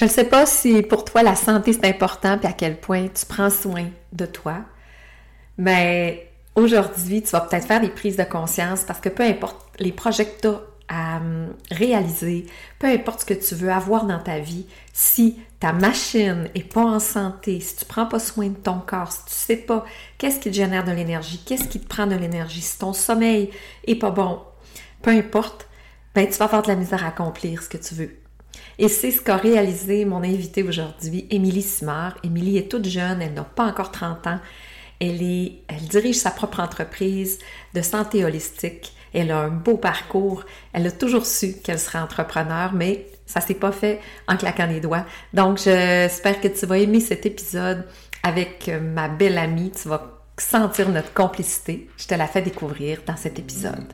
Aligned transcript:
Je 0.00 0.06
ne 0.06 0.10
sais 0.10 0.24
pas 0.24 0.46
si 0.46 0.80
pour 0.80 1.04
toi 1.04 1.22
la 1.22 1.34
santé 1.34 1.74
c'est 1.74 1.84
important 1.84 2.38
puis 2.38 2.46
à 2.46 2.54
quel 2.54 2.80
point 2.80 3.08
tu 3.08 3.26
prends 3.26 3.50
soin 3.50 3.90
de 4.14 4.24
toi, 4.24 4.60
mais 5.58 6.32
aujourd'hui 6.54 7.22
tu 7.22 7.28
vas 7.32 7.42
peut-être 7.42 7.66
faire 7.66 7.82
des 7.82 7.90
prises 7.90 8.16
de 8.16 8.24
conscience 8.24 8.82
parce 8.84 8.98
que 8.98 9.10
peu 9.10 9.22
importe 9.22 9.60
les 9.78 9.92
projets 9.92 10.24
que 10.24 10.40
tu 10.40 10.48
as 10.48 10.62
à 10.88 11.18
hum, 11.18 11.54
réaliser, 11.70 12.46
peu 12.78 12.86
importe 12.86 13.20
ce 13.20 13.26
que 13.26 13.34
tu 13.34 13.54
veux 13.54 13.70
avoir 13.70 14.06
dans 14.06 14.18
ta 14.18 14.38
vie, 14.38 14.64
si 14.94 15.38
ta 15.58 15.74
machine 15.74 16.48
est 16.54 16.72
pas 16.72 16.80
en 16.80 16.98
santé, 16.98 17.60
si 17.60 17.76
tu 17.76 17.84
prends 17.84 18.06
pas 18.06 18.20
soin 18.20 18.48
de 18.48 18.54
ton 18.54 18.78
corps, 18.78 19.12
si 19.12 19.26
tu 19.26 19.34
sais 19.34 19.56
pas 19.56 19.84
qu'est-ce 20.16 20.40
qui 20.40 20.48
te 20.48 20.56
génère 20.56 20.84
de 20.84 20.92
l'énergie, 20.92 21.42
qu'est-ce 21.44 21.68
qui 21.68 21.78
te 21.78 21.86
prend 21.86 22.06
de 22.06 22.16
l'énergie, 22.16 22.62
si 22.62 22.78
ton 22.78 22.94
sommeil 22.94 23.50
est 23.86 23.96
pas 23.96 24.10
bon, 24.10 24.40
peu 25.02 25.10
importe, 25.10 25.68
ben 26.14 26.26
tu 26.26 26.38
vas 26.38 26.46
avoir 26.46 26.62
de 26.62 26.68
la 26.68 26.76
misère 26.76 27.04
à 27.04 27.08
accomplir 27.08 27.62
ce 27.62 27.68
que 27.68 27.76
tu 27.76 27.94
veux. 27.94 28.16
Et 28.82 28.88
c'est 28.88 29.10
ce 29.10 29.20
qu'a 29.20 29.36
réalisé 29.36 30.06
mon 30.06 30.22
invitée 30.22 30.62
aujourd'hui, 30.62 31.26
Émilie 31.28 31.60
Simard. 31.60 32.16
Émilie 32.24 32.56
est 32.56 32.70
toute 32.70 32.88
jeune, 32.88 33.20
elle 33.20 33.34
n'a 33.34 33.44
pas 33.44 33.66
encore 33.66 33.92
30 33.92 34.26
ans. 34.26 34.40
Elle, 34.98 35.22
est, 35.22 35.58
elle 35.68 35.86
dirige 35.86 36.16
sa 36.16 36.30
propre 36.30 36.60
entreprise 36.60 37.38
de 37.74 37.82
santé 37.82 38.24
holistique. 38.24 38.94
Elle 39.12 39.32
a 39.32 39.38
un 39.38 39.50
beau 39.50 39.76
parcours. 39.76 40.46
Elle 40.72 40.86
a 40.86 40.90
toujours 40.92 41.26
su 41.26 41.56
qu'elle 41.62 41.78
serait 41.78 41.98
entrepreneur, 41.98 42.72
mais 42.72 43.06
ça 43.26 43.42
s'est 43.42 43.52
pas 43.52 43.70
fait 43.70 44.00
en 44.26 44.38
claquant 44.38 44.66
les 44.66 44.80
doigts. 44.80 45.04
Donc, 45.34 45.58
j'espère 45.58 46.40
que 46.40 46.48
tu 46.48 46.64
vas 46.64 46.78
aimer 46.78 47.00
cet 47.00 47.26
épisode 47.26 47.86
avec 48.22 48.70
ma 48.80 49.08
belle 49.08 49.36
amie. 49.36 49.72
Tu 49.72 49.88
vas 49.88 50.22
sentir 50.38 50.88
notre 50.88 51.12
complicité. 51.12 51.86
Je 51.98 52.06
te 52.06 52.14
la 52.14 52.26
fais 52.26 52.40
découvrir 52.40 53.02
dans 53.06 53.16
cet 53.16 53.38
épisode. 53.38 53.92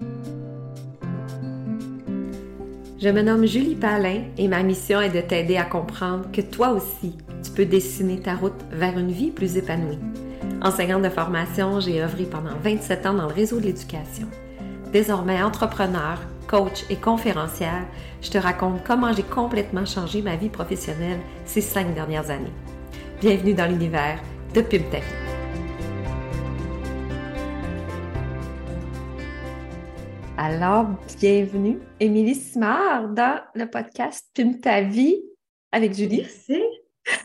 Je 2.99 3.11
me 3.11 3.21
nomme 3.21 3.45
Julie 3.45 3.75
Palin 3.75 4.23
et 4.39 4.49
ma 4.49 4.63
mission 4.63 5.03
est 5.03 5.11
de 5.11 5.21
t'aider 5.21 5.59
à 5.59 5.65
comprendre 5.65 6.31
que 6.33 6.41
toi 6.41 6.71
aussi, 6.71 7.19
tu 7.45 7.51
peux 7.51 7.67
dessiner 7.67 8.21
ta 8.21 8.35
route 8.35 8.65
vers 8.73 8.99
une 8.99 9.11
vie 9.11 9.31
plus 9.31 9.59
épanouie. 9.59 9.99
Enseignante 10.63 11.03
de 11.03 11.11
formation, 11.11 11.79
j'ai 11.79 12.03
œuvré 12.03 12.25
pendant 12.25 12.57
27 12.65 13.05
ans 13.05 13.13
dans 13.13 13.29
le 13.29 13.35
réseau 13.35 13.61
de 13.61 13.67
l'éducation. 13.67 14.29
Désormais 14.93 15.43
entrepreneur, 15.43 16.19
coach 16.49 16.87
et 16.89 16.97
conférencière, 16.97 17.85
je 18.23 18.31
te 18.31 18.39
raconte 18.39 18.83
comment 18.83 19.13
j'ai 19.13 19.25
complètement 19.25 19.85
changé 19.85 20.23
ma 20.23 20.37
vie 20.37 20.49
professionnelle 20.49 21.21
ces 21.45 21.61
cinq 21.61 21.95
dernières 21.95 22.31
années. 22.31 22.53
Bienvenue 23.21 23.53
dans 23.53 23.71
l'univers 23.71 24.21
de 24.55 24.63
Pub 24.63 24.83
Alors, 30.39 30.87
bienvenue, 31.19 31.79
Émilie 32.01 32.35
Simard, 32.35 33.09
dans 33.09 33.41
le 33.55 33.67
podcast 33.67 34.29
Pime 34.35 34.61
ta 34.61 34.83
vie 34.83 35.23
avec 35.73 35.95
Julie. 35.95 36.23
Merci. 36.23 36.63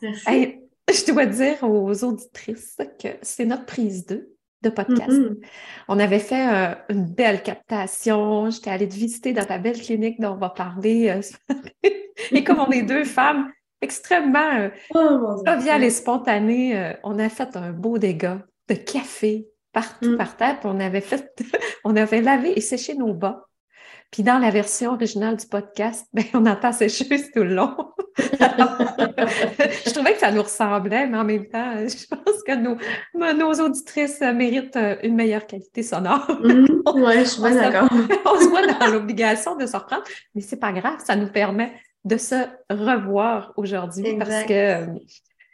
Merci. 0.01 0.59
je 0.89 1.11
dois 1.11 1.25
dire 1.25 1.63
aux 1.63 2.03
auditrices 2.03 2.77
que 3.01 3.09
c'est 3.21 3.45
notre 3.45 3.65
prise 3.65 4.05
2 4.05 4.33
de 4.63 4.69
podcast. 4.69 5.09
Mm-hmm. 5.09 5.45
On 5.87 5.99
avait 5.99 6.19
fait 6.19 6.47
euh, 6.47 6.75
une 6.89 7.05
belle 7.05 7.43
captation. 7.43 8.49
J'étais 8.49 8.69
allée 8.69 8.87
te 8.87 8.95
visiter 8.95 9.33
dans 9.33 9.45
ta 9.45 9.57
belle 9.57 9.81
clinique 9.81 10.19
dont 10.19 10.33
on 10.33 10.37
va 10.37 10.49
parler. 10.49 11.09
Euh, 11.09 11.57
et 12.31 12.43
comme 12.43 12.59
on 12.59 12.69
est 12.71 12.83
deux 12.83 13.03
femmes 13.03 13.51
extrêmement 13.81 14.53
euh, 14.59 14.69
oh, 14.93 15.43
et 15.45 15.89
spontanées, 15.89 16.77
euh, 16.77 16.93
on 17.03 17.19
a 17.19 17.29
fait 17.29 17.55
un 17.57 17.71
beau 17.71 17.97
dégât 17.97 18.39
de 18.69 18.75
café, 18.75 19.47
partout 19.73 20.11
mm. 20.11 20.17
par 20.17 20.37
terre. 20.37 20.59
Puis 20.59 20.69
on 20.71 20.79
avait 20.79 21.01
fait, 21.01 21.33
on 21.83 21.95
avait 21.95 22.21
lavé 22.21 22.53
et 22.55 22.61
séché 22.61 22.95
nos 22.95 23.13
bas. 23.13 23.45
Puis 24.11 24.23
dans 24.23 24.39
la 24.39 24.49
version 24.49 24.91
originale 24.91 25.37
du 25.37 25.47
podcast, 25.47 26.05
ben, 26.13 26.25
on 26.33 26.45
entend 26.45 26.73
sécheuse 26.73 27.31
tout 27.33 27.43
le 27.43 27.55
long. 27.55 27.75
je 28.17 29.93
trouvais 29.93 30.13
que 30.13 30.19
ça 30.19 30.31
nous 30.31 30.43
ressemblait, 30.43 31.07
mais 31.07 31.17
en 31.17 31.23
même 31.23 31.47
temps, 31.47 31.75
je 31.77 32.07
pense 32.07 32.43
que 32.45 32.55
nos, 32.55 32.75
nos 33.13 33.53
auditrices 33.53 34.19
méritent 34.19 34.75
euh, 34.75 34.97
une 35.03 35.15
meilleure 35.15 35.47
qualité 35.47 35.81
sonore. 35.81 36.29
Mm. 36.43 36.65
oui, 36.95 37.19
je 37.19 37.23
suis 37.23 37.41
bien 37.41 37.55
d'accord. 37.55 37.89
on 38.25 38.39
se 38.39 38.49
voit 38.49 38.67
dans 38.67 38.87
l'obligation 38.87 39.55
de 39.55 39.65
se 39.65 39.77
reprendre, 39.77 40.03
mais 40.35 40.41
c'est 40.41 40.59
pas 40.59 40.73
grave, 40.73 40.99
ça 41.05 41.15
nous 41.15 41.31
permet 41.31 41.71
de 42.03 42.17
se 42.17 42.47
revoir 42.69 43.53
aujourd'hui 43.57 44.17
parce 44.17 44.43
que 44.43 44.53
euh, 44.53 44.85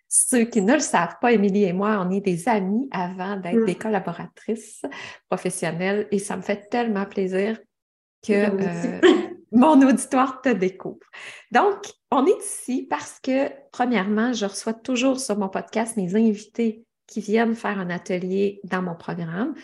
ceux 0.10 0.46
qui 0.46 0.62
ne 0.62 0.74
le 0.74 0.80
savent 0.80 1.16
pas, 1.22 1.34
Émilie 1.34 1.66
et 1.66 1.74
moi, 1.74 2.04
on 2.06 2.12
est 2.12 2.22
des 2.22 2.48
amis 2.48 2.88
avant 2.92 3.38
d'être 3.38 3.62
mm. 3.62 3.66
des 3.66 3.76
collaboratrices 3.76 4.84
professionnelles 5.30 6.08
et 6.12 6.20
ça 6.20 6.38
me 6.38 6.42
fait 6.42 6.70
tellement 6.70 7.06
plaisir 7.06 7.60
que 8.26 8.34
euh, 8.34 9.02
mon 9.52 9.82
auditoire 9.88 10.42
te 10.42 10.50
découvre. 10.50 11.06
Donc, 11.52 11.86
on 12.12 12.26
est 12.26 12.40
ici 12.40 12.88
parce 12.90 13.20
que, 13.22 13.50
premièrement, 13.72 14.34
je 14.34 14.46
reçois 14.46 14.74
toujours 14.74 15.20
sur 15.20 15.38
mon 15.38 15.50
podcast 15.50 15.98
mes 15.98 16.16
invités 16.16 16.86
qui 17.06 17.22
viennent 17.22 17.56
faire 17.56 17.80
un 17.80 17.90
atelier 17.90 18.60
dans 18.64 18.82
mon 18.82 18.96
programme. 18.96 19.56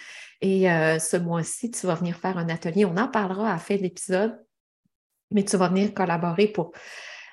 Et 0.42 0.72
euh, 0.72 0.98
ce 1.00 1.18
mois-ci, 1.18 1.72
tu 1.72 1.86
vas 1.88 1.96
venir 1.96 2.18
faire 2.18 2.38
un 2.38 2.50
atelier. 2.50 2.86
On 2.86 2.98
en 2.98 3.08
parlera 3.08 3.50
à 3.50 3.54
la 3.54 3.60
fin 3.60 3.76
de 3.76 3.82
l'épisode, 3.82 4.40
mais 5.32 5.44
tu 5.44 5.58
vas 5.58 5.68
venir 5.68 5.94
collaborer 5.94 6.48
pour 6.48 6.72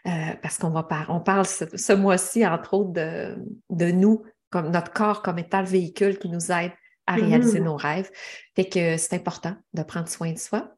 euh, 0.06 0.34
parce 0.42 0.58
qu'on 0.58 0.70
va 0.70 0.86
on 1.08 1.20
parle 1.20 1.44
ce, 1.46 1.92
mois-ci, 1.92 2.46
entre 2.46 2.74
autres, 2.74 2.92
de, 2.92 3.36
de, 3.68 3.90
nous, 3.90 4.22
comme 4.50 4.70
notre 4.70 4.92
corps 4.92 5.22
comme 5.22 5.38
étant 5.38 5.60
le 5.60 5.66
véhicule 5.66 6.18
qui 6.18 6.28
nous 6.28 6.50
aide 6.50 6.72
à 7.06 7.14
réaliser 7.14 7.60
mm-hmm. 7.60 7.64
nos 7.64 7.76
rêves. 7.76 8.10
Fait 8.56 8.66
que 8.66 8.96
c'est 8.96 9.14
important 9.14 9.56
de 9.74 9.82
prendre 9.82 10.08
soin 10.08 10.32
de 10.32 10.38
soi. 10.38 10.72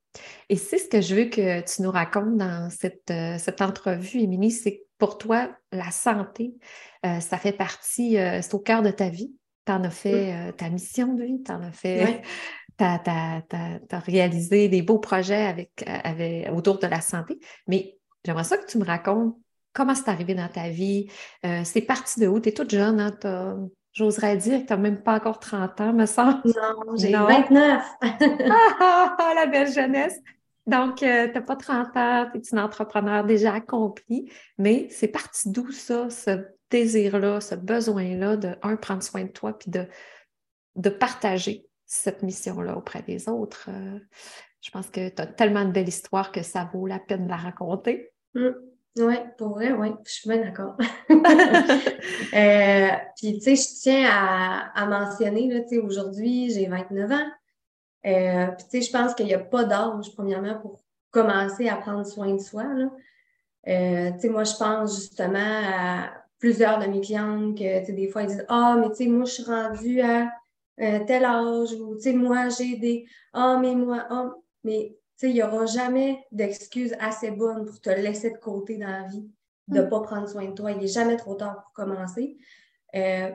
Et 0.49 0.57
c'est 0.57 0.79
ce 0.79 0.89
que 0.89 1.01
je 1.01 1.15
veux 1.15 1.25
que 1.27 1.61
tu 1.61 1.83
nous 1.83 1.91
racontes 1.91 2.37
dans 2.37 2.69
cette, 2.71 3.11
euh, 3.11 3.39
cette 3.39 3.63
entrevue, 3.63 4.21
Émilie, 4.21 4.51
c'est 4.51 4.77
que 4.77 4.83
pour 4.99 5.19
toi, 5.19 5.51
la 5.73 5.91
santé, 5.91 6.55
euh, 7.07 7.21
ça 7.21 7.39
fait 7.39 7.53
partie, 7.53 8.13
c'est 8.15 8.55
au 8.55 8.61
cœur 8.61 8.83
de 8.83 8.91
ta 8.91 9.09
vie. 9.09 9.35
Tu 9.67 9.73
en 9.73 9.83
as 9.85 9.91
fait 9.91 10.53
ta 10.57 10.69
mission 10.69 11.15
de 11.15 11.25
vie, 11.25 11.43
tu 11.45 11.51
en 11.51 11.63
as 11.63 11.73
fait, 11.73 12.23
tu 12.79 12.85
as, 12.85 13.99
réalisé 14.05 14.69
des 14.69 14.83
beaux 14.83 14.99
projets 14.99 15.47
avec, 15.47 15.85
avec, 15.87 16.51
autour 16.53 16.79
de 16.79 16.87
la 16.87 17.01
santé. 17.01 17.41
Mais 17.67 17.97
J'aimerais 18.25 18.45
ça 18.45 18.57
que 18.57 18.67
tu 18.67 18.79
me 18.79 18.85
racontes 18.85 19.37
comment 19.73 19.95
c'est 19.95 20.09
arrivé 20.09 20.35
dans 20.35 20.49
ta 20.49 20.69
vie. 20.69 21.09
Euh, 21.45 21.63
c'est 21.65 21.81
parti 21.83 22.21
de 22.21 22.29
où? 22.29 22.41
Tu 22.41 22.51
es 22.51 22.53
toute 22.53 22.71
jeune, 22.71 23.01
hein? 23.01 23.69
J'oserais 23.93 24.39
dire 24.39 24.63
que 24.63 24.67
tu 24.67 24.73
n'as 24.73 24.79
même 24.79 25.03
pas 25.03 25.17
encore 25.17 25.39
30 25.39 25.81
ans, 25.83 25.93
me 25.93 26.07
semble. 26.07 26.41
Non, 26.45 26.97
j'ai 26.97 27.13
29. 27.13 27.85
Ah, 28.01 29.17
ah, 29.19 29.33
la 29.35 29.47
belle 29.47 29.71
jeunesse. 29.71 30.19
Donc, 30.67 31.03
euh, 31.03 31.27
tu 31.27 31.35
n'as 31.35 31.43
pas 31.43 31.57
30 31.57 31.97
ans, 31.97 32.27
tu 32.33 32.39
es 32.39 32.43
une 32.53 32.59
entrepreneur 32.59 33.25
déjà 33.25 33.53
accomplie, 33.53 34.33
mais 34.59 34.87
c'est 34.91 35.09
parti 35.09 35.51
d'où 35.51 35.71
ça, 35.73 36.09
ce 36.09 36.47
désir-là, 36.71 37.41
ce 37.41 37.55
besoin-là 37.55 38.37
de, 38.37 38.57
un, 38.63 38.77
prendre 38.77 39.03
soin 39.03 39.25
de 39.25 39.29
toi, 39.29 39.59
puis 39.59 39.71
de, 39.71 39.87
de 40.77 40.89
partager 40.89 41.67
cette 41.85 42.23
mission-là 42.23 42.77
auprès 42.77 43.03
des 43.03 43.29
autres? 43.29 43.69
Euh, 43.69 43.99
je 44.63 44.71
pense 44.71 44.89
que 44.89 45.09
tu 45.09 45.21
as 45.21 45.27
tellement 45.27 45.65
de 45.65 45.73
belles 45.73 45.89
histoires 45.89 46.33
que 46.33 46.43
ça 46.43 46.71
vaut 46.73 46.87
la 46.87 47.01
peine 47.01 47.25
de 47.25 47.31
la 47.31 47.37
raconter. 47.37 48.12
Mm. 48.35 48.73
Oui, 48.99 49.15
pour 49.39 49.55
vrai, 49.55 49.73
oui, 49.73 49.89
je 50.05 50.13
suis 50.13 50.29
bien 50.29 50.43
d'accord. 50.43 50.77
Euh, 52.35 52.89
puis, 53.17 53.35
tu 53.35 53.41
sais, 53.41 53.57
je 53.57 53.81
tiens 53.83 54.09
à, 54.11 54.87
mentionner, 54.87 55.49
là, 55.49 55.61
tu 55.61 55.69
sais, 55.69 55.79
aujourd'hui, 55.79 56.51
j'ai 56.51 56.67
29 56.67 57.11
ans. 57.13 57.27
Euh, 58.07 58.47
puis, 58.47 58.65
tu 58.71 58.81
sais, 58.81 58.83
je 58.83 58.91
pense 58.91 59.15
qu'il 59.15 59.27
n'y 59.27 59.35
a 59.35 59.39
pas 59.39 59.65
d'âge, 59.65 60.15
premièrement, 60.15 60.59
pour 60.59 60.81
commencer 61.11 61.69
à 61.69 61.77
prendre 61.77 62.07
soin 62.07 62.33
de 62.33 62.41
soi. 62.41 62.65
Là. 62.65 62.91
Euh, 63.69 64.13
tu 64.13 64.21
sais, 64.21 64.29
moi, 64.31 64.45
je 64.45 64.55
pense 64.57 64.97
justement 64.97 65.39
à 65.39 66.11
plusieurs 66.39 66.79
de 66.79 66.87
mes 66.87 67.03
clientes 67.03 67.57
que, 67.57 67.81
tu 67.81 67.87
sais, 67.87 67.93
des 67.93 68.09
fois, 68.09 68.23
ils 68.23 68.29
disent 68.29 68.47
Ah, 68.49 68.77
mais 68.81 68.89
tu 68.89 68.97
sais, 68.97 69.07
moi, 69.07 69.27
je 69.27 69.33
suis 69.33 69.45
rendue 69.45 70.01
à 70.01 70.31
tel 70.79 71.25
âge, 71.25 71.73
ou, 71.75 71.97
tu 71.97 72.03
sais, 72.03 72.13
moi, 72.15 72.49
j'ai 72.49 72.77
des 72.77 73.07
Ah, 73.35 73.59
mais 73.61 73.75
moi, 73.75 74.07
ah, 74.09 74.31
mais 74.65 74.97
il 75.29 75.35
n'y 75.35 75.43
aura 75.43 75.67
jamais 75.67 76.25
d'excuses 76.33 76.95
assez 77.01 77.31
bonnes 77.31 77.65
pour 77.65 77.81
te 77.81 77.91
laisser 77.91 78.31
de 78.31 78.39
côté 78.39 78.77
dans 78.77 78.91
la 78.91 79.05
vie, 79.05 79.29
de 79.69 79.79
ne 79.79 79.87
mm. 79.87 79.89
pas 79.89 80.01
prendre 80.01 80.29
soin 80.29 80.47
de 80.47 80.53
toi. 80.53 80.73
Il 80.73 80.79
n'est 80.79 80.87
jamais 80.87 81.17
trop 81.17 81.35
tard 81.35 81.63
pour 81.63 81.73
commencer. 81.73 82.37
Euh, 82.95 83.31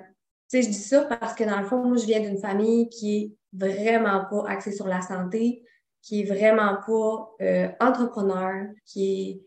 je 0.51 0.59
dis 0.59 0.73
ça 0.73 1.01
parce 1.03 1.33
que 1.33 1.43
dans 1.43 1.59
le 1.59 1.65
fond, 1.65 1.83
moi, 1.83 1.97
je 1.97 2.05
viens 2.05 2.19
d'une 2.19 2.37
famille 2.37 2.89
qui 2.89 3.17
est 3.17 3.37
vraiment 3.53 4.25
pas 4.29 4.45
axée 4.47 4.71
sur 4.71 4.87
la 4.87 5.01
santé, 5.01 5.63
qui 6.01 6.21
est 6.21 6.25
vraiment 6.25 6.77
pas 6.85 7.35
euh, 7.41 7.69
entrepreneur, 7.79 8.67
qui 8.85 9.21
est 9.21 9.41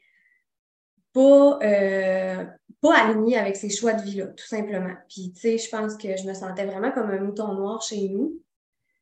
pas, 1.12 1.59
euh, 1.62 2.44
pas 2.81 2.99
alignée 2.99 3.37
avec 3.37 3.56
ses 3.56 3.70
choix 3.70 3.94
de 3.94 4.03
vie-là, 4.03 4.26
tout 4.26 4.47
simplement. 4.47 4.94
Puis, 5.09 5.32
tu 5.32 5.41
sais, 5.41 5.59
je 5.59 5.69
pense 5.70 5.97
que 5.97 6.17
je 6.17 6.26
me 6.26 6.35
sentais 6.35 6.67
vraiment 6.67 6.93
comme 6.93 7.11
un 7.11 7.20
mouton 7.20 7.55
noir 7.55 7.82
chez 7.82 8.09
nous, 8.09 8.41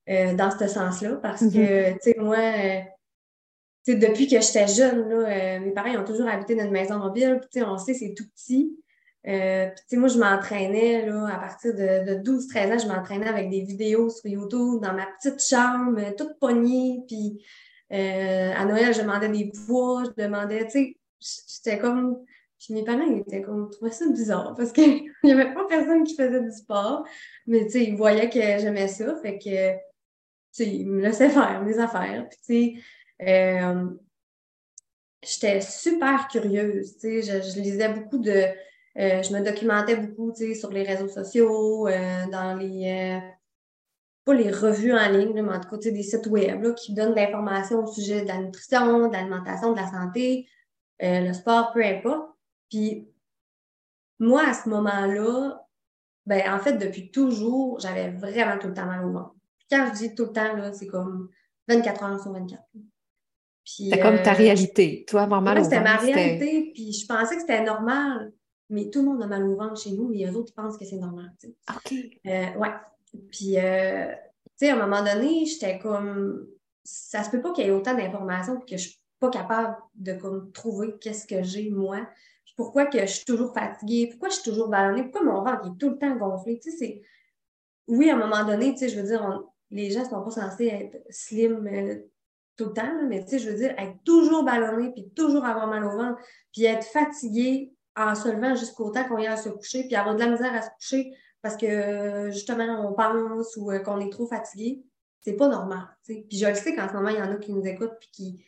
euh, 0.09 0.35
dans 0.35 0.51
ce 0.51 0.69
sens-là, 0.69 1.17
parce 1.17 1.43
mm-hmm. 1.43 1.53
que, 1.53 1.93
tu 1.95 1.99
sais, 2.01 2.17
moi, 2.19 2.39
depuis 3.95 4.27
que 4.27 4.41
j'étais 4.41 4.67
jeune, 4.67 5.09
là, 5.09 5.17
euh, 5.17 5.61
mes 5.61 5.73
parents 5.73 5.95
ont 5.97 6.05
toujours 6.05 6.29
habité 6.29 6.55
dans 6.55 6.65
une 6.65 6.73
maison 6.73 6.99
mobile. 6.99 7.41
Puis, 7.51 7.63
on 7.63 7.79
sait, 7.79 7.95
c'est 7.95 8.15
tout 8.15 8.29
petit. 8.35 8.77
Euh, 9.27 9.69
moi, 9.93 10.09
je 10.09 10.19
m'entraînais 10.19 11.09
à 11.09 11.39
partir 11.39 11.75
de, 11.75 12.23
12-13 12.23 12.73
ans, 12.73 12.79
je 12.79 12.87
m'entraînais 12.87 13.29
avec 13.29 13.51
des 13.51 13.63
vidéos 13.63 14.09
sur 14.11 14.27
YouTube 14.27 14.81
dans 14.81 14.95
ma 14.95 15.07
petite 15.07 15.43
chambre, 15.43 16.01
toute 16.17 16.39
pognée. 16.39 17.03
Puis 17.07 17.45
euh, 17.93 18.53
à 18.55 18.65
Noël, 18.65 18.95
je 18.95 19.03
demandais 19.03 19.29
des 19.29 19.51
poids, 19.67 20.05
je 20.05 20.23
demandais, 20.23 20.65
tu 20.67 20.71
sais, 20.71 20.97
j'étais 21.21 21.79
comme 21.79 22.25
Puis 22.59 22.75
mes 22.75 22.85
parents, 22.85 23.03
ils 23.03 23.21
étaient 23.21 23.43
comme, 23.43 23.71
trouvaient 23.71 23.91
ça 23.91 24.09
bizarre 24.09 24.55
parce 24.57 24.73
qu'il 24.73 25.11
n'y 25.25 25.33
avait 25.33 25.53
pas 25.53 25.65
personne 25.69 26.05
qui 26.05 26.15
faisait 26.15 26.41
du 26.41 26.53
sport. 26.53 27.05
Mais 27.47 27.67
tu 27.67 27.73
sais, 27.73 27.85
ils 27.85 27.97
voyaient 27.97 28.31
que 28.31 28.41
j'aimais 28.41 28.89
ça. 28.89 29.15
Fait 29.21 29.39
que, 29.39 29.73
tu 29.73 29.79
sais, 30.53 30.67
ils 30.69 30.87
me 30.89 31.03
laissaient 31.03 31.31
faire 31.31 31.63
mes 31.65 31.79
affaires. 31.79 32.27
Puis 32.29 32.39
tu 32.39 32.45
sais, 32.77 32.83
euh, 33.23 33.91
j'étais 35.23 35.61
super 35.61 36.29
curieuse. 36.29 36.97
Je, 37.03 37.21
je, 37.21 37.61
lisais 37.61 37.89
beaucoup 37.89 38.19
de. 38.19 38.45
Euh, 38.99 39.23
je 39.23 39.33
me 39.33 39.45
documentais 39.45 39.97
beaucoup, 39.97 40.33
sur 40.35 40.71
les 40.71 40.83
réseaux 40.83 41.09
sociaux, 41.09 41.89
euh, 41.89 42.27
dans 42.31 42.55
les. 42.55 43.21
pas 44.25 44.35
les 44.35 44.51
revues 44.51 44.93
en 44.93 45.09
ligne, 45.11 45.43
mais 45.43 45.55
en 45.55 45.61
tout 45.61 45.71
cas, 45.71 45.91
des 45.91 46.03
sites 46.03 46.27
web 46.27 46.63
là, 46.63 46.73
qui 46.73 46.95
donnent 46.95 47.11
de 47.11 47.17
l'information 47.17 47.85
au 47.85 47.87
sujet 47.87 48.23
de 48.23 48.29
la 48.29 48.39
nutrition, 48.39 49.09
de 49.09 49.13
l'alimentation, 49.13 49.73
de 49.73 49.81
la 49.81 49.91
santé, 49.91 50.49
le 51.01 51.33
sport, 51.33 51.73
peu 51.73 51.85
importe. 51.85 52.31
Puis 52.71 53.09
moi, 54.19 54.49
à 54.49 54.55
ce 54.55 54.69
moment-là, 54.69 55.65
ben 56.27 56.53
en 56.53 56.59
fait, 56.59 56.75
depuis 56.75 57.11
toujours, 57.11 57.81
j'avais 57.81 58.11
vraiment 58.11 58.59
tout 58.59 58.69
le 58.69 58.75
temps 58.75 58.87
mal 58.87 59.05
au 59.05 59.13
ventre. 59.13 59.35
quand 59.71 59.87
je 59.89 59.99
dis 59.99 60.15
tout 60.15 60.27
le 60.27 60.33
temps, 60.33 60.55
là, 60.57 60.73
c'est 60.73 60.87
comme 60.87 61.31
24 61.69 62.03
heures 62.03 62.21
sur 62.21 62.33
24. 62.33 62.63
C'est 63.77 64.01
comme 64.01 64.23
ta 64.23 64.33
euh, 64.33 64.37
réalité. 64.37 65.05
Toi, 65.07 65.23
avoir 65.23 65.43
mal 65.43 65.59
au 65.59 65.63
ventre. 65.63 65.71
C'était 65.71 65.85
ma 65.85 65.97
réalité, 65.97 66.71
puis 66.73 66.93
je 66.93 67.07
pensais 67.07 67.35
que 67.35 67.41
c'était 67.43 67.63
normal. 67.63 68.33
Mais 68.71 68.91
tout 68.91 69.01
le 69.01 69.07
monde 69.07 69.23
a 69.23 69.27
mal 69.27 69.45
au 69.45 69.57
ventre 69.57 69.81
chez 69.81 69.93
nous, 69.93 70.09
mais 70.09 70.19
les 70.19 70.35
autres 70.35 70.53
pensent 70.55 70.77
que 70.77 70.85
c'est 70.85 70.97
normal. 70.97 71.33
OK. 71.45 71.93
Euh, 72.27 72.55
ouais. 72.57 72.73
Puis, 73.31 73.59
euh, 73.59 74.13
tu 74.13 74.67
sais, 74.67 74.71
à 74.71 74.77
un 74.77 74.87
moment 74.87 75.03
donné, 75.03 75.47
j'étais 75.47 75.79
comme. 75.79 76.47
Ça 76.85 77.23
se 77.23 77.31
peut 77.31 77.41
pas 77.41 77.53
qu'il 77.53 77.65
y 77.65 77.69
ait 77.69 77.71
autant 77.71 77.95
d'informations 77.95 78.61
que 78.61 78.77
je 78.77 78.89
suis 78.89 79.01
pas 79.21 79.29
capable 79.29 79.77
de 79.95 80.15
comme, 80.15 80.53
trouver 80.53 80.95
qu'est-ce 80.99 81.27
que 81.27 81.43
j'ai, 81.43 81.69
moi 81.69 82.07
pourquoi 82.59 82.87
que 82.87 82.99
je 82.99 83.07
suis 83.07 83.25
toujours 83.25 83.55
fatiguée, 83.55 84.09
pourquoi 84.11 84.31
je 84.31 84.35
suis 84.35 84.51
toujours 84.51 84.67
ballonnée, 84.69 85.05
pourquoi 85.05 85.23
mon 85.23 85.45
ventre 85.45 85.69
est 85.69 85.79
tout 85.79 85.91
le 85.91 85.97
temps 85.97 86.17
gonflé? 86.17 86.59
Tu 86.59 86.73
sais, 86.73 86.77
c'est... 86.77 87.03
Oui, 87.87 88.11
à 88.11 88.17
un 88.17 88.19
moment 88.19 88.45
donné, 88.45 88.73
tu 88.73 88.79
sais, 88.79 88.89
je 88.89 89.01
veux 89.01 89.07
dire, 89.07 89.45
les 89.71 89.93
gens 89.93 90.01
ne 90.01 90.09
sont 90.09 90.25
pas 90.25 90.31
censés 90.33 90.67
être 90.67 90.99
slim 91.09 91.65
euh, 91.69 92.03
tout 92.59 92.67
le 92.67 92.73
temps, 92.73 92.93
mais 93.09 93.25
tu 93.25 93.31
sais, 93.31 93.39
je 93.39 93.49
veux 93.49 93.57
dire, 93.57 93.75
être 93.79 93.97
toujours 94.05 94.45
ballonné, 94.45 94.91
puis 94.93 95.09
toujours 95.17 95.45
avoir 95.45 95.67
mal 95.69 95.85
au 95.85 95.91
ventre, 95.91 96.21
puis 96.53 96.65
être 96.65 96.85
fatigué 96.85 97.73
en 97.97 98.15
se 98.15 98.29
levant 98.29 98.55
jusqu'au 98.55 98.91
temps 98.91 99.05
qu'on 99.05 99.17
à 99.25 99.37
se 99.37 99.49
coucher, 99.49 99.85
puis 99.85 99.97
avoir 99.97 100.15
de 100.15 100.21
la 100.21 100.31
misère 100.31 100.55
à 100.55 100.63
se 100.63 100.71
coucher 100.79 101.13
parce 101.43 101.57
que 101.57 102.31
justement, 102.31 102.89
on 102.89 102.95
pense 102.95 103.57
ou 103.57 103.71
euh, 103.71 103.79
qu'on 103.79 104.01
est 104.01 104.11
trop 104.11 104.27
fatigué, 104.27 104.83
c'est 105.21 105.37
pas 105.37 105.49
normal. 105.49 105.87
Puis 106.05 106.27
je 106.33 106.47
le 106.47 106.55
sais 106.55 106.75
qu'en 106.75 106.89
ce 106.89 106.95
moment, 106.95 107.11
il 107.11 107.17
y 107.17 107.23
en 107.23 107.33
a 107.33 107.37
qui 107.37 107.53
nous 107.53 107.65
écoutent 107.67 107.97
puis 108.01 108.43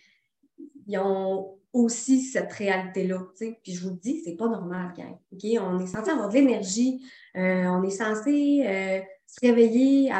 qui 0.86 0.98
ont 0.98 1.56
aussi 1.72 2.20
cette 2.22 2.52
réalité-là. 2.52 3.20
Puis 3.62 3.74
je 3.74 3.82
vous 3.84 3.90
le 3.90 3.96
dis, 3.96 4.22
c'est 4.24 4.36
pas 4.36 4.48
normal, 4.48 4.92
gang. 4.96 5.16
On 5.62 5.78
est 5.78 5.86
censé 5.86 6.10
avoir 6.10 6.28
de 6.28 6.34
l'énergie, 6.34 7.04
euh, 7.36 7.66
on 7.66 7.82
est 7.84 7.90
censé 7.90 8.64
euh, 8.66 9.00
se 9.26 9.46
réveiller, 9.46 10.10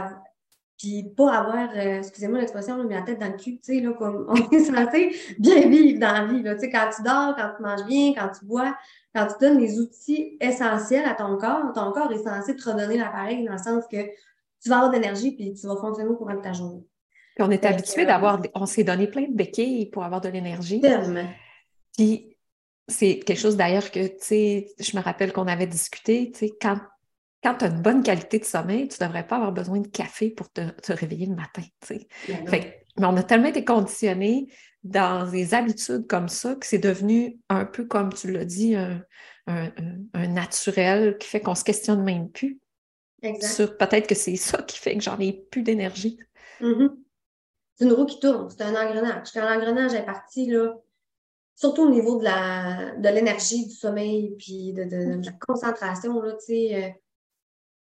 puis 0.80 1.04
pas 1.14 1.34
avoir, 1.34 1.68
euh, 1.76 1.98
excusez-moi 1.98 2.38
l'expression, 2.38 2.82
mais 2.84 2.94
la 2.94 3.02
tête 3.02 3.18
dans 3.18 3.26
le 3.26 3.36
cul, 3.36 3.60
là, 3.80 3.92
comme 3.92 4.26
on 4.30 4.34
est 4.50 4.64
censé 4.64 5.14
bien 5.38 5.68
vivre 5.68 6.00
dans 6.00 6.12
la 6.12 6.24
vie. 6.24 6.42
Là, 6.42 6.54
quand 6.54 6.90
tu 6.96 7.02
dors, 7.02 7.36
quand 7.36 7.52
tu 7.56 7.62
manges 7.62 7.86
bien, 7.86 8.14
quand 8.14 8.30
tu 8.38 8.46
bois, 8.46 8.74
quand 9.14 9.26
tu 9.26 9.34
donnes 9.40 9.58
les 9.58 9.78
outils 9.78 10.38
essentiels 10.40 11.04
à 11.04 11.14
ton 11.14 11.36
corps, 11.36 11.72
ton 11.74 11.92
corps 11.92 12.10
est 12.12 12.24
censé 12.24 12.56
te 12.56 12.70
redonner 12.70 12.96
l'appareil 12.96 13.44
dans 13.44 13.52
le 13.52 13.58
sens 13.58 13.84
que 13.90 14.04
tu 14.62 14.68
vas 14.68 14.76
avoir 14.76 14.90
de 14.90 14.96
l'énergie 14.96 15.32
puis 15.32 15.52
tu 15.52 15.66
vas 15.66 15.76
fonctionner 15.76 16.08
au 16.08 16.16
courant 16.16 16.34
de 16.34 16.40
ta 16.40 16.52
journée 16.52 16.84
on 17.42 17.50
est 17.50 17.64
habitué 17.64 18.04
d'avoir, 18.04 18.40
on 18.54 18.66
s'est 18.66 18.84
donné 18.84 19.06
plein 19.06 19.22
de 19.22 19.34
béquilles 19.34 19.86
pour 19.86 20.04
avoir 20.04 20.20
de 20.20 20.28
l'énergie. 20.28 20.82
Puis 21.96 22.36
c'est 22.88 23.18
quelque 23.20 23.38
chose 23.38 23.56
d'ailleurs 23.56 23.90
que, 23.90 24.06
tu 24.06 24.14
sais, 24.18 24.66
je 24.78 24.96
me 24.96 25.02
rappelle 25.02 25.32
qu'on 25.32 25.46
avait 25.46 25.66
discuté, 25.66 26.30
tu 26.32 26.38
sais, 26.40 26.52
quand, 26.60 26.78
quand 27.42 27.54
tu 27.54 27.64
as 27.64 27.68
une 27.68 27.80
bonne 27.80 28.02
qualité 28.02 28.38
de 28.38 28.44
sommeil, 28.44 28.88
tu 28.88 29.02
ne 29.02 29.06
devrais 29.06 29.26
pas 29.26 29.36
avoir 29.36 29.52
besoin 29.52 29.80
de 29.80 29.88
café 29.88 30.30
pour 30.30 30.50
te, 30.52 30.62
réveiller 30.92 31.26
le 31.26 31.34
matin. 31.34 31.62
Ben 31.88 32.64
mais 32.98 33.06
on 33.06 33.16
a 33.16 33.22
tellement 33.22 33.48
été 33.48 33.64
conditionnés 33.64 34.52
dans 34.82 35.30
des 35.30 35.54
habitudes 35.54 36.06
comme 36.06 36.28
ça 36.28 36.54
que 36.54 36.66
c'est 36.66 36.78
devenu 36.78 37.38
un 37.48 37.64
peu, 37.64 37.84
comme 37.84 38.12
tu 38.12 38.30
l'as 38.30 38.44
dit, 38.44 38.74
un, 38.74 39.02
naturel 40.14 41.16
qui 41.18 41.28
fait 41.28 41.40
qu'on 41.40 41.54
se 41.54 41.64
questionne 41.64 42.02
même 42.02 42.30
plus. 42.30 42.60
Sur 43.40 43.76
peut-être 43.76 44.06
que 44.06 44.14
c'est 44.14 44.36
ça 44.36 44.62
qui 44.62 44.78
fait 44.78 44.96
que 44.96 45.02
j'en 45.02 45.18
ai 45.18 45.32
plus 45.50 45.62
d'énergie. 45.62 46.18
Mm-hmm 46.60 46.90
c'est 47.80 47.86
une 47.86 47.94
roue 47.94 48.04
qui 48.04 48.20
tourne, 48.20 48.50
c'est 48.50 48.62
un 48.62 48.74
engrenage. 48.74 49.32
Quand 49.32 49.40
l'engrenage 49.40 49.94
est 49.94 50.04
parti, 50.04 50.46
là, 50.46 50.74
surtout 51.54 51.84
au 51.84 51.90
niveau 51.90 52.18
de 52.18 52.24
la 52.24 52.94
de 52.96 53.08
l'énergie, 53.08 53.66
du 53.66 53.74
sommeil, 53.74 54.34
puis 54.38 54.74
de, 54.74 54.82
la 55.24 55.32
concentration, 55.32 56.20
là, 56.20 56.34
euh, 56.50 56.88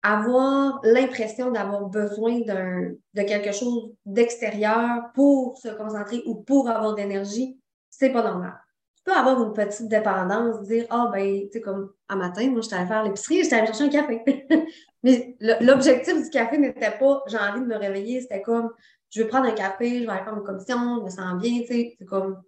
avoir 0.07 0.81
l'impression 0.85 1.51
d'avoir 1.51 1.87
besoin 1.87 2.39
de 2.41 3.23
quelque 3.23 3.53
chose 3.53 3.93
d'extérieur 4.05 5.11
pour 5.15 5.59
se 5.59 5.69
concentrer 5.69 6.23
ou 6.27 6.37
pour 6.37 6.71
avoir 6.71 6.95
d'énergie, 6.95 7.59
c'est 7.91 8.11
pas 8.11 8.23
normal. 8.23 8.55
Tu 8.97 9.03
peux 9.05 9.13
avoir 9.13 9.43
une 9.43 9.53
petite 9.53 9.89
dépendance, 9.89 10.63
dire 10.63 10.87
Ah, 10.91 11.11
ben, 11.13 11.43
tu 11.47 11.53
sais, 11.53 11.61
comme 11.61 11.93
un 12.09 12.17
matin, 12.17 12.49
moi, 12.51 12.61
j'étais 12.61 12.77
allée 12.77 12.87
faire 12.87 13.03
l'épicerie, 13.03 13.43
j'étais 13.43 13.57
allée 13.57 13.67
chercher 13.67 13.85
un 13.85 13.89
café. 13.89 14.47
Mais 15.03 15.37
l'objectif 15.61 16.23
du 16.23 16.31
café 16.31 16.59
n'était 16.59 16.99
pas 16.99 17.23
j'ai 17.27 17.39
envie 17.39 17.61
de 17.61 17.67
me 17.67 17.77
réveiller, 17.77 18.21
c'était 18.21 18.43
comme 18.43 18.71
je 19.11 19.23
vais 19.23 19.29
prendre 19.29 19.47
un 19.47 19.53
café, 19.53 20.01
je 20.01 20.05
vais 20.05 20.11
aller 20.11 20.25
faire 20.25 20.37
une 20.37 20.43
commission, 20.43 20.99
je 20.99 21.05
me 21.05 21.11
sens 21.11 21.41
bien, 21.41 21.61
tu 21.61 21.67
sais, 21.67 21.97
c'est 21.99 22.05
comme. 22.05 22.43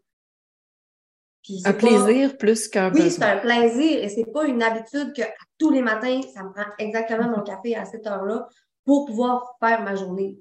Un 1.64 1.72
plaisir 1.72 2.36
plus 2.36 2.68
qu'un 2.68 2.92
Oui, 2.92 3.10
c'est 3.10 3.22
un 3.22 3.38
plaisir 3.38 4.02
et 4.02 4.08
c'est 4.08 4.30
pas 4.32 4.44
une 4.44 4.62
habitude 4.62 5.12
que 5.14 5.22
tous 5.58 5.70
les 5.70 5.82
matins, 5.82 6.20
ça 6.34 6.42
me 6.42 6.52
prend 6.52 6.64
exactement 6.78 7.28
mon 7.28 7.42
café 7.42 7.76
à 7.76 7.84
cette 7.84 8.06
heure-là 8.06 8.48
pour 8.84 9.06
pouvoir 9.06 9.56
faire 9.60 9.82
ma 9.82 9.94
journée. 9.94 10.38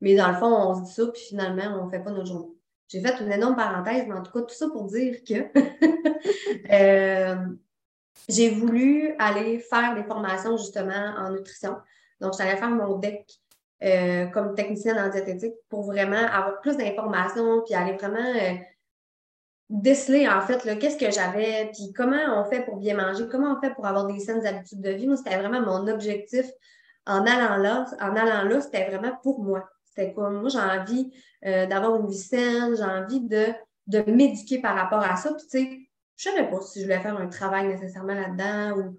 Mais 0.00 0.14
dans 0.14 0.28
le 0.28 0.36
fond, 0.36 0.46
on 0.46 0.74
se 0.74 0.84
dit 0.84 0.92
ça, 0.92 1.06
puis 1.06 1.22
finalement, 1.28 1.80
on 1.80 1.86
ne 1.86 1.90
fait 1.90 2.00
pas 2.00 2.10
notre 2.10 2.26
journée. 2.26 2.54
J'ai 2.88 3.00
fait 3.00 3.20
une 3.20 3.30
énorme 3.30 3.56
parenthèse, 3.56 4.04
mais 4.06 4.14
en 4.14 4.22
tout 4.22 4.32
cas, 4.32 4.40
tout 4.40 4.54
ça 4.54 4.68
pour 4.68 4.84
dire 4.86 5.16
que 5.22 5.34
euh, 6.72 7.36
j'ai 8.28 8.50
voulu 8.50 9.14
aller 9.18 9.58
faire 9.58 9.94
des 9.94 10.04
formations 10.04 10.56
justement 10.56 11.14
en 11.18 11.32
nutrition. 11.32 11.76
Donc, 12.20 12.32
j'allais 12.36 12.56
faire 12.56 12.70
mon 12.70 12.98
deck 12.98 13.26
euh, 13.82 14.26
comme 14.26 14.54
technicienne 14.54 14.98
en 14.98 15.08
diététique 15.08 15.54
pour 15.68 15.84
vraiment 15.84 16.16
avoir 16.16 16.60
plus 16.60 16.76
d'informations 16.76 17.62
puis 17.64 17.74
aller 17.74 17.92
vraiment 17.92 18.18
euh, 18.18 18.54
déceler 19.70 20.26
en 20.28 20.40
fait 20.40 20.78
qu'est-ce 20.78 20.96
que 20.96 21.10
j'avais 21.10 21.70
puis 21.74 21.92
comment 21.94 22.40
on 22.40 22.44
fait 22.44 22.64
pour 22.64 22.76
bien 22.76 22.96
manger, 22.96 23.28
comment 23.30 23.54
on 23.56 23.60
fait 23.60 23.74
pour 23.74 23.86
avoir 23.86 24.06
des 24.06 24.18
saines 24.18 24.46
habitudes 24.46 24.80
de 24.80 24.90
vie. 24.90 25.06
Moi, 25.06 25.16
c'était 25.16 25.36
vraiment 25.36 25.60
mon 25.60 25.86
objectif 25.88 26.46
en 27.06 27.26
allant 27.26 27.56
là. 27.56 27.86
En 28.00 28.16
allant 28.16 28.48
là, 28.48 28.60
c'était 28.60 28.88
vraiment 28.88 29.16
pour 29.22 29.42
moi. 29.42 29.68
C'était 29.84 30.12
comme 30.14 30.40
moi, 30.40 30.48
j'ai 30.48 30.58
envie 30.58 31.12
euh, 31.44 31.66
d'avoir 31.66 31.96
une 31.96 32.08
vie 32.08 32.18
saine, 32.18 32.76
j'ai 32.76 32.84
envie 32.84 33.20
de, 33.20 33.46
de 33.86 34.10
m'éduquer 34.10 34.60
par 34.60 34.74
rapport 34.74 35.02
à 35.02 35.16
ça. 35.16 35.34
Tu 35.34 35.48
sais, 35.48 35.78
je 36.16 36.30
savais 36.30 36.48
pas 36.48 36.60
si 36.60 36.80
je 36.80 36.84
voulais 36.84 37.00
faire 37.00 37.16
un 37.16 37.28
travail 37.28 37.68
nécessairement 37.68 38.14
là-dedans 38.14 38.78
ou 38.78 38.98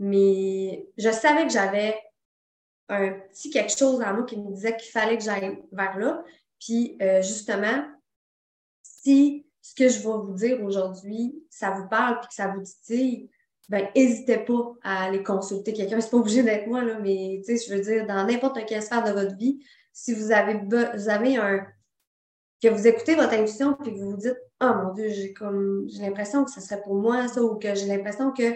mais 0.00 0.86
je 0.96 1.10
savais 1.10 1.46
que 1.46 1.52
j'avais 1.52 1.98
un 2.88 3.10
petit 3.10 3.50
quelque 3.50 3.76
chose 3.76 4.00
en 4.00 4.14
moi 4.14 4.22
qui 4.24 4.36
me 4.36 4.52
disait 4.52 4.76
qu'il 4.76 4.90
fallait 4.90 5.18
que 5.18 5.24
j'aille 5.24 5.58
vers 5.72 5.98
là. 5.98 6.22
Puis 6.60 6.96
euh, 7.02 7.20
justement, 7.20 7.84
si 8.82 9.47
ce 9.68 9.74
que 9.74 9.88
je 9.90 9.98
vais 9.98 10.04
vous 10.04 10.32
dire 10.32 10.62
aujourd'hui, 10.64 11.44
ça 11.50 11.72
vous 11.72 11.86
parle 11.88 12.20
et 12.22 12.26
que 12.26 12.32
ça 12.32 12.48
vous 12.48 12.62
titille, 12.62 13.30
ben 13.68 13.86
n'hésitez 13.94 14.38
pas 14.38 14.72
à 14.82 15.04
aller 15.04 15.22
consulter 15.22 15.74
quelqu'un. 15.74 16.00
C'est 16.00 16.10
pas 16.10 16.16
obligé 16.16 16.42
d'être 16.42 16.66
moi, 16.66 16.82
là, 16.82 16.98
mais 16.98 17.42
je 17.46 17.74
veux 17.74 17.80
dire, 17.80 18.06
dans 18.06 18.24
n'importe 18.24 18.64
quelle 18.66 18.82
sphère 18.82 19.04
de 19.04 19.10
votre 19.10 19.36
vie, 19.36 19.62
si 19.92 20.14
vous 20.14 20.32
avez, 20.32 21.36
un. 21.36 21.66
que 22.62 22.68
vous 22.68 22.86
écoutez 22.86 23.14
votre 23.14 23.34
intuition 23.34 23.74
puis 23.74 23.92
que 23.92 23.98
vous 23.98 24.12
vous 24.12 24.16
dites 24.16 24.38
Oh 24.62 24.70
mon 24.74 24.94
Dieu, 24.94 25.10
j'ai 25.10 25.34
comme 25.34 25.86
j'ai 25.88 26.00
l'impression 26.00 26.46
que 26.46 26.50
ce 26.50 26.62
serait 26.62 26.80
pour 26.80 26.94
moi 26.94 27.28
ça, 27.28 27.42
ou 27.42 27.56
que 27.56 27.74
j'ai 27.74 27.86
l'impression 27.86 28.32
que 28.32 28.54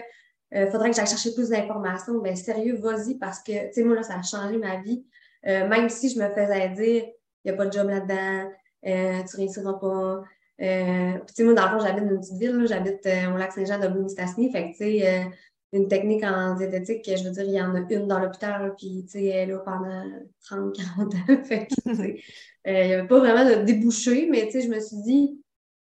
euh, 0.55 0.71
faudrait 0.71 0.89
que 0.89 0.95
j'aille 0.95 1.05
chercher 1.05 1.35
plus 1.35 1.49
d'informations. 1.49 2.17
Ben 2.21 2.35
sérieux, 2.35 2.77
vas-y, 2.77 3.19
parce 3.19 3.43
que, 3.43 3.67
tu 3.67 3.73
sais, 3.73 3.83
moi, 3.83 3.95
là, 3.95 4.01
ça 4.01 4.15
a 4.15 4.23
changé 4.23 4.57
ma 4.57 4.77
vie. 4.77 5.05
Euh, 5.45 5.67
même 5.67 5.89
si 5.89 6.09
je 6.09 6.19
me 6.19 6.27
faisais 6.29 6.69
dire, 6.69 7.03
il 7.43 7.51
n'y 7.51 7.51
a 7.51 7.53
pas 7.53 7.67
de 7.67 7.71
job 7.71 7.87
là-dedans, 7.87 8.51
euh, 8.87 9.23
tu 9.29 9.37
réussiras 9.37 9.73
pas. 9.73 10.23
Euh, 10.61 11.13
tu 11.27 11.33
sais, 11.33 11.43
moi, 11.43 11.53
dans 11.53 11.71
le 11.71 11.77
fond, 11.77 11.85
j'habite 11.85 12.05
dans 12.05 12.11
une 12.11 12.19
petite 12.19 12.37
ville, 12.37 12.65
j'habite 12.67 13.07
au 13.33 13.37
lac 13.37 13.51
Saint-Jean 13.51 13.79
de 13.79 13.87
Bounistassini. 13.87 14.51
Fait 14.51 14.71
que, 14.71 14.77
tu 14.77 14.99
sais, 14.99 15.31
une 15.73 15.87
technique 15.87 16.23
en 16.23 16.53
diététique, 16.53 17.03
je 17.05 17.23
veux 17.23 17.31
dire, 17.31 17.43
il 17.43 17.53
y 17.53 17.61
en 17.61 17.73
a 17.73 17.79
une 17.79 18.07
dans 18.07 18.19
l'hôpital, 18.19 18.75
puis, 18.77 19.03
tu 19.05 19.13
sais, 19.13 19.25
elle 19.25 19.49
est 19.49 19.53
là 19.53 19.59
pendant 19.59 20.03
30, 20.45 20.75
40 20.75 21.15
ans. 21.15 21.17
fait 21.43 21.67
que, 21.67 21.73
tu 21.89 21.95
sais, 21.95 22.19
il 22.65 22.73
n'y 22.73 22.93
avait 22.93 23.07
pas 23.07 23.19
vraiment 23.19 23.43
de 23.43 23.63
débouché, 23.63 24.27
mais, 24.29 24.45
tu 24.45 24.51
sais, 24.51 24.61
je 24.61 24.69
me 24.69 24.79
suis 24.79 25.01
dit, 25.01 25.41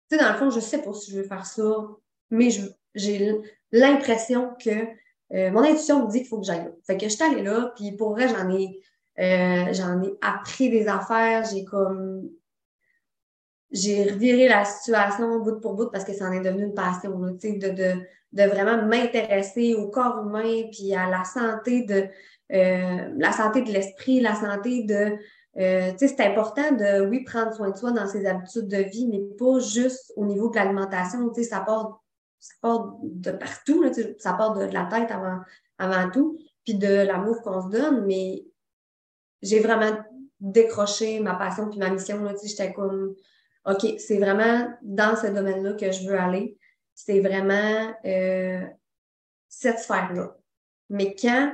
tu 0.09 0.17
sais, 0.17 0.23
dans 0.23 0.31
le 0.31 0.37
fond, 0.37 0.51
je 0.51 0.59
sais 0.59 0.81
pas 0.81 0.93
si 0.93 1.11
je 1.11 1.17
veux 1.17 1.27
faire 1.27 1.45
ça, 1.45 1.63
mais 2.29 2.49
j'ai 2.93 3.41
l'impression 3.71 4.51
que 4.63 4.69
euh, 5.33 5.51
mon 5.51 5.63
intuition 5.63 6.05
me 6.05 6.11
dit 6.11 6.19
qu'il 6.19 6.27
faut 6.27 6.39
que 6.39 6.45
j'aille 6.45 6.65
là. 6.65 6.71
Fait 6.85 6.97
que 6.97 7.05
je 7.05 7.09
suis 7.09 7.23
allée 7.23 7.43
là, 7.43 7.71
puis 7.75 7.91
pour 7.93 8.11
vrai, 8.11 8.27
j'en 8.27 8.49
ai, 8.49 8.81
euh, 9.19 9.73
j'en 9.73 10.01
ai 10.03 10.13
appris 10.21 10.69
des 10.69 10.87
affaires, 10.87 11.45
j'ai 11.45 11.63
comme 11.63 12.29
j'ai 13.71 14.11
reviré 14.11 14.47
la 14.47 14.65
situation 14.65 15.39
bout 15.39 15.59
pour 15.59 15.75
bout 15.75 15.89
parce 15.91 16.03
que 16.03 16.13
ça 16.13 16.25
en 16.25 16.33
est 16.33 16.41
devenu 16.41 16.63
une 16.63 16.73
passion, 16.73 17.17
de, 17.17 17.37
de, 17.37 18.01
de 18.33 18.43
vraiment 18.43 18.85
m'intéresser 18.85 19.75
au 19.75 19.89
corps 19.89 20.25
humain, 20.25 20.63
puis 20.71 20.93
à 20.93 21.09
la 21.09 21.23
santé 21.23 21.83
de 21.83 22.07
euh, 22.53 23.13
la 23.17 23.31
santé 23.31 23.61
de 23.61 23.71
l'esprit, 23.71 24.19
la 24.19 24.35
santé 24.35 24.83
de 24.83 25.17
euh, 25.57 25.91
c'est 25.97 26.19
important 26.21 26.71
de, 26.71 27.05
oui, 27.07 27.23
prendre 27.23 27.53
soin 27.53 27.71
de 27.71 27.77
soi 27.77 27.91
dans 27.91 28.07
ses 28.07 28.25
habitudes 28.25 28.67
de 28.67 28.77
vie, 28.77 29.07
mais 29.07 29.19
pas 29.37 29.59
juste 29.59 30.13
au 30.15 30.25
niveau 30.25 30.49
de 30.49 30.55
l'alimentation. 30.55 31.33
Ça 31.33 31.59
part, 31.59 32.01
ça 32.39 32.53
part 32.61 32.95
de 33.03 33.31
partout, 33.31 33.83
là, 33.83 33.89
ça 34.19 34.33
part 34.33 34.53
de, 34.53 34.65
la 34.65 34.85
tête 34.85 35.11
avant, 35.11 35.39
avant 35.77 36.09
tout, 36.09 36.37
puis 36.63 36.75
de 36.75 37.05
l'amour 37.05 37.41
qu'on 37.41 37.61
se 37.63 37.69
donne, 37.69 38.05
mais 38.05 38.45
j'ai 39.41 39.59
vraiment 39.59 39.97
décroché 40.39 41.19
ma 41.19 41.35
passion 41.35 41.69
puis 41.69 41.79
ma 41.79 41.89
mission. 41.89 42.25
J'étais 42.43 42.71
comme, 42.71 43.15
OK, 43.65 43.99
c'est 43.99 44.17
vraiment 44.17 44.73
dans 44.81 45.15
ce 45.15 45.27
domaine-là 45.27 45.73
que 45.73 45.91
je 45.91 46.07
veux 46.07 46.19
aller. 46.19 46.57
C'est 46.95 47.19
vraiment 47.19 47.93
euh, 48.05 48.65
cette 49.47 49.79
sphère-là. 49.79 50.35
Mais 50.89 51.15
quand 51.15 51.53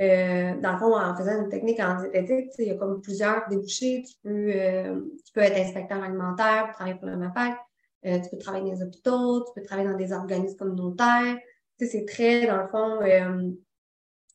euh, 0.00 0.58
dans 0.60 0.72
le 0.72 0.78
fond, 0.78 0.96
en 0.96 1.14
faisant 1.14 1.42
une 1.42 1.50
technique 1.50 1.78
en 1.80 2.00
diététique, 2.00 2.52
il 2.58 2.66
y 2.66 2.70
a 2.70 2.76
comme 2.76 3.02
plusieurs 3.02 3.46
débouchés. 3.48 4.04
Tu 4.06 4.14
peux, 4.22 4.50
euh, 4.54 5.00
tu 5.24 5.32
peux 5.32 5.40
être 5.40 5.56
inspecteur 5.56 6.02
alimentaire, 6.02 6.70
travailler 6.72 6.96
pour 6.96 7.08
le 7.08 7.16
MAPAC, 7.16 7.58
euh, 8.06 8.18
tu 8.20 8.30
peux 8.30 8.38
travailler 8.38 8.70
dans 8.70 8.78
les 8.78 8.82
hôpitaux, 8.82 9.44
tu 9.44 9.52
peux 9.54 9.62
travailler 9.62 9.88
dans 9.88 9.96
des 9.96 10.12
organismes 10.12 10.56
communautaires. 10.56 11.36
C'est 11.78 12.06
très, 12.06 12.46
dans 12.46 12.62
le 12.62 12.68
fond, 12.68 13.00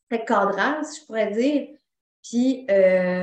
très 0.10 0.26
cadrant, 0.26 0.84
si 0.84 1.00
je 1.00 1.06
pourrais 1.06 1.32
dire. 1.32 1.77
Puis, 2.30 2.68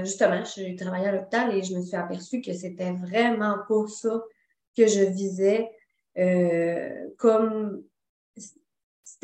justement, 0.03 0.45
je 0.45 0.51
suis 0.51 0.77
travaillé 0.77 1.07
à 1.07 1.13
l'hôpital 1.13 1.55
et 1.55 1.63
je 1.63 1.75
me 1.75 1.83
suis 1.83 1.97
aperçue 1.97 2.41
que 2.41 2.53
c'était 2.53 2.93
vraiment 2.93 3.59
pas 3.69 3.87
ça 3.89 4.23
que 4.77 4.87
je 4.87 5.05
visais 5.05 5.71
comme 7.19 7.85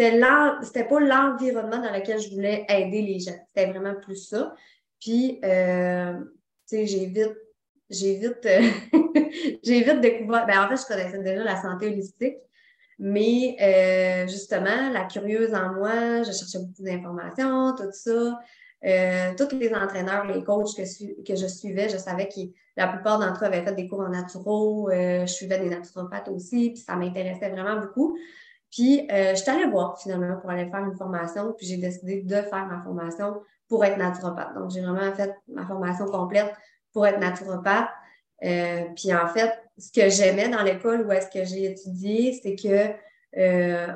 c'était 0.00 0.84
pas 0.84 1.00
l'environnement 1.00 1.78
dans 1.78 1.92
lequel 1.92 2.20
je 2.20 2.30
voulais 2.30 2.64
aider 2.68 3.02
les 3.02 3.18
gens. 3.18 3.38
C'était 3.48 3.70
vraiment 3.70 3.94
plus 3.94 4.28
ça. 4.28 4.54
Puis, 5.00 5.40
euh, 5.44 6.14
tu 6.68 6.76
sais, 6.76 6.86
j'ai 6.86 7.06
vite, 7.06 7.36
j'ai 7.88 8.16
vite, 8.16 8.46
j'ai 9.62 9.82
découvert. 10.00 10.46
Ben, 10.46 10.64
en 10.64 10.68
fait, 10.68 10.76
je 10.76 10.86
connaissais 10.86 11.22
déjà 11.22 11.42
la 11.42 11.60
santé 11.60 11.86
holistique, 11.86 12.36
mais 12.98 13.56
euh, 13.60 14.28
justement, 14.28 14.90
la 14.92 15.04
curieuse 15.04 15.54
en 15.54 15.72
moi, 15.74 16.22
je 16.22 16.32
cherchais 16.32 16.58
beaucoup 16.58 16.82
d'informations, 16.82 17.74
tout 17.76 17.92
ça. 17.92 18.38
Euh, 18.84 19.32
tous 19.36 19.54
les 19.56 19.74
entraîneurs, 19.74 20.24
les 20.24 20.42
coachs 20.42 20.74
que, 20.74 21.36
je 21.36 21.46
suivais, 21.46 21.88
je 21.88 21.98
savais 21.98 22.28
que 22.28 22.40
la 22.76 22.88
plupart 22.88 23.18
d'entre 23.18 23.44
eux 23.44 23.46
avaient 23.46 23.62
fait 23.62 23.74
des 23.74 23.88
cours 23.88 24.00
en 24.00 24.08
naturo. 24.08 24.88
je 24.90 25.26
suivais 25.26 25.58
des 25.58 25.68
naturopathes 25.68 26.28
aussi, 26.28 26.70
puis 26.70 26.82
ça 26.82 26.96
m'intéressait 26.96 27.50
vraiment 27.50 27.78
beaucoup. 27.78 28.16
Puis, 28.70 29.08
euh, 29.10 29.34
je 29.34 29.40
suis 29.40 29.50
allée 29.50 29.66
voir 29.66 30.00
finalement 30.00 30.36
pour 30.36 30.50
aller 30.50 30.70
faire 30.70 30.84
une 30.84 30.96
formation, 30.96 31.52
puis 31.54 31.66
j'ai 31.66 31.76
décidé 31.76 32.22
de 32.22 32.36
faire 32.36 32.66
ma 32.66 32.80
formation 32.82 33.42
pour 33.68 33.84
être 33.84 33.98
naturopathe. 33.98 34.54
Donc, 34.54 34.70
j'ai 34.70 34.80
vraiment 34.80 35.12
fait 35.12 35.34
ma 35.48 35.66
formation 35.66 36.06
complète 36.06 36.52
pour 36.92 37.06
être 37.06 37.18
naturopathe. 37.18 37.88
Euh, 38.44 38.84
puis, 38.94 39.12
en 39.12 39.26
fait, 39.26 39.52
ce 39.76 39.90
que 39.90 40.08
j'aimais 40.08 40.48
dans 40.48 40.62
l'école 40.62 41.04
où 41.06 41.12
est-ce 41.12 41.28
que 41.30 41.44
j'ai 41.44 41.64
étudié, 41.64 42.38
c'est 42.40 42.54
que 42.54 42.94
euh, 43.38 43.92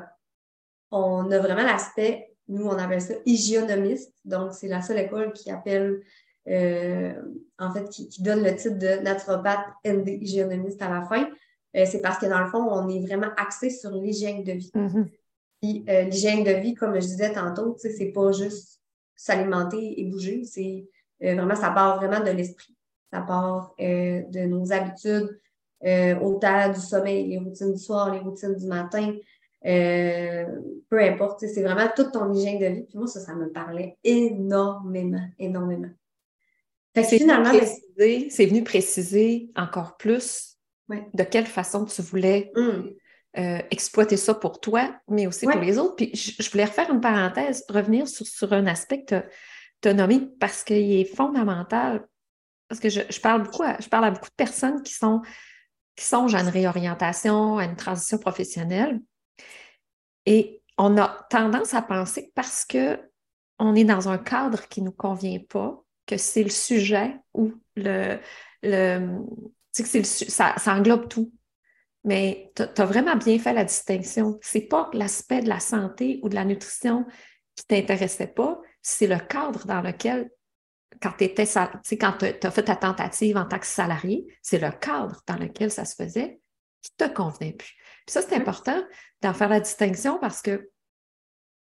on 0.91 1.31
a 1.31 1.39
vraiment 1.39 1.63
l'aspect, 1.63 2.34
nous, 2.47 2.65
on 2.65 2.77
appelle 2.77 3.01
ça 3.01 3.13
hygiénomiste. 3.25 4.13
Donc, 4.23 4.53
c'est 4.53 4.67
la 4.67 4.81
seule 4.81 4.99
école 4.99 5.33
qui 5.33 5.51
appelle, 5.51 6.01
en 6.47 7.73
fait, 7.73 7.89
qui, 7.89 8.07
qui, 8.07 8.21
donne 8.21 8.43
le 8.43 8.55
titre 8.55 8.77
de 8.77 9.01
naturopathe 9.01 9.65
ND 9.85 10.07
hygiénomiste 10.21 10.81
à 10.81 10.89
la 10.89 11.01
fin. 11.03 11.27
Euh, 11.75 11.85
c'est 11.85 12.01
parce 12.01 12.17
que 12.17 12.25
dans 12.25 12.39
le 12.39 12.47
fond, 12.47 12.67
on 12.69 12.89
est 12.89 13.05
vraiment 13.05 13.29
axé 13.37 13.69
sur 13.69 13.91
l'hygiène 13.91 14.43
de 14.43 14.53
vie. 14.53 14.71
Mm-hmm. 14.73 15.05
Puis 15.61 15.85
euh, 15.89 16.03
l'hygiène 16.03 16.43
de 16.43 16.51
vie, 16.51 16.73
comme 16.73 16.95
je 16.95 17.07
disais 17.07 17.33
tantôt, 17.33 17.75
c'est 17.77 18.11
pas 18.13 18.31
juste 18.31 18.81
s'alimenter 19.15 19.99
et 19.99 20.05
bouger, 20.05 20.43
c'est 20.43 20.87
euh, 21.23 21.35
vraiment, 21.35 21.55
ça 21.55 21.71
part 21.71 21.97
vraiment 21.97 22.23
de 22.23 22.31
l'esprit. 22.31 22.75
Ça 23.11 23.21
part 23.21 23.73
de 23.77 24.45
nos 24.45 24.73
habitudes, 24.73 25.39
autant 26.21 26.69
du 26.73 26.79
sommeil, 26.81 27.27
les 27.27 27.37
routines 27.37 27.71
du 27.71 27.79
soir, 27.79 28.11
les 28.11 28.19
routines 28.19 28.55
du 28.55 28.65
matin, 28.65 29.15
peu 29.65 31.01
importe, 31.01 31.39
c'est 31.39 31.63
vraiment 31.63 31.89
toute 31.95 32.11
ton 32.11 32.31
hygiène 32.31 32.59
de 32.59 32.65
vie. 32.67 32.83
Puis 32.83 32.97
moi, 32.97 33.07
ça, 33.07 33.19
ça 33.19 33.33
me 33.33 33.51
parlait 33.51 33.97
énormément, 34.03 35.27
énormément. 35.39 35.89
C'est 36.95 37.17
finalement, 37.17 37.51
c'est 37.97 38.45
venu 38.45 38.63
préciser 38.63 39.49
encore 39.55 39.97
plus 39.97 40.57
de 40.89 41.23
quelle 41.23 41.47
façon 41.47 41.85
tu 41.85 42.01
voulais 42.01 42.51
mm. 42.55 42.59
euh, 43.37 43.59
exploiter 43.71 44.17
ça 44.17 44.33
pour 44.33 44.59
toi, 44.59 44.95
mais 45.09 45.27
aussi 45.27 45.45
pour 45.45 45.59
les 45.59 45.77
autres. 45.77 45.95
Puis 45.95 46.11
je, 46.13 46.49
voulais 46.49 46.65
refaire 46.65 46.91
une 46.91 47.01
parenthèse, 47.01 47.65
revenir 47.69 48.07
sur, 48.07 48.53
un 48.53 48.67
aspect 48.67 49.03
que 49.03 49.21
tu 49.81 49.89
as, 49.89 49.93
nommé 49.93 50.29
parce 50.39 50.63
qu'il 50.63 50.93
est 50.93 51.15
fondamental. 51.15 52.07
Parce 52.69 52.79
que 52.79 52.89
je, 52.89 53.19
parle 53.19 53.43
beaucoup 53.43 53.63
à, 53.63 53.77
je 53.79 53.89
parle 53.89 54.05
à 54.05 54.11
beaucoup 54.11 54.29
de 54.29 54.35
personnes 54.35 54.81
qui 54.81 54.93
sont 54.93 55.21
qui 55.95 56.03
songent 56.03 56.35
à 56.35 56.41
une 56.41 56.49
réorientation, 56.49 57.57
à 57.57 57.65
une 57.65 57.77
transition 57.77 58.17
professionnelle. 58.17 58.99
Et 60.25 60.61
on 60.77 60.97
a 60.97 61.25
tendance 61.29 61.73
à 61.73 61.81
penser 61.81 62.27
que 62.27 62.31
parce 62.33 62.65
que 62.65 62.99
on 63.59 63.75
est 63.75 63.85
dans 63.85 64.09
un 64.09 64.17
cadre 64.17 64.67
qui 64.67 64.81
ne 64.81 64.87
nous 64.87 64.91
convient 64.91 65.39
pas, 65.39 65.81
que 66.05 66.17
c'est 66.17 66.43
le 66.43 66.49
sujet 66.49 67.15
ou 67.33 67.53
le, 67.75 68.19
le, 68.61 69.19
que 69.73 70.03
ça, 70.03 70.55
ça 70.57 70.75
englobe 70.75 71.07
tout. 71.07 71.31
Mais 72.03 72.51
tu 72.55 72.63
as 72.63 72.85
vraiment 72.85 73.15
bien 73.15 73.39
fait 73.39 73.53
la 73.53 73.63
distinction. 73.63 74.37
C'est 74.41 74.67
pas 74.67 74.89
l'aspect 74.93 75.41
de 75.41 75.49
la 75.49 75.59
santé 75.59 76.19
ou 76.21 76.29
de 76.29 76.35
la 76.35 76.45
nutrition 76.45 77.05
qui 77.55 77.65
t'intéressait 77.65 78.27
pas, 78.27 78.59
c'est 78.81 79.07
le 79.07 79.17
cadre 79.17 79.65
dans 79.65 79.81
lequel, 79.81 80.29
quand 81.01 81.13
tu 81.17 81.29
quand 81.97 82.23
as 82.23 82.51
fait 82.51 82.63
ta 82.63 82.75
tentative 82.75 83.37
en 83.37 83.45
tant 83.45 83.59
que 83.59 83.65
salarié, 83.65 84.27
c'est 84.41 84.59
le 84.59 84.71
cadre 84.71 85.21
dans 85.25 85.37
lequel 85.37 85.71
ça 85.71 85.85
se 85.85 85.95
faisait 85.95 86.39
qui 86.81 86.91
te 86.95 87.07
convenait 87.07 87.53
plus. 87.53 87.75
Puis 88.05 88.13
ça, 88.13 88.21
c'est 88.21 88.35
important 88.35 88.83
d'en 89.21 89.33
faire 89.33 89.49
la 89.49 89.59
distinction 89.59 90.19
parce 90.19 90.41
que 90.41 90.69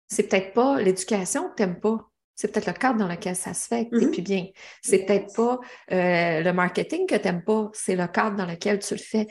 c'est 0.08 0.24
peut-être 0.24 0.52
pas 0.52 0.80
l'éducation 0.80 1.48
que 1.50 1.56
tu 1.56 1.62
n'aimes 1.62 1.80
pas, 1.80 2.10
c'est 2.34 2.52
peut-être 2.52 2.66
le 2.66 2.72
cadre 2.72 2.98
dans 2.98 3.08
lequel 3.08 3.36
ça 3.36 3.54
se 3.54 3.68
fait 3.68 3.88
que 3.88 3.98
tu 3.98 4.20
mm-hmm. 4.20 4.24
bien. 4.24 4.46
C'est 4.82 5.04
peut-être 5.04 5.34
pas 5.34 5.60
euh, 5.92 6.42
le 6.42 6.52
marketing 6.52 7.06
que 7.06 7.14
tu 7.14 7.24
n'aimes 7.24 7.44
pas, 7.44 7.70
c'est 7.72 7.96
le 7.96 8.06
cadre 8.08 8.36
dans 8.36 8.46
lequel 8.46 8.80
tu 8.80 8.94
le 8.94 9.00
fais. 9.00 9.28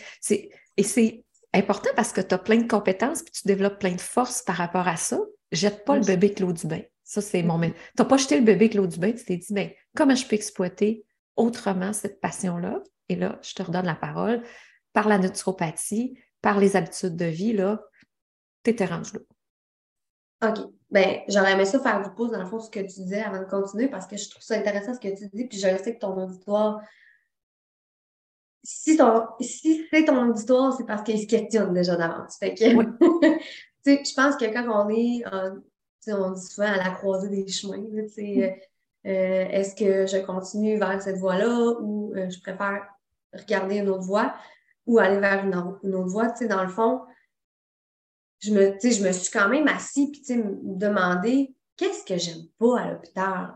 Et 0.77 0.83
c'est 0.83 1.23
important 1.53 1.89
parce 1.95 2.13
que 2.13 2.21
tu 2.21 2.33
as 2.33 2.37
plein 2.37 2.57
de 2.57 2.67
compétences 2.67 3.21
et 3.21 3.31
tu 3.31 3.41
développes 3.45 3.79
plein 3.79 3.93
de 3.93 4.01
forces 4.01 4.41
par 4.41 4.55
rapport 4.55 4.87
à 4.87 4.95
ça. 4.95 5.19
Jette 5.51 5.85
pas 5.85 5.95
le 5.95 6.01
bébé 6.01 6.27
avec 6.27 6.39
l'eau 6.39 6.53
du 6.53 6.65
bain. 6.65 6.81
Ça, 7.03 7.21
c'est 7.21 7.43
mon. 7.43 7.59
Mm-hmm. 7.59 7.73
Tu 7.73 7.79
n'as 7.99 8.05
pas 8.05 8.17
jeté 8.17 8.39
le 8.39 8.45
bébé 8.45 8.65
avec 8.65 8.73
l'eau 8.75 8.87
du 8.87 8.97
bain, 8.97 9.11
tu 9.11 9.23
t'es 9.23 9.37
dit, 9.37 9.53
bien, 9.53 9.69
comment 9.95 10.15
je 10.15 10.25
peux 10.25 10.35
exploiter 10.35 11.05
autrement 11.35 11.93
cette 11.93 12.21
passion-là? 12.21 12.81
Et 13.09 13.15
là, 13.15 13.37
je 13.43 13.53
te 13.53 13.61
redonne 13.61 13.85
la 13.85 13.95
parole. 13.95 14.41
Par 14.93 15.07
la 15.07 15.17
naturopathie, 15.17 16.17
par 16.43 16.59
les 16.59 16.75
habitudes 16.75 17.15
de 17.15 17.25
vie, 17.25 17.53
là, 17.53 17.81
tu 18.63 18.71
étais 18.71 18.85
rendu 18.85 19.11
là. 19.13 20.49
OK. 20.49 20.59
Ben, 20.91 21.21
j'aurais 21.29 21.53
aimé 21.53 21.65
ça 21.65 21.79
faire 21.79 22.03
du 22.03 22.13
pouce 22.13 22.31
dans 22.31 22.43
le 22.43 22.45
fond, 22.45 22.59
ce 22.59 22.69
que 22.69 22.81
tu 22.81 23.01
disais 23.01 23.23
avant 23.23 23.39
de 23.39 23.45
continuer, 23.45 23.87
parce 23.87 24.05
que 24.05 24.17
je 24.17 24.29
trouve 24.29 24.43
ça 24.43 24.55
intéressant 24.55 24.93
ce 24.93 24.99
que 24.99 25.07
tu 25.07 25.27
dis, 25.33 25.45
puis 25.45 25.57
je 25.57 25.61
sais 25.61 25.95
que 25.95 25.99
ton 25.99 26.21
auditoire, 26.21 26.81
si, 28.61 28.99
si 29.39 29.87
c'est 29.91 30.05
ton 30.05 30.29
auditoire, 30.29 30.75
c'est 30.75 30.85
parce 30.85 31.01
qu'il 31.03 31.19
se 31.19 31.27
questionne 31.27 31.73
déjà 31.73 31.95
d'avance. 31.95 32.37
Fait 32.37 32.53
que, 32.53 32.63
je 33.85 34.13
pense 34.13 34.35
que 34.35 34.53
quand 34.53 34.67
on 34.69 34.89
est, 34.89 35.23
on 36.11 36.31
dit 36.31 36.45
souvent 36.45 36.67
à 36.67 36.77
la 36.77 36.91
croisée 36.91 37.29
des 37.29 37.47
chemins, 37.47 37.77
mm. 37.77 37.99
euh, 38.19 38.49
euh, 39.05 39.45
est-ce 39.49 39.75
que 39.75 40.05
je 40.05 40.23
continue 40.25 40.77
vers 40.77 41.01
cette 41.01 41.17
voie-là 41.17 41.79
ou 41.79 42.13
euh, 42.15 42.29
je 42.29 42.39
préfère 42.41 42.85
regarder 43.33 43.77
une 43.77 43.89
autre 43.89 44.03
voie? 44.03 44.35
Ou 44.85 44.99
aller 44.99 45.19
vers 45.19 45.45
une, 45.45 45.55
autre 45.55 46.09
voie, 46.09 46.29
tu 46.31 46.39
sais, 46.39 46.47
dans 46.47 46.63
le 46.63 46.69
fond, 46.69 47.01
je 48.39 48.51
me, 48.51 48.77
je 48.81 49.03
me 49.03 49.11
suis 49.11 49.31
quand 49.31 49.47
même 49.47 49.67
assis 49.67 50.11
puis 50.11 50.37
me 50.37 50.77
demander 50.77 51.55
qu'est-ce 51.77 52.03
que 52.05 52.17
j'aime 52.17 52.45
pas 52.59 52.79
à 52.79 52.91
l'hôpital? 52.91 53.53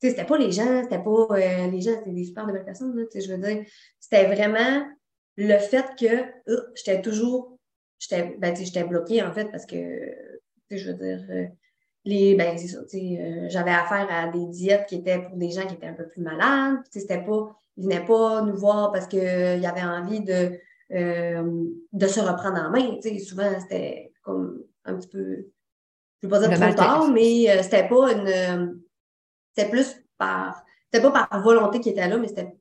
C'était 0.00 0.24
pas 0.24 0.38
les 0.38 0.50
gens, 0.50 0.82
c'était 0.82 1.02
pas 1.02 1.26
euh, 1.32 1.70
les 1.70 1.80
gens, 1.82 1.90
c'était 1.98 2.12
des 2.12 2.24
super 2.24 2.46
de 2.46 2.52
belles 2.52 2.64
personnes. 2.64 2.96
Là, 2.96 3.04
je 3.14 3.30
veux 3.30 3.38
dire, 3.38 3.64
c'était 3.98 4.26
vraiment 4.26 4.86
le 5.36 5.58
fait 5.58 5.84
que 5.98 6.50
euh, 6.50 6.72
j'étais 6.74 7.02
toujours, 7.02 7.58
j'étais 7.98 8.34
ben, 8.38 8.54
bloquée 8.88 9.22
en 9.22 9.32
fait 9.32 9.46
parce 9.50 9.66
que, 9.66 9.76
je 10.70 10.90
veux 10.90 10.94
dire, 10.94 11.26
euh, 11.28 11.46
les, 12.06 12.34
ben, 12.34 12.56
c'est 12.56 12.68
ça, 12.68 12.80
j'avais 13.48 13.72
affaire 13.72 14.06
à 14.10 14.28
des 14.28 14.46
diètes 14.46 14.86
qui 14.86 14.96
étaient 14.96 15.20
pour 15.20 15.36
des 15.36 15.50
gens 15.50 15.66
qui 15.66 15.74
étaient 15.74 15.86
un 15.86 15.94
peu 15.94 16.08
plus 16.08 16.22
malades. 16.22 16.78
C'était 16.90 17.22
pas, 17.22 17.54
ils 17.76 17.84
venaient 17.84 18.06
pas 18.06 18.40
nous 18.40 18.56
voir 18.56 18.92
parce 18.92 19.06
qu'ils 19.06 19.20
avaient 19.20 19.82
envie 19.82 20.22
de, 20.22 20.58
de 20.90 22.06
se 22.06 22.20
reprendre 22.20 22.58
en 22.58 22.70
main. 22.70 22.98
Souvent, 23.18 23.60
c'était 23.60 24.12
comme 24.22 24.62
un 24.84 24.96
petit 24.96 25.08
peu, 25.08 25.46
je 26.22 26.26
ne 26.26 26.32
veux 26.32 26.40
pas 26.40 26.48
dire 26.48 26.58
trop 26.58 26.74
tard, 26.74 27.10
mais 27.10 27.50
euh, 27.50 27.62
c'était 27.62 27.88
pas 27.88 28.12
une, 28.12 28.26
euh, 28.26 28.66
c'était 29.54 29.70
plus 29.70 30.04
par, 30.18 30.62
c'était 30.92 31.02
pas 31.08 31.26
par 31.26 31.42
volonté 31.42 31.80
qui 31.80 31.90
était 31.90 32.08
là, 32.08 32.18
mais 32.18 32.28
c'était 32.28 32.52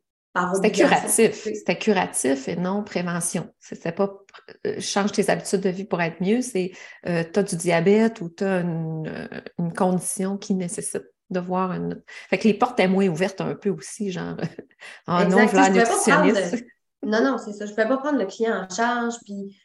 c'était 0.54 0.72
curatif. 0.72 1.34
C'était 1.44 1.78
curatif 1.78 2.48
et 2.48 2.56
non 2.56 2.84
prévention. 2.84 3.50
C'était 3.60 3.92
pas 3.92 4.14
euh, 4.66 4.80
change 4.80 5.12
tes 5.12 5.30
habitudes 5.30 5.62
de 5.62 5.70
vie 5.70 5.86
pour 5.86 6.02
être 6.02 6.22
mieux, 6.22 6.42
c'est 6.42 6.72
euh, 7.08 7.24
tu 7.32 7.40
as 7.40 7.44
du 7.44 7.56
diabète 7.56 8.22
ou 8.22 8.30
tu 8.30 8.44
as 8.44 8.58
euh, 8.58 9.28
une, 9.58 9.74
condition 9.76 10.38
qui 10.38 10.54
nécessite 10.54 11.04
de 11.30 11.40
voir 11.40 11.74
une. 11.74 12.02
Fait 12.30 12.38
que 12.38 12.48
les 12.48 12.54
portes 12.54 12.80
étaient 12.80 12.88
moins 12.88 13.08
ouvertes 13.08 13.42
un 13.42 13.56
peu 13.56 13.70
aussi, 13.70 14.12
genre 14.12 14.38
en 15.08 15.26
non, 15.26 15.46
voilà, 15.48 15.70
nutritionniste. 15.70 16.64
Non, 17.04 17.24
non, 17.24 17.38
c'est 17.38 17.54
ça. 17.54 17.66
Je 17.66 17.72
ne 17.72 17.76
pouvais 17.76 17.88
pas 17.88 17.98
prendre 17.98 18.20
le 18.20 18.26
client 18.26 18.56
en 18.56 18.70
charge 18.70 19.16
puis 19.24 19.58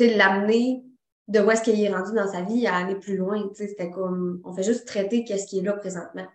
l'amener 0.00 0.84
de 1.28 1.40
où 1.40 1.50
est-ce 1.50 1.62
qu'il 1.62 1.80
est 1.80 1.94
rendu 1.94 2.12
dans 2.14 2.30
sa 2.30 2.42
vie 2.42 2.66
à 2.66 2.76
aller 2.76 2.94
plus 2.94 3.16
loin. 3.16 3.48
C'était 3.54 3.90
comme 3.90 4.40
on 4.44 4.52
fait 4.52 4.62
juste 4.62 4.86
traiter 4.86 5.24
qu'est-ce 5.24 5.46
qui 5.46 5.58
est 5.58 5.62
là 5.62 5.74
présentement. 5.74 6.26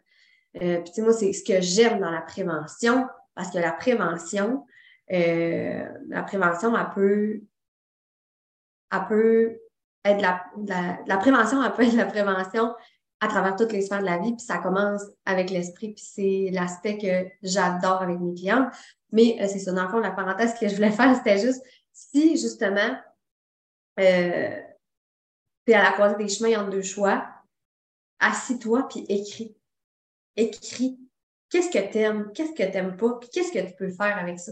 Euh, 0.62 0.82
puis, 0.82 1.02
moi, 1.02 1.14
c'est 1.14 1.34
ce 1.34 1.44
que 1.44 1.62
j'aime 1.62 2.00
dans 2.00 2.12
la 2.12 2.22
prévention, 2.22 3.08
parce 3.34 3.50
que 3.50 3.58
la 3.58 3.72
prévention, 3.72 4.66
euh, 5.12 5.84
la 6.10 6.24
prévention, 6.24 6.78
elle 6.78 6.90
peut, 6.94 7.42
elle 8.92 9.08
peut 9.08 9.60
être 10.06 10.22
la, 10.22 10.44
la, 11.08 11.18
prévention, 11.18 11.64
elle 11.64 11.74
peut 11.74 11.84
être 11.84 11.96
la 11.96 12.06
prévention 12.06 12.76
à 13.24 13.28
travers 13.30 13.56
toutes 13.56 13.72
les 13.72 13.82
sphères 13.82 14.02
de 14.02 14.06
la 14.06 14.18
vie, 14.18 14.34
puis 14.36 14.46
ça 14.46 14.58
commence 14.58 15.02
avec 15.26 15.50
l'esprit, 15.50 15.94
puis 15.94 16.04
c'est 16.06 16.50
l'aspect 16.52 16.98
que 16.98 17.30
j'adore 17.42 18.02
avec 18.02 18.20
mes 18.20 18.34
clients. 18.34 18.70
Mais 19.14 19.38
euh, 19.40 19.48
c'est 19.48 19.60
ça, 19.60 19.72
dans 19.72 19.84
le 19.84 19.90
fond, 19.90 20.00
la 20.00 20.12
parenthèse 20.12 20.60
que 20.60 20.68
je 20.68 20.76
voulais 20.76 20.92
faire, 20.92 21.16
c'était 21.16 21.40
juste 21.40 21.64
si 21.94 22.32
justement 22.32 22.98
euh, 24.00 24.60
tu 25.66 25.72
es 25.72 25.74
à 25.74 25.84
la 25.84 25.92
croisée 25.94 26.18
des 26.18 26.28
chemins 26.28 26.60
entre 26.60 26.72
deux 26.72 26.82
choix, 26.82 27.26
assis-toi 28.20 28.88
puis 28.90 29.06
écris. 29.08 29.56
Écris. 30.36 31.00
Qu'est-ce 31.50 31.70
que 31.70 31.92
tu 31.92 32.00
aimes, 32.00 32.32
qu'est-ce 32.34 32.52
que 32.52 32.64
tu 32.64 32.72
n'aimes 32.72 32.98
pas, 32.98 33.20
puis 33.22 33.30
qu'est-ce 33.30 33.54
que 33.54 33.66
tu 33.66 33.74
peux 33.76 33.90
faire 33.90 34.18
avec 34.18 34.38
ça? 34.38 34.52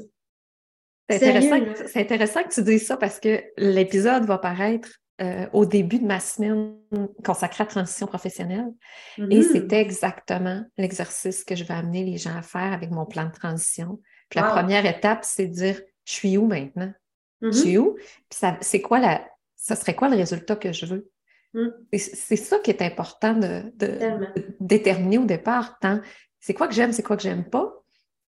C'est 1.09 1.27
intéressant, 1.27 1.87
c'est 1.87 1.99
intéressant 1.99 2.43
que 2.43 2.53
tu 2.53 2.63
dises 2.63 2.85
ça 2.85 2.95
parce 2.95 3.19
que 3.19 3.43
l'épisode 3.57 4.23
va 4.23 4.37
paraître 4.37 5.00
euh, 5.21 5.45
au 5.53 5.65
début 5.65 5.99
de 5.99 6.05
ma 6.05 6.19
semaine 6.19 6.75
consacrée 7.23 7.63
à 7.63 7.67
transition 7.67 8.07
professionnelle. 8.07 8.71
Et 9.17 9.21
mm-hmm. 9.21 9.51
c'est 9.51 9.73
exactement 9.73 10.63
l'exercice 10.77 11.43
que 11.43 11.55
je 11.55 11.63
vais 11.63 11.73
amener 11.73 12.03
les 12.03 12.17
gens 12.17 12.35
à 12.35 12.41
faire 12.41 12.73
avec 12.73 12.91
mon 12.91 13.05
plan 13.05 13.25
de 13.25 13.31
transition. 13.31 13.99
Puis 14.29 14.39
la 14.39 14.47
première 14.47 14.85
étape, 14.85 15.23
c'est 15.23 15.47
de 15.47 15.53
dire 15.53 15.81
je 16.05 16.13
suis 16.13 16.37
où 16.37 16.47
maintenant? 16.47 16.91
Je 17.41 17.47
mm-hmm. 17.47 17.53
suis 17.53 17.77
où? 17.77 17.95
Puis 18.29 18.39
c'est 18.61 18.81
quoi 18.81 18.99
la. 18.99 19.27
Ça 19.55 19.75
serait 19.75 19.95
quoi 19.95 20.09
le 20.09 20.15
résultat 20.15 20.55
que 20.55 20.71
je 20.71 20.85
veux? 20.87 21.11
Mm. 21.53 21.67
C'est 21.93 22.35
ça 22.35 22.59
qui 22.59 22.71
est 22.71 22.81
important 22.81 23.33
de, 23.33 23.71
déterminer 24.59 25.17
au 25.17 25.25
départ. 25.25 25.79
C'est 26.39 26.53
quoi 26.53 26.67
que 26.67 26.73
j'aime, 26.73 26.93
c'est 26.93 27.03
quoi 27.03 27.17
que 27.17 27.23
j'aime 27.23 27.47
pas, 27.49 27.71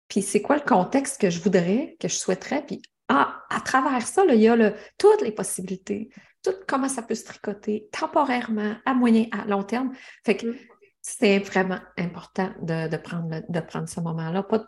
puis 0.08 0.22
c'est 0.22 0.42
quoi 0.42 0.56
le 0.56 0.62
contexte 0.62 1.20
que 1.20 1.30
je 1.30 1.40
voudrais, 1.40 1.96
que 1.99 2.08
je 2.08 2.16
souhaiterais, 2.16 2.62
puis 2.66 2.82
ah, 3.08 3.42
à 3.50 3.61
travers 3.61 4.06
ça, 4.06 4.25
il 4.28 4.40
y 4.40 4.49
a 4.49 4.75
toutes 4.99 5.22
les 5.22 5.32
possibilités, 5.32 6.11
tout 6.42 6.54
comment 6.66 6.88
ça 6.88 7.02
peut 7.02 7.14
se 7.14 7.25
tricoter 7.25 7.88
temporairement, 7.92 8.75
à 8.84 8.94
moyen, 8.94 9.26
à 9.32 9.44
long 9.46 9.62
terme. 9.62 9.92
Fait 10.25 10.37
que 10.37 10.46
mm. 10.46 10.56
c'est 11.00 11.38
vraiment 11.38 11.78
important 11.99 12.50
de, 12.61 12.96
prendre, 12.96 13.42
de 13.49 13.61
prendre 13.61 13.88
ce 13.88 14.00
moment-là, 14.00 14.42
pas 14.42 14.64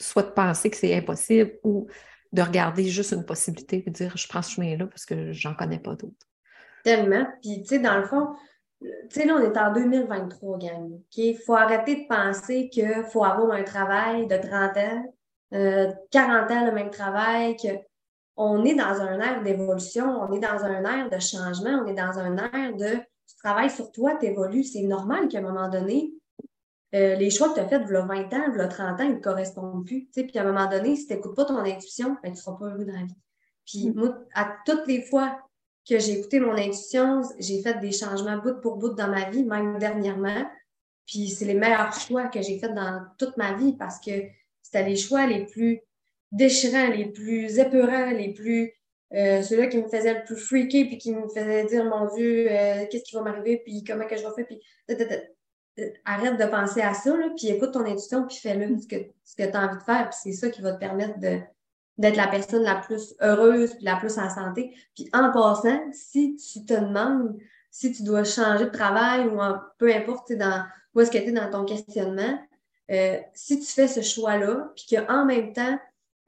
soit 0.00 0.24
de 0.24 0.30
penser 0.30 0.70
que 0.70 0.76
c'est 0.76 0.94
impossible 0.94 1.52
ou 1.62 1.86
de 2.32 2.42
regarder 2.42 2.84
juste 2.84 3.12
une 3.12 3.24
possibilité 3.24 3.84
et 3.86 3.90
de 3.90 3.94
dire 3.94 4.16
je 4.16 4.26
prends 4.26 4.42
ce 4.42 4.54
chemin-là 4.54 4.86
parce 4.86 5.06
que 5.06 5.32
j'en 5.32 5.54
connais 5.54 5.78
pas 5.78 5.94
d'autres. 5.94 6.26
Tellement. 6.82 7.26
Puis, 7.40 7.62
tu 7.62 7.68
sais, 7.68 7.78
dans 7.78 7.96
le 7.96 8.04
fond, 8.04 8.34
tu 8.82 8.88
sais, 9.08 9.24
là, 9.24 9.36
on 9.36 9.40
est 9.40 9.56
en 9.56 9.72
2023, 9.72 10.58
gang. 10.58 11.00
Il 11.16 11.38
faut 11.38 11.54
arrêter 11.54 12.02
de 12.02 12.06
penser 12.08 12.68
qu'il 12.68 13.04
faut 13.10 13.24
avoir 13.24 13.52
un 13.52 13.62
travail 13.62 14.26
de 14.26 14.36
30 14.36 14.76
ans, 14.76 15.14
40 15.50 16.50
euh, 16.50 16.54
ans, 16.54 16.66
le 16.66 16.72
même 16.72 16.90
travail, 16.90 17.56
que 17.56 17.68
on 18.36 18.64
est 18.64 18.74
dans 18.74 19.00
un 19.00 19.20
air 19.20 19.42
d'évolution, 19.42 20.20
on 20.22 20.32
est 20.32 20.40
dans 20.40 20.64
un 20.64 20.84
air 20.84 21.10
de 21.10 21.18
changement, 21.18 21.82
on 21.84 21.86
est 21.86 21.94
dans 21.94 22.18
un 22.18 22.36
air 22.36 22.76
de 22.76 22.96
tu 23.26 23.36
travailles 23.42 23.70
sur 23.70 23.90
toi, 23.92 24.16
tu 24.18 24.26
évolues. 24.26 24.64
C'est 24.64 24.82
normal 24.82 25.28
qu'à 25.28 25.38
un 25.38 25.42
moment 25.42 25.68
donné, 25.68 26.12
euh, 26.94 27.14
les 27.14 27.30
choix 27.30 27.48
que 27.50 27.54
tu 27.54 27.60
as 27.60 27.68
faits, 27.68 27.82
a 27.82 28.00
20 28.00 28.34
ans, 28.34 28.58
a 28.58 28.68
30 28.68 29.00
ans, 29.00 29.04
ils 29.04 29.14
ne 29.14 29.20
correspondent 29.20 29.84
plus. 29.84 30.08
Puis 30.12 30.38
à 30.38 30.42
un 30.42 30.52
moment 30.52 30.68
donné, 30.68 30.96
si 30.96 31.06
tu 31.06 31.14
n'écoutes 31.14 31.34
pas 31.34 31.44
ton 31.44 31.58
intuition, 31.58 32.16
ben, 32.22 32.30
tu 32.30 32.30
ne 32.30 32.36
seras 32.36 32.56
pas 32.56 32.66
heureux 32.66 32.84
dans 32.84 32.92
la 32.92 33.04
vie. 33.04 33.16
Puis 33.66 33.90
mm. 33.90 33.94
moi, 33.94 34.18
à 34.34 34.56
toutes 34.66 34.86
les 34.86 35.02
fois 35.02 35.38
que 35.88 35.98
j'ai 35.98 36.18
écouté 36.18 36.40
mon 36.40 36.52
intuition, 36.52 37.22
j'ai 37.38 37.62
fait 37.62 37.78
des 37.80 37.92
changements 37.92 38.38
bout 38.38 38.60
pour 38.60 38.76
bout 38.76 38.90
dans 38.90 39.08
ma 39.08 39.28
vie, 39.30 39.44
même 39.44 39.78
dernièrement. 39.78 40.44
Puis 41.06 41.28
c'est 41.28 41.44
les 41.44 41.54
meilleurs 41.54 41.92
choix 41.92 42.28
que 42.28 42.40
j'ai 42.40 42.58
faits 42.58 42.74
dans 42.74 43.02
toute 43.18 43.36
ma 43.36 43.52
vie 43.54 43.74
parce 43.74 44.00
que 44.00 44.10
c'était 44.62 44.84
les 44.84 44.96
choix 44.96 45.26
les 45.26 45.44
plus 45.44 45.80
déchirants, 46.34 46.88
les 46.88 47.06
plus 47.06 47.58
épeurants, 47.58 48.10
les 48.10 48.32
plus 48.32 48.72
euh, 49.14 49.42
ceux-là 49.42 49.68
qui 49.68 49.78
me 49.78 49.88
faisaient 49.88 50.14
le 50.14 50.24
plus 50.24 50.36
freaker 50.36 50.86
puis 50.86 50.98
qui 50.98 51.14
me 51.14 51.28
faisaient 51.28 51.64
dire 51.64 51.84
mon 51.84 52.14
Dieu, 52.14 52.48
euh, 52.50 52.84
qu'est-ce 52.90 53.04
qui 53.04 53.14
va 53.14 53.22
m'arriver, 53.22 53.62
puis 53.64 53.84
comment 53.84 54.06
que 54.06 54.16
je 54.16 54.22
vais 54.22 54.34
faire, 54.34 54.46
puis 54.46 54.60
arrête 56.04 56.38
de 56.38 56.44
penser 56.46 56.80
à 56.82 56.94
ça, 56.94 57.16
puis 57.36 57.48
écoute 57.48 57.72
ton 57.72 57.84
intuition, 57.84 58.26
puis 58.26 58.36
fais-le 58.36 58.78
ce 58.78 58.86
que, 58.86 58.96
ce 59.24 59.36
que 59.36 59.50
tu 59.50 59.56
as 59.56 59.66
envie 59.66 59.78
de 59.78 59.82
faire, 59.82 60.10
puis 60.10 60.18
c'est 60.22 60.32
ça 60.32 60.50
qui 60.50 60.62
va 60.62 60.72
te 60.72 60.78
permettre 60.78 61.18
de, 61.18 61.40
d'être 61.98 62.16
la 62.16 62.28
personne 62.28 62.62
la 62.62 62.76
plus 62.76 63.14
heureuse 63.20 63.74
puis 63.74 63.84
la 63.84 63.96
plus 63.96 64.18
en 64.18 64.28
santé. 64.28 64.74
Puis 64.94 65.08
en 65.12 65.32
passant, 65.32 65.80
si 65.92 66.36
tu 66.36 66.64
te 66.64 66.74
demandes 66.74 67.38
si 67.74 67.90
tu 67.90 68.04
dois 68.04 68.22
changer 68.22 68.66
de 68.66 68.70
travail 68.70 69.26
ou 69.26 69.40
peu 69.78 69.92
importe 69.92 70.30
dans, 70.32 70.64
où 70.94 71.00
est-ce 71.00 71.10
que 71.10 71.18
tu 71.18 71.30
es 71.30 71.32
dans 71.32 71.50
ton 71.50 71.64
questionnement, 71.64 72.38
euh, 72.92 73.18
si 73.32 73.58
tu 73.58 73.66
fais 73.66 73.88
ce 73.88 74.00
choix-là, 74.00 74.72
puis 74.76 74.94
qu'en 74.94 75.24
même 75.24 75.52
temps, 75.52 75.76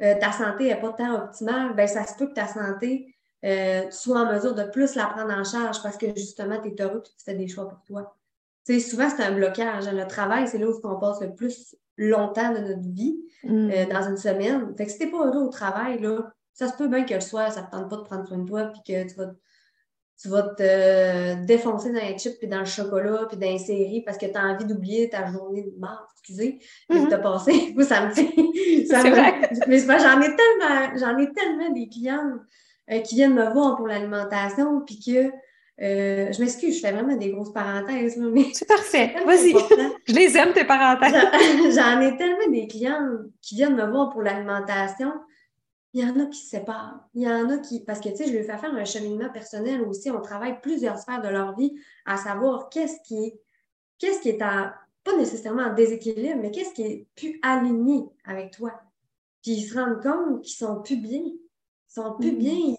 euh, 0.03 0.15
ta 0.19 0.33
santé 0.33 0.65
n'est 0.65 0.81
pas 0.81 0.93
tant 0.93 1.15
optimale, 1.15 1.75
ben 1.75 1.87
ça 1.87 2.07
se 2.07 2.15
peut 2.17 2.27
que 2.27 2.35
ta 2.35 2.47
santé 2.47 3.15
euh, 3.45 3.91
soit 3.91 4.21
en 4.21 4.33
mesure 4.33 4.55
de 4.55 4.65
plus 4.65 4.95
la 4.95 5.07
prendre 5.07 5.33
en 5.33 5.45
charge 5.45 5.83
parce 5.83 5.97
que 5.97 6.07
justement, 6.17 6.61
tu 6.61 6.69
es 6.69 6.83
heureux 6.83 7.03
et 7.05 7.09
tu 7.09 7.25
fais 7.25 7.35
des 7.35 7.49
choix 7.49 7.69
pour 7.69 7.83
toi. 7.85 8.17
sais, 8.65 8.81
souvent, 8.81 9.09
c'est 9.09 9.23
un 9.23 9.33
blocage. 9.33 9.89
Le 9.89 10.07
travail, 10.07 10.49
c'est 10.49 10.59
là 10.59 10.69
où 10.69 10.81
on 10.85 10.99
passe 10.99 11.21
le 11.21 11.35
plus 11.35 11.77
longtemps 11.97 12.53
de 12.53 12.59
notre 12.59 12.89
vie, 12.89 13.19
mm. 13.45 13.71
euh, 13.71 13.87
dans 13.87 14.09
une 14.09 14.17
semaine. 14.17 14.75
Fait 14.77 14.87
que 14.87 14.93
si 14.93 14.99
t'es 14.99 15.07
pas 15.07 15.27
heureux 15.27 15.45
au 15.45 15.49
travail, 15.49 16.01
là, 16.01 16.33
ça 16.53 16.69
se 16.69 16.77
peut 16.77 16.89
bien 16.89 17.05
que 17.05 17.15
le 17.15 17.21
soir, 17.21 17.53
ça 17.53 17.63
te 17.63 17.71
tente 17.71 17.89
pas 17.89 17.97
de 17.97 18.03
prendre 18.03 18.27
soin 18.27 18.39
de 18.39 18.49
toi, 18.49 18.65
puis 18.65 18.81
que 18.87 19.09
tu 19.09 19.15
vas, 19.17 19.33
tu 20.21 20.29
vas 20.29 20.43
te 20.43 21.45
défoncer 21.45 21.93
dans 21.93 22.01
les 22.01 22.17
chips, 22.19 22.39
puis 22.39 22.49
dans 22.49 22.61
le 22.61 22.65
chocolat, 22.65 23.27
puis 23.29 23.37
dans 23.37 23.47
les 23.47 23.59
séries, 23.59 24.03
parce 24.03 24.17
que 24.17 24.27
tu 24.27 24.37
as 24.37 24.45
envie 24.45 24.65
d'oublier 24.65 25.11
ta 25.11 25.31
journée 25.31 25.63
de 25.63 25.79
mort, 25.79 26.09
excusez, 26.15 26.59
que 26.89 26.95
mm-hmm. 26.95 27.09
t'as 27.09 27.19
passé. 27.19 27.73
Moi, 27.75 27.85
ça 27.85 28.07
me. 28.07 28.15
C'est 28.15 29.11
vrai. 29.11 29.51
Mais 29.69 29.79
j'en 29.79 30.21
ai 30.21 30.37
tellement, 30.37 30.97
j'en 30.97 31.19
ai 31.19 31.31
tellement 31.33 31.71
des 31.71 31.89
clients 31.89 32.33
euh, 32.91 33.01
qui 33.01 33.17
viennent 33.17 33.35
me 33.35 33.53
voir 33.53 33.77
pour 33.77 33.87
l'alimentation, 33.87 34.81
puis 34.87 35.01
que 35.05 35.31
euh, 35.83 36.33
je 36.33 36.41
m'excuse, 36.41 36.77
je 36.77 36.81
fais 36.81 36.93
vraiment 36.93 37.17
des 37.17 37.31
grosses 37.31 37.53
parenthèses. 37.53 38.17
mais 38.17 38.47
c'est 38.55 38.67
parfait. 38.67 39.15
Vas-y. 39.27 39.53
je 40.09 40.15
les 40.15 40.37
aime, 40.37 40.55
tes 40.55 40.65
parenthèses. 40.65 41.13
J'en 41.75 42.01
ai 42.01 42.17
tellement 42.17 42.51
des 42.51 42.67
clients 42.67 43.07
qui 43.43 43.57
viennent 43.57 43.77
me 43.77 43.87
voir 43.87 44.11
pour 44.11 44.23
l'alimentation. 44.23 45.13
Il 45.97 46.03
y 46.03 46.05
en 46.05 46.21
a 46.21 46.27
qui 46.27 46.41
se 46.41 46.51
séparent. 46.51 47.09
Il 47.15 47.23
y 47.23 47.29
en 47.29 47.49
a 47.49 47.57
qui. 47.57 47.81
Parce 47.81 48.01
que, 48.01 48.11
tu 48.11 48.17
sais, 48.17 48.27
je 48.27 48.33
lui 48.33 48.45
fais 48.45 48.59
faire 48.59 48.75
un 48.75 48.85
cheminement 48.85 49.31
personnel 49.31 49.81
aussi. 49.81 50.11
On 50.11 50.21
travaille 50.21 50.61
plusieurs 50.61 50.99
sphères 50.99 51.23
de 51.23 51.29
leur 51.29 51.57
vie 51.57 51.75
à 52.05 52.19
savoir 52.19 52.69
qu'est-ce 52.69 53.01
qui 53.03 53.25
est, 53.25 53.41
qu'est-ce 53.99 54.21
qui 54.21 54.29
est 54.29 54.43
en, 54.43 54.69
pas 55.05 55.17
nécessairement 55.17 55.63
en 55.63 55.73
déséquilibre, 55.73 56.39
mais 56.43 56.51
qu'est-ce 56.51 56.75
qui 56.75 56.83
est 56.83 57.07
plus 57.17 57.41
aligné 57.43 58.05
avec 58.25 58.53
toi. 58.53 58.79
Puis 59.43 59.53
ils 59.53 59.65
se 59.65 59.75
rendent 59.75 60.03
compte 60.03 60.43
qu'ils 60.43 60.57
sont 60.57 60.83
plus 60.83 60.99
bien. 60.99 61.23
Ils 61.23 61.41
sont 61.89 62.15
plus 62.19 62.33
mm. 62.33 62.39
bien 62.39 62.77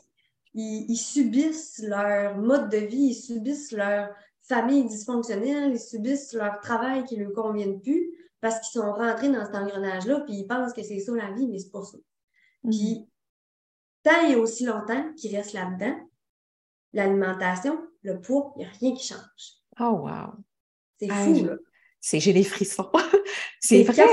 ils, 0.57 0.97
subissent 0.97 1.83
leur 1.83 2.37
mode 2.37 2.69
de 2.69 2.77
vie, 2.77 3.09
ils 3.09 3.15
subissent 3.15 3.71
leur 3.71 4.09
famille 4.41 4.85
dysfonctionnelle, 4.85 5.71
ils 5.73 5.79
subissent 5.79 6.33
leur 6.33 6.59
travail 6.59 7.03
qui 7.05 7.17
ne 7.17 7.25
leur 7.25 7.33
convient 7.33 7.77
plus 7.79 8.11
parce 8.41 8.59
qu'ils 8.59 8.79
sont 8.79 8.91
rentrés 8.91 9.29
dans 9.29 9.45
cet 9.45 9.55
engrenage-là, 9.55 10.21
puis 10.21 10.35
ils 10.35 10.47
pensent 10.47 10.73
que 10.73 10.83
c'est 10.83 10.99
ça 10.99 11.11
la 11.13 11.31
vie, 11.31 11.47
mais 11.47 11.59
c'est 11.59 11.71
pas 11.71 11.83
ça. 11.83 11.97
Puis, 12.63 13.07
tant 14.03 14.27
et 14.27 14.35
aussi 14.35 14.65
longtemps 14.65 15.13
qu'ils 15.13 15.35
restent 15.35 15.53
là-dedans, 15.53 15.97
l'alimentation, 16.93 17.79
le 18.01 18.19
poids, 18.19 18.53
il 18.55 18.59
n'y 18.59 18.65
a 18.65 18.69
rien 18.69 18.93
qui 18.95 19.07
change. 19.07 19.61
Oh, 19.79 20.07
wow! 20.07 20.33
C'est 20.99 21.09
fou, 21.09 21.45
là. 21.45 21.55
C'est, 21.99 22.19
j'ai 22.19 22.33
des 22.33 22.43
frissons. 22.43 22.89
c'est 23.59 23.83
vrai, 23.83 24.05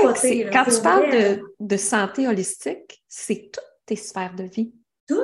quand 0.51 0.65
tu 0.65 0.81
parles 0.81 1.11
de, 1.11 1.55
de 1.59 1.77
santé 1.77 2.27
holistique, 2.27 3.03
c'est 3.07 3.51
toutes 3.51 3.63
tes 3.85 3.95
sphères 3.95 4.35
de 4.35 4.43
vie. 4.43 4.73
Tout, 5.07 5.23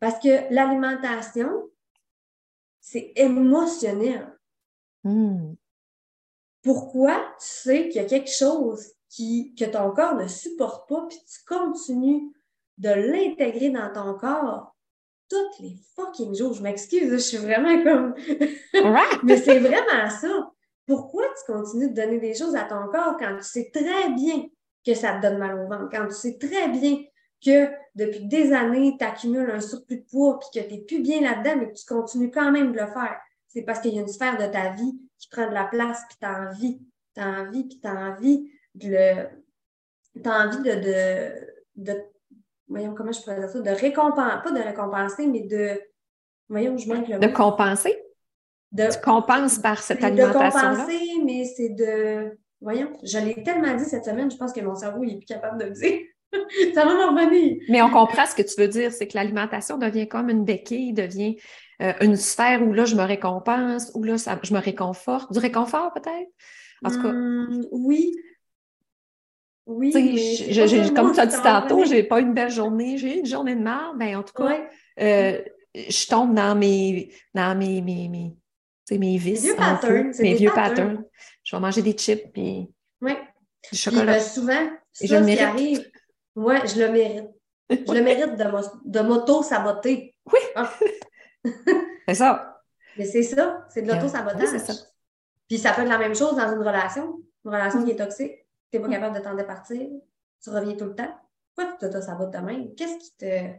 parce 0.00 0.22
que 0.22 0.52
l'alimentation, 0.52 1.68
c'est 2.80 3.12
émotionnel. 3.16 4.38
Hmm. 5.04 5.54
Pourquoi 6.62 7.16
tu 7.40 7.46
sais 7.46 7.88
qu'il 7.88 8.00
y 8.00 8.04
a 8.04 8.08
quelque 8.08 8.30
chose 8.30 8.92
qui, 9.08 9.54
que 9.54 9.64
ton 9.64 9.92
corps 9.92 10.14
ne 10.14 10.28
supporte 10.28 10.88
pas, 10.88 11.06
puis 11.06 11.18
tu 11.18 11.44
continues 11.46 12.32
de 12.78 12.88
l'intégrer 12.88 13.70
dans 13.70 13.92
ton 13.92 14.14
corps 14.14 14.74
toutes 15.28 15.60
les 15.60 15.76
fucking 15.94 16.34
jours. 16.34 16.54
Je 16.54 16.62
m'excuse, 16.62 17.10
je 17.10 17.16
suis 17.16 17.36
vraiment 17.36 17.82
comme. 17.82 18.14
Mais 19.24 19.36
c'est 19.36 19.58
vraiment 19.58 20.08
ça. 20.10 20.50
Pourquoi 20.86 21.24
tu 21.24 21.52
continues 21.52 21.90
de 21.90 21.94
donner 21.94 22.18
des 22.18 22.34
choses 22.34 22.56
à 22.56 22.64
ton 22.64 22.86
corps 22.90 23.16
quand 23.18 23.36
tu 23.36 23.44
sais 23.44 23.70
très 23.72 24.08
bien 24.10 24.48
que 24.86 24.94
ça 24.94 25.14
te 25.14 25.22
donne 25.22 25.38
mal 25.38 25.58
au 25.58 25.68
ventre. 25.68 25.88
Quand 25.90 26.06
tu 26.06 26.14
sais 26.14 26.38
très 26.38 26.68
bien 26.68 27.04
que 27.44 27.68
depuis 27.94 28.26
des 28.26 28.52
années, 28.52 28.96
tu 28.98 29.04
accumules 29.04 29.50
un 29.50 29.60
surplus 29.60 29.98
de 29.98 30.04
poids 30.10 30.38
puis 30.38 30.60
que 30.60 30.66
tu 30.66 30.74
n'es 30.74 30.80
plus 30.80 31.00
bien 31.00 31.20
là-dedans, 31.20 31.56
mais 31.58 31.68
que 31.68 31.78
tu 31.78 31.84
continues 31.84 32.30
quand 32.30 32.50
même 32.50 32.72
de 32.72 32.78
le 32.78 32.86
faire, 32.86 33.18
c'est 33.48 33.62
parce 33.62 33.80
qu'il 33.80 33.94
y 33.94 33.98
a 33.98 34.02
une 34.02 34.08
sphère 34.08 34.38
de 34.38 34.46
ta 34.50 34.72
vie 34.72 34.98
qui 35.18 35.28
prend 35.28 35.48
de 35.48 35.54
la 35.54 35.64
place 35.64 36.02
puis 36.08 36.18
tu 36.20 36.26
as 36.26 36.48
envie, 36.48 36.80
tu 37.14 37.20
as 37.20 37.28
envie, 37.28 37.64
puis 37.64 37.80
tu 37.80 37.88
as 37.88 37.94
envie 37.94 38.50
de 38.74 38.88
le. 38.88 40.22
Tu 40.22 40.28
as 40.28 40.46
envie 40.46 40.58
de, 40.58 40.74
de, 40.74 41.92
de, 41.92 42.02
Voyons 42.68 42.94
comment 42.94 43.12
je 43.12 43.20
pourrais 43.22 43.40
dire 43.40 43.48
ça, 43.48 43.60
de 43.60 43.70
récompenser, 43.70 44.42
pas 44.44 44.50
de 44.50 44.62
récompenser, 44.62 45.26
mais 45.26 45.42
de. 45.42 45.80
Voyons, 46.48 46.76
je 46.76 46.88
manque 46.88 47.08
le 47.08 47.18
De 47.18 47.28
compenser? 47.28 47.96
De, 48.72 48.90
tu 48.92 49.00
compenses 49.00 49.58
par 49.58 49.78
cette 49.78 50.04
alimentation-là? 50.04 50.70
De 50.72 50.76
compenser, 50.76 51.22
mais 51.24 51.44
c'est 51.44 51.70
de 51.70 52.38
Voyons, 52.60 52.92
je 53.04 53.18
l'ai 53.18 53.42
tellement 53.42 53.76
dit 53.76 53.84
cette 53.84 54.04
semaine, 54.04 54.30
je 54.30 54.36
pense 54.36 54.52
que 54.52 54.60
mon 54.60 54.74
cerveau 54.74 55.04
n'est 55.04 55.16
plus 55.16 55.26
capable 55.26 55.58
de 55.60 55.66
le 55.66 55.70
dire. 55.70 56.00
ça 56.74 56.84
va 56.84 56.94
m'en 56.94 57.14
revenir. 57.14 57.56
Mais 57.68 57.80
on 57.82 57.90
comprend 57.90 58.26
ce 58.26 58.34
que 58.34 58.42
tu 58.42 58.60
veux 58.60 58.68
dire, 58.68 58.92
c'est 58.92 59.06
que 59.06 59.16
l'alimentation 59.16 59.78
devient 59.78 60.08
comme 60.08 60.28
une 60.28 60.44
béquille, 60.44 60.92
devient 60.92 61.36
euh, 61.80 61.92
une 62.00 62.16
sphère 62.16 62.62
où 62.66 62.72
là, 62.72 62.84
je 62.84 62.96
me 62.96 63.04
récompense, 63.04 63.92
où 63.94 64.02
là, 64.02 64.16
je 64.42 64.52
me 64.52 64.58
réconforte. 64.58 65.32
Du 65.32 65.38
réconfort, 65.38 65.92
peut-être? 65.92 66.28
En 66.84 66.90
tout 66.90 67.00
cas. 67.00 67.08
Hum, 67.08 67.64
oui. 67.70 68.12
Oui. 69.68 69.92
comme 70.94 71.12
tu 71.12 71.20
as 71.20 71.26
dit 71.26 71.42
tantôt, 71.42 71.84
j'ai 71.84 72.02
pas 72.02 72.20
une 72.20 72.32
belle 72.32 72.50
journée, 72.50 72.96
j'ai 72.96 73.18
une 73.18 73.26
journée 73.26 73.54
de 73.54 73.62
mort, 73.62 73.94
ben 73.94 74.16
en 74.16 74.22
tout 74.22 74.32
cas, 74.32 74.66
euh, 74.98 75.42
je 75.74 76.06
tombe 76.08 76.34
dans 76.34 76.54
mes, 76.54 77.12
dans 77.34 77.56
mes, 77.56 77.82
mes, 77.82 78.08
mes, 78.08 78.98
mes 78.98 79.18
vices. 79.18 79.42
Vieux 79.42 79.56
patterns, 79.56 80.12
mes 80.20 80.34
vieux 80.34 80.50
patterns. 80.54 81.04
Je 81.44 81.54
vais 81.54 81.60
manger 81.60 81.82
des 81.82 81.92
chips 81.92 82.32
puis 82.32 82.70
du 83.70 83.78
chocolat. 83.78 84.14
Ben, 84.14 84.20
souvent, 84.20 84.70
ça, 84.90 85.06
je 85.06 85.24
qui 85.24 85.38
arrive, 85.38 85.90
moi, 86.34 86.64
je 86.64 86.80
le 86.80 86.90
mérite. 86.90 87.28
Je 87.70 87.92
le 87.92 88.02
mérite 88.02 88.36
de, 88.36 89.00
m'auto-saboter. 89.00 90.14
Oui. 90.32 90.38
Ah. 90.54 90.72
c'est 92.08 92.14
ça. 92.14 92.62
Mais 92.96 93.04
c'est 93.04 93.22
ça, 93.22 93.66
c'est 93.68 93.82
de 93.82 93.92
l'auto-sabotage. 93.92 94.48
Oui, 94.50 94.60
ça. 94.60 94.72
Puis 95.46 95.58
ça 95.58 95.72
peut 95.72 95.82
être 95.82 95.88
la 95.88 95.98
même 95.98 96.14
chose 96.14 96.36
dans 96.36 96.50
une 96.50 96.66
relation, 96.66 97.20
une 97.44 97.50
relation 97.50 97.84
qui 97.84 97.90
est 97.90 97.96
toxique. 97.96 98.32
Tu 98.70 98.78
n'es 98.78 98.84
pas 98.84 98.90
capable 98.90 99.16
de 99.16 99.22
t'en 99.22 99.34
départir, 99.34 99.88
tu 100.42 100.50
reviens 100.50 100.76
tout 100.76 100.84
le 100.84 100.94
temps. 100.94 101.14
Pourquoi 101.54 101.72
tu 101.72 101.78
t'auto-sabotes 101.78 102.32
de 102.32 102.38
même? 102.38 102.74
Qu'est-ce 102.74 102.98
qui 102.98 103.16
te. 103.16 103.50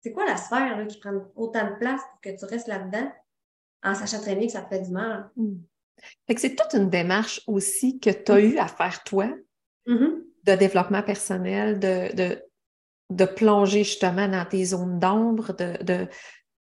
C'est 0.00 0.12
quoi 0.12 0.24
la 0.24 0.36
sphère 0.36 0.76
là, 0.78 0.86
qui 0.86 0.98
prend 1.00 1.12
autant 1.34 1.68
de 1.68 1.74
place 1.76 2.00
pour 2.00 2.20
que 2.20 2.38
tu 2.38 2.44
restes 2.44 2.68
là-dedans 2.68 3.10
en 3.82 3.94
sachant 3.94 4.20
très 4.20 4.36
bien 4.36 4.46
que 4.46 4.52
ça 4.52 4.62
te 4.62 4.68
fait 4.68 4.82
du 4.82 4.90
mal? 4.90 5.30
Hmm. 5.36 5.56
c'est 6.36 6.54
toute 6.54 6.74
une 6.74 6.90
démarche 6.90 7.42
aussi 7.46 7.98
que 7.98 8.10
tu 8.10 8.32
as 8.32 8.40
eu 8.40 8.58
à 8.58 8.68
faire 8.68 9.02
toi 9.04 9.28
mm-hmm. 9.86 10.22
de 10.44 10.54
développement 10.54 11.02
personnel, 11.02 11.80
de, 11.80 12.40
de, 13.10 13.24
plonger 13.24 13.84
justement 13.84 14.28
dans 14.28 14.44
tes 14.44 14.66
zones 14.66 14.98
d'ombre, 14.98 15.52
de, 15.54 16.06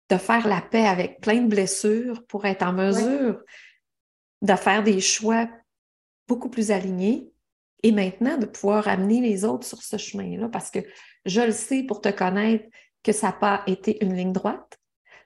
de, 0.09 0.17
faire 0.17 0.49
la 0.49 0.63
paix 0.63 0.87
avec 0.87 1.21
plein 1.21 1.43
de 1.43 1.49
blessures 1.49 2.25
pour 2.27 2.47
être 2.47 2.63
en 2.63 2.73
mesure 2.73 3.43
de 4.43 4.55
faire 4.55 4.83
des 4.83 5.01
choix 5.01 5.49
beaucoup 6.29 6.51
plus 6.51 6.71
alignés 6.71 7.33
et 7.87 7.93
maintenant 7.93 8.37
de 8.37 8.47
pouvoir 8.47 8.89
amener 8.89 9.21
les 9.21 9.45
autres 9.45 9.65
sur 9.65 9.81
ce 9.81 9.97
chemin-là 9.97 10.49
parce 10.49 10.73
que 10.73 10.81
je 11.25 11.41
le 11.41 11.53
sais 11.53 11.85
pour 11.85 12.01
te 12.01 12.09
connaître 12.09 12.65
que 13.05 13.13
ça 13.13 13.29
n'a 13.29 13.33
pas 13.33 13.63
été 13.69 14.05
une 14.05 14.17
ligne 14.17 14.33
droite, 14.33 14.81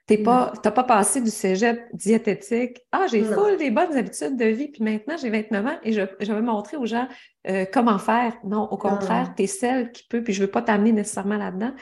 tu 0.06 0.22
n'as 0.22 0.50
pas 0.50 0.84
passé 0.84 1.22
du 1.22 1.30
cégep 1.30 1.80
diététique. 1.94 2.82
Ah, 2.92 3.06
j'ai 3.10 3.24
full 3.24 3.56
des 3.56 3.70
bonnes 3.70 3.96
habitudes 3.96 4.36
de 4.36 4.44
vie, 4.44 4.68
puis 4.68 4.82
maintenant 4.82 5.16
j'ai 5.16 5.30
29 5.30 5.66
ans 5.66 5.78
et 5.82 5.92
je, 5.94 6.02
je 6.20 6.32
vais 6.32 6.42
montrer 6.42 6.76
aux 6.76 6.84
gens 6.84 7.08
euh, 7.48 7.64
comment 7.72 7.98
faire. 7.98 8.36
Non, 8.44 8.64
au 8.64 8.76
contraire, 8.76 9.32
tu 9.34 9.44
es 9.44 9.46
celle 9.46 9.90
qui 9.90 10.06
peut, 10.10 10.22
puis 10.22 10.34
je 10.34 10.42
ne 10.42 10.46
veux 10.46 10.50
pas 10.50 10.60
t'amener 10.60 10.92
nécessairement 10.92 11.38
là-dedans, 11.38 11.72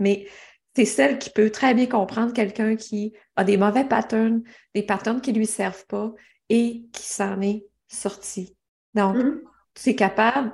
mais 0.00 0.26
tu 0.74 0.80
es 0.80 0.84
celle 0.84 1.18
qui 1.18 1.30
peut 1.30 1.50
très 1.50 1.74
bien 1.74 1.86
comprendre 1.86 2.32
quelqu'un 2.32 2.74
qui 2.74 3.12
a 3.36 3.44
des 3.44 3.56
mauvais 3.56 3.84
patterns, 3.84 4.42
des 4.74 4.82
patterns 4.82 5.20
qui 5.20 5.32
ne 5.32 5.38
lui 5.38 5.46
servent 5.46 5.86
pas 5.86 6.12
et 6.48 6.86
qui 6.92 7.04
s'en 7.04 7.40
est 7.40 7.66
sorti. 7.86 8.56
Donc, 8.94 9.16
mm-hmm. 9.16 9.40
Tu 9.74 9.90
es 9.90 9.94
capable 9.94 10.52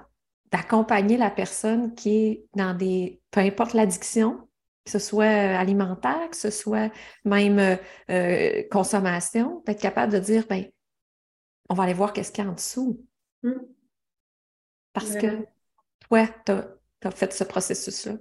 d'accompagner 0.51 1.17
la 1.17 1.31
personne 1.31 1.95
qui 1.95 2.17
est 2.17 2.45
dans 2.55 2.77
des, 2.77 3.21
peu 3.31 3.41
importe 3.41 3.75
l'addiction, 3.75 4.49
que 4.85 4.91
ce 4.91 4.99
soit 4.99 5.25
euh, 5.25 5.57
alimentaire, 5.57 6.29
que 6.31 6.37
ce 6.37 6.51
soit 6.51 6.91
même 7.25 7.59
euh, 7.59 7.77
euh, 8.11 8.63
consommation, 8.71 9.63
d'être 9.67 9.81
capable 9.81 10.13
de 10.13 10.19
dire, 10.19 10.47
ben, 10.49 10.65
on 11.69 11.75
va 11.75 11.85
aller 11.85 11.95
voir 11.95 12.13
qu'est-ce 12.13 12.33
qu'il 12.33 12.45
y 12.45 12.47
a 12.47 12.51
en 12.51 12.55
dessous. 12.55 13.07
Mmh. 13.43 13.53
Parce 14.93 15.15
que 15.15 15.47
toi, 16.01 16.27
tu 16.45 16.53
as, 16.53 17.11
fait 17.13 17.33
ce 17.33 17.45
processus-là. 17.45 18.15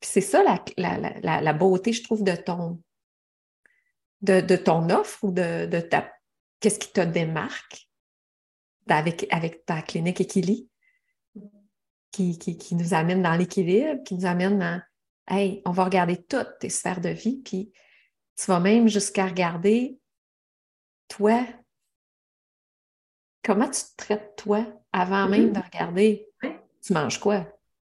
c'est 0.00 0.22
ça 0.22 0.42
la, 0.42 1.52
beauté, 1.52 1.92
je 1.92 2.02
trouve, 2.02 2.24
de 2.24 2.34
ton, 2.34 2.82
de, 4.22 4.56
ton 4.56 4.88
offre 4.88 5.24
ou 5.24 5.30
de, 5.30 5.66
de 5.66 5.80
ta. 5.80 6.10
Qu'est-ce 6.60 6.78
qui 6.78 6.90
te 6.90 7.02
démarque 7.02 7.85
avec, 8.88 9.26
avec 9.30 9.64
ta 9.64 9.82
clinique 9.82 10.20
Equili 10.20 10.68
qui, 12.24 12.74
nous 12.74 12.94
amène 12.94 13.22
dans 13.22 13.34
l'équilibre, 13.34 14.02
qui 14.04 14.14
nous 14.14 14.26
amène 14.26 14.58
dans 14.58 14.80
Hey, 15.28 15.60
on 15.64 15.72
va 15.72 15.84
regarder 15.84 16.22
toutes 16.22 16.58
tes 16.60 16.68
sphères 16.68 17.00
de 17.00 17.08
vie, 17.08 17.42
puis 17.44 17.72
tu 18.36 18.46
vas 18.46 18.60
même 18.60 18.86
jusqu'à 18.86 19.26
regarder 19.26 19.98
toi, 21.08 21.44
comment 23.44 23.68
tu 23.68 23.80
te 23.80 23.96
traites 23.96 24.36
toi 24.36 24.64
avant 24.92 25.28
même 25.28 25.50
mm-hmm. 25.50 25.52
de 25.52 25.60
regarder? 25.60 26.28
Tu 26.80 26.92
manges 26.92 27.18
quoi? 27.18 27.44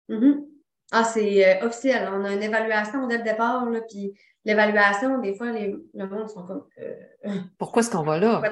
Mm-hmm. 0.08 0.44
Ah, 0.92 1.04
c'est 1.04 1.46
euh, 1.46 1.66
officiel. 1.66 2.08
On 2.12 2.24
a 2.24 2.32
une 2.32 2.42
évaluation 2.42 3.06
dès 3.06 3.18
le 3.18 3.24
départ, 3.24 3.68
là, 3.70 3.80
puis 3.88 4.12
l'évaluation, 4.44 5.18
des 5.18 5.34
fois, 5.34 5.50
les, 5.52 5.76
le 5.94 6.08
monde 6.08 6.28
sont 6.28 6.44
comme. 6.44 6.64
Euh, 6.80 6.94
Pourquoi 7.58 7.80
est-ce 7.80 7.90
qu'on 7.90 8.02
va 8.02 8.18
là? 8.18 8.42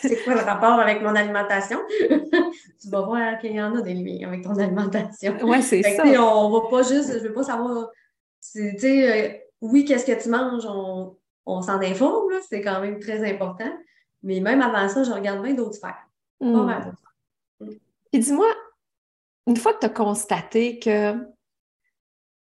C'est 0.00 0.22
quoi 0.24 0.34
le 0.34 0.40
rapport 0.40 0.80
avec 0.80 1.02
mon 1.02 1.14
alimentation? 1.14 1.80
tu 1.98 2.88
vas 2.90 3.02
voir 3.02 3.38
qu'il 3.38 3.52
y 3.52 3.62
en 3.62 3.74
a 3.74 3.82
des 3.82 3.94
liens 3.94 4.28
avec 4.28 4.42
ton 4.42 4.56
alimentation. 4.56 5.36
Oui, 5.42 5.62
c'est 5.62 5.82
ça. 5.82 6.04
on 6.04 6.50
va 6.50 6.68
pas 6.68 6.82
juste, 6.82 7.12
je 7.12 7.28
veux 7.28 7.34
pas 7.34 7.44
savoir. 7.44 7.90
Tu 8.52 8.78
sais, 8.78 9.34
euh, 9.34 9.38
oui, 9.60 9.84
qu'est-ce 9.84 10.06
que 10.06 10.22
tu 10.22 10.28
manges? 10.28 10.66
On, 10.66 11.16
on 11.46 11.62
s'en 11.62 11.80
informe, 11.80 12.32
c'est 12.48 12.62
quand 12.62 12.80
même 12.80 12.98
très 13.00 13.28
important. 13.30 13.72
Mais 14.22 14.40
même 14.40 14.62
avant 14.62 14.88
ça, 14.88 15.02
je 15.02 15.10
regarde 15.10 15.42
bien 15.42 15.54
d'autres 15.54 15.74
sphères. 15.74 16.08
Pas 16.40 16.46
hmm. 16.46 16.66
mal. 16.66 16.94
Puis 17.60 18.20
dis-moi, 18.20 18.46
une 19.46 19.56
fois 19.56 19.74
que 19.74 19.80
tu 19.80 19.86
as 19.86 19.90
constaté 19.90 20.78
que 20.78 21.14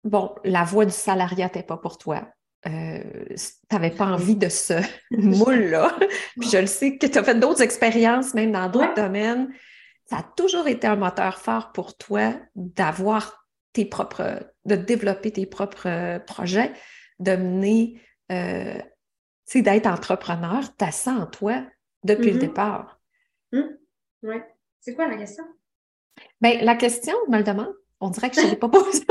bon, 0.04 0.36
la 0.44 0.64
voie 0.64 0.86
du 0.86 0.92
salariat 0.92 1.46
n'était 1.46 1.64
pas 1.64 1.78
pour 1.78 1.98
toi. 1.98 2.28
Euh, 2.68 3.02
tu 3.30 3.76
n'avais 3.76 3.90
pas 3.90 4.06
envie 4.06 4.36
de 4.36 4.50
ce 4.50 4.74
moule-là. 5.12 5.98
Puis 6.40 6.50
je 6.50 6.58
le 6.58 6.68
sais 6.68 6.98
que 6.98 7.08
tu 7.08 7.18
as 7.18 7.24
fait 7.24 7.40
d'autres 7.40 7.62
expériences, 7.62 8.34
même 8.34 8.52
dans 8.52 8.70
d'autres 8.70 8.96
domaines. 8.96 9.54
Ça 10.06 10.18
a 10.18 10.24
toujours 10.36 10.68
été 10.68 10.88
un 10.88 10.96
moteur 10.96 11.40
fort 11.40 11.72
pour 11.72 11.98
toi 11.98 12.34
d'avoir 12.56 13.48
tes 13.74 13.86
propres, 13.86 14.44
de 14.66 14.76
développer 14.76 15.32
tes 15.32 15.46
propres 15.46 16.20
projets, 16.26 16.74
de 17.20 17.36
mener, 17.36 18.02
euh, 18.32 18.78
d'être 19.56 19.88
entrepreneur. 19.88 20.62
Tu 20.78 20.86
as 20.86 20.92
ça 20.92 21.12
en 21.14 21.26
toi 21.26 21.64
depuis 22.04 22.32
le 22.32 22.38
mm-hmm. 22.38 22.40
départ. 22.40 23.00
Mm. 23.54 23.62
Oui. 24.24 24.36
C'est 24.82 24.96
quoi 24.96 25.08
la 25.08 25.18
question? 25.18 25.44
Bien, 26.42 26.62
la 26.62 26.76
question, 26.76 27.14
je 27.28 27.32
me 27.32 27.38
le 27.38 27.44
demande, 27.44 27.74
on 28.02 28.10
dirait 28.10 28.30
que 28.30 28.36
je 28.36 28.46
ne 28.46 28.50
l'ai 28.52 28.56
pas 28.56 28.68
posée. 28.68 29.06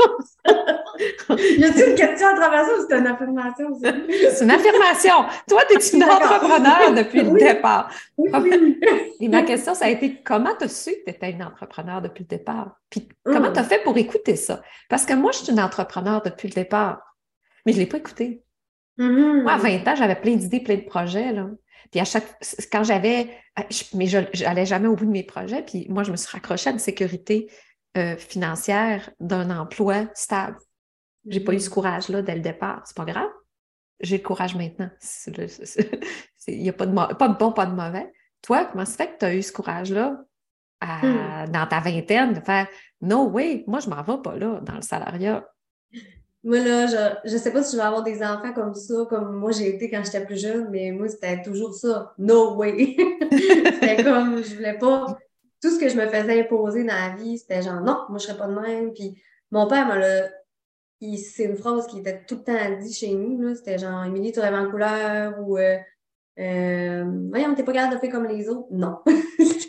y 0.45 1.63
a-t-il 1.63 1.89
une 1.89 1.95
question 1.95 2.27
à 2.27 2.35
travers 2.35 2.65
ça 2.65 2.71
ou 2.73 2.85
c'est 2.87 2.99
une 2.99 3.07
affirmation 3.07 3.67
c'est 3.81 4.43
une 4.43 4.51
affirmation. 4.51 5.25
Toi, 5.47 5.61
tu 5.69 5.77
es 5.77 5.97
une 5.97 6.03
entrepreneur 6.03 6.93
depuis 6.93 7.23
le 7.23 7.31
départ. 7.31 7.89
Et 9.19 9.27
ma 9.29 9.43
question, 9.43 9.73
ça 9.73 9.85
a 9.85 9.89
été 9.89 10.21
comment 10.21 10.55
tu 10.57 10.65
as 10.65 10.69
su 10.69 10.91
que 10.91 11.05
tu 11.05 11.09
étais 11.09 11.31
une 11.31 11.43
entrepreneur 11.43 12.01
depuis 12.01 12.23
le 12.23 12.37
départ? 12.37 12.77
Puis 12.89 13.07
comment 13.23 13.49
mm. 13.49 13.53
tu 13.53 13.59
as 13.59 13.63
fait 13.63 13.83
pour 13.83 13.97
écouter 13.97 14.35
ça? 14.35 14.61
Parce 14.89 15.05
que 15.05 15.13
moi, 15.13 15.31
je 15.31 15.39
suis 15.39 15.51
une 15.51 15.61
entrepreneur 15.61 16.21
depuis 16.21 16.49
le 16.49 16.53
départ, 16.53 17.15
mais 17.65 17.71
je 17.71 17.77
ne 17.77 17.83
l'ai 17.83 17.89
pas 17.89 17.97
écouté. 17.97 18.43
Mm-hmm. 18.99 19.43
Moi, 19.43 19.53
à 19.53 19.57
20 19.57 19.87
ans, 19.87 19.95
j'avais 19.95 20.15
plein 20.15 20.35
d'idées, 20.35 20.59
plein 20.59 20.75
de 20.75 20.81
projets. 20.81 21.31
Là. 21.31 21.47
Puis 21.91 21.99
à 21.99 22.05
chaque 22.05 22.25
quand 22.71 22.83
j'avais, 22.83 23.29
mais 23.93 24.07
je 24.07 24.19
n'allais 24.43 24.65
jamais 24.65 24.87
au 24.87 24.95
bout 24.95 25.05
de 25.05 25.11
mes 25.11 25.23
projets, 25.23 25.63
puis 25.63 25.87
moi, 25.89 26.03
je 26.03 26.11
me 26.11 26.17
suis 26.17 26.29
raccrochée 26.29 26.69
à 26.69 26.73
une 26.73 26.79
sécurité 26.79 27.49
euh, 27.97 28.15
financière 28.15 29.09
d'un 29.19 29.49
emploi 29.49 30.05
stable. 30.13 30.57
J'ai 31.27 31.39
pas 31.39 31.53
eu 31.53 31.59
ce 31.59 31.69
courage-là 31.69 32.21
dès 32.21 32.35
le 32.35 32.41
départ. 32.41 32.81
C'est 32.85 32.95
pas 32.95 33.05
grave. 33.05 33.29
J'ai 33.99 34.17
le 34.17 34.23
courage 34.23 34.55
maintenant. 34.55 34.89
Il 36.47 36.61
n'y 36.61 36.69
a 36.69 36.73
pas 36.73 36.85
de, 36.85 37.13
pas 37.15 37.27
de 37.27 37.37
bon, 37.37 37.51
pas 37.51 37.65
de 37.65 37.75
mauvais. 37.75 38.11
Toi, 38.41 38.65
comment 38.71 38.85
ça 38.85 38.97
fait 38.97 39.13
que 39.13 39.17
tu 39.19 39.25
as 39.25 39.35
eu 39.35 39.41
ce 39.41 39.51
courage-là 39.51 40.23
mm. 40.81 41.51
dans 41.51 41.67
ta 41.67 41.79
vingtaine 41.79 42.33
de 42.33 42.39
faire 42.39 42.67
No 43.01 43.27
way, 43.29 43.63
moi, 43.67 43.79
je 43.79 43.89
m'en 43.89 44.01
vais 44.01 44.21
pas 44.23 44.35
là, 44.35 44.59
dans 44.61 44.75
le 44.75 44.81
salariat? 44.81 45.45
Moi, 46.43 46.59
là, 46.59 47.19
je 47.23 47.33
ne 47.33 47.37
sais 47.37 47.51
pas 47.51 47.61
si 47.61 47.73
je 47.73 47.77
vais 47.77 47.85
avoir 47.85 48.03
des 48.03 48.23
enfants 48.23 48.53
comme 48.53 48.73
ça, 48.73 48.93
comme 49.09 49.35
moi 49.35 49.51
j'ai 49.51 49.75
été 49.75 49.91
quand 49.91 50.03
j'étais 50.03 50.25
plus 50.25 50.41
jeune, 50.41 50.69
mais 50.71 50.91
moi, 50.91 51.07
c'était 51.07 51.41
toujours 51.43 51.73
ça. 51.75 52.13
No 52.17 52.55
way. 52.55 52.95
c'était 53.31 54.03
comme, 54.03 54.43
je 54.43 54.55
voulais 54.55 54.77
pas 54.77 55.19
tout 55.61 55.69
ce 55.69 55.79
que 55.79 55.89
je 55.89 55.95
me 55.95 56.07
faisais 56.07 56.41
imposer 56.41 56.83
dans 56.83 56.93
la 56.93 57.15
vie, 57.15 57.37
c'était 57.37 57.61
genre 57.61 57.81
non, 57.81 58.05
moi 58.09 58.17
je 58.17 58.25
serais 58.25 58.37
pas 58.37 58.47
de 58.47 58.59
même. 58.59 58.93
Puis 58.93 59.21
mon 59.51 59.67
père 59.67 59.87
me 59.87 59.97
l'a. 59.97 60.29
C'est 61.01 61.45
une 61.45 61.55
phrase 61.55 61.87
qui 61.87 61.99
était 61.99 62.23
tout 62.27 62.35
le 62.35 62.43
temps 62.43 62.79
dit 62.79 62.93
chez 62.93 63.13
nous. 63.13 63.55
C'était 63.55 63.79
genre 63.79 64.03
Émilie, 64.03 64.31
tu 64.31 64.39
rêves 64.39 64.53
en 64.53 64.69
couleur 64.69 65.33
ou 65.39 65.57
euh, 65.57 65.77
euh, 66.39 67.05
Voyons, 67.29 67.55
t'es 67.55 67.63
pas 67.63 67.73
capable 67.73 67.95
de 67.95 67.99
faire 67.99 68.11
comme 68.11 68.27
les 68.27 68.47
autres. 68.49 68.67
Non. 68.71 68.99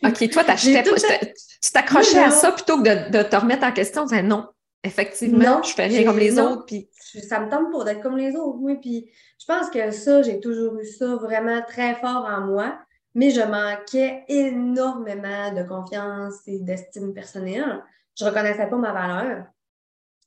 OK, 0.05 0.31
toi, 0.31 0.45
tu 0.45 1.73
t'accrochais 1.73 2.23
à 2.23 2.31
ça 2.31 2.53
plutôt 2.53 2.83
que 2.83 2.89
de, 2.89 3.17
de, 3.17 3.23
te 3.23 3.37
remettre 3.37 3.65
en 3.65 3.73
question. 3.73 4.07
Tu 4.07 4.23
non, 4.23 4.47
effectivement, 4.85 5.63
je 5.63 5.73
fais 5.73 5.87
rien 5.87 6.05
comme 6.05 6.19
les 6.19 6.39
autres. 6.39 6.67
Puis... 6.67 6.89
Ça 7.29 7.41
me 7.41 7.51
tombe 7.51 7.71
pour 7.71 7.85
d'être 7.85 8.03
comme 8.03 8.17
les 8.17 8.35
autres, 8.37 8.59
oui. 8.61 8.77
Puis 8.81 9.11
je 9.39 9.47
pense 9.47 9.71
que 9.71 9.91
ça, 9.91 10.23
j'ai 10.23 10.39
toujours 10.41 10.79
eu 10.79 10.87
ça 10.87 11.17
vraiment 11.17 11.63
très 11.67 11.95
fort 11.95 12.27
en 12.27 12.43
moi 12.43 12.79
mais 13.15 13.31
je 13.31 13.43
manquais 13.43 14.25
énormément 14.29 15.53
de 15.53 15.63
confiance 15.63 16.47
et 16.47 16.61
d'estime 16.61 17.13
personnelle. 17.13 17.83
Je 18.19 18.25
reconnaissais 18.25 18.67
pas 18.69 18.77
ma 18.77 18.93
valeur. 18.93 19.45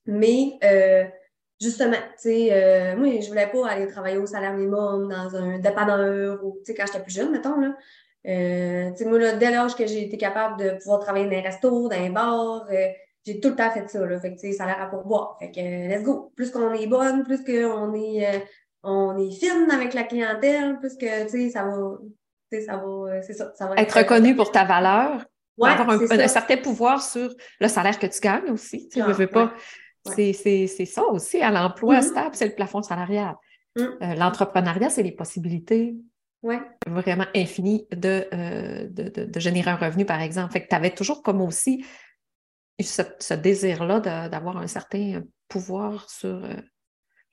Mais 0.06 0.58
euh, 0.64 1.06
justement, 1.60 1.94
tu 1.94 2.30
sais, 2.30 2.50
euh, 2.52 2.96
moi, 2.96 3.20
je 3.20 3.28
voulais 3.28 3.48
pas 3.48 3.68
aller 3.68 3.88
travailler 3.88 4.18
au 4.18 4.26
salaire 4.26 4.54
minimum 4.54 5.10
dans 5.10 5.36
un 5.36 5.60
dépanneur 5.60 6.44
ou, 6.44 6.60
tu 6.60 6.66
sais, 6.66 6.76
quand 6.76 6.86
j'étais 6.86 7.02
plus 7.02 7.14
jeune, 7.14 7.32
mettons, 7.32 7.60
là. 7.60 7.76
Euh, 8.28 8.92
tu 8.92 8.98
sais, 8.98 9.06
moi, 9.06 9.20
là, 9.20 9.34
dès 9.34 9.52
l'âge 9.52 9.76
que 9.76 9.86
j'ai 9.86 10.04
été 10.04 10.18
capable 10.18 10.58
de 10.58 10.78
pouvoir 10.78 11.00
travailler 11.00 11.26
dans 11.26 11.38
un 11.38 11.42
resto, 11.42 11.90
dans 11.90 11.96
un 11.96 12.10
bar, 12.10 12.68
euh, 12.72 12.88
j'ai 13.26 13.40
tout 13.40 13.50
le 13.50 13.56
temps 13.56 13.72
fait 13.72 13.88
ça, 13.90 14.06
là. 14.06 14.20
Fait 14.20 14.36
que, 14.36 14.40
tu 14.40 14.52
sais, 14.52 14.54
salaire 14.54 14.82
à 14.82 14.88
pourboire. 14.88 15.38
Fait 15.40 15.52
que, 15.52 15.60
let's 15.60 16.04
go. 16.04 16.32
Plus 16.36 16.52
qu'on 16.52 16.74
est 16.74 16.88
bonne, 16.88 17.24
plus 17.24 17.44
qu'on 17.44 17.94
est, 17.96 18.44
on 18.84 19.18
est 19.18 19.32
fine 19.32 19.70
avec 19.72 19.94
la 19.94 20.04
clientèle, 20.04 20.80
plus 20.80 20.98
que, 20.98 21.24
tu 21.24 21.30
sais, 21.30 21.50
ça 21.50 21.64
va 21.64 21.98
ça 22.52 22.78
va, 22.78 22.84
euh, 22.84 23.22
c'est 23.22 23.34
ça, 23.34 23.52
ça 23.56 23.68
va 23.68 23.76
être, 23.76 23.98
reconnu 23.98 24.36
pour 24.36 24.52
ta 24.52 24.66
valeur, 24.66 25.26
avoir 25.62 25.90
un, 25.90 26.28
certain 26.28 26.58
pouvoir 26.58 27.02
sur 27.02 27.34
le 27.60 27.68
salaire 27.68 27.98
que 28.00 28.08
tu 28.08 28.20
gagnes 28.20 28.52
aussi. 28.52 28.90
Tu 28.90 29.00
ne 29.00 29.12
veux 29.12 29.28
pas. 29.28 29.54
C'est 30.06 30.68
ça 30.86 31.04
aussi, 31.04 31.42
à 31.42 31.52
l'emploi 31.52 32.00
mm-hmm. 32.00 32.04
stable, 32.04 32.36
c'est 32.36 32.48
le 32.48 32.56
plafond 32.56 32.82
salarial. 32.82 33.36
Mm. 33.76 33.82
Euh, 33.82 34.16
l'entrepreneuriat, 34.16 34.90
c'est 34.90 35.04
les 35.04 35.12
possibilités 35.12 35.96
vraiment 36.86 37.26
infinies 37.36 37.88
euh, 37.92 38.88
de, 38.88 39.10
de, 39.10 39.40
générer 39.40 39.72
un 39.72 39.78
revenu, 39.78 40.06
par 40.06 40.22
exemple. 40.22 40.54
Fait 40.54 40.62
que 40.62 40.68
tu 40.68 40.76
avais 40.76 40.92
toujours 40.92 41.24
comme 41.24 41.42
aussi 41.42 41.84
ce, 42.80 43.34
désir-là 43.34 44.00
d'avoir 44.30 44.58
un 44.58 44.68
certain 44.68 45.24
pouvoir 45.48 46.08
sur 46.10 46.48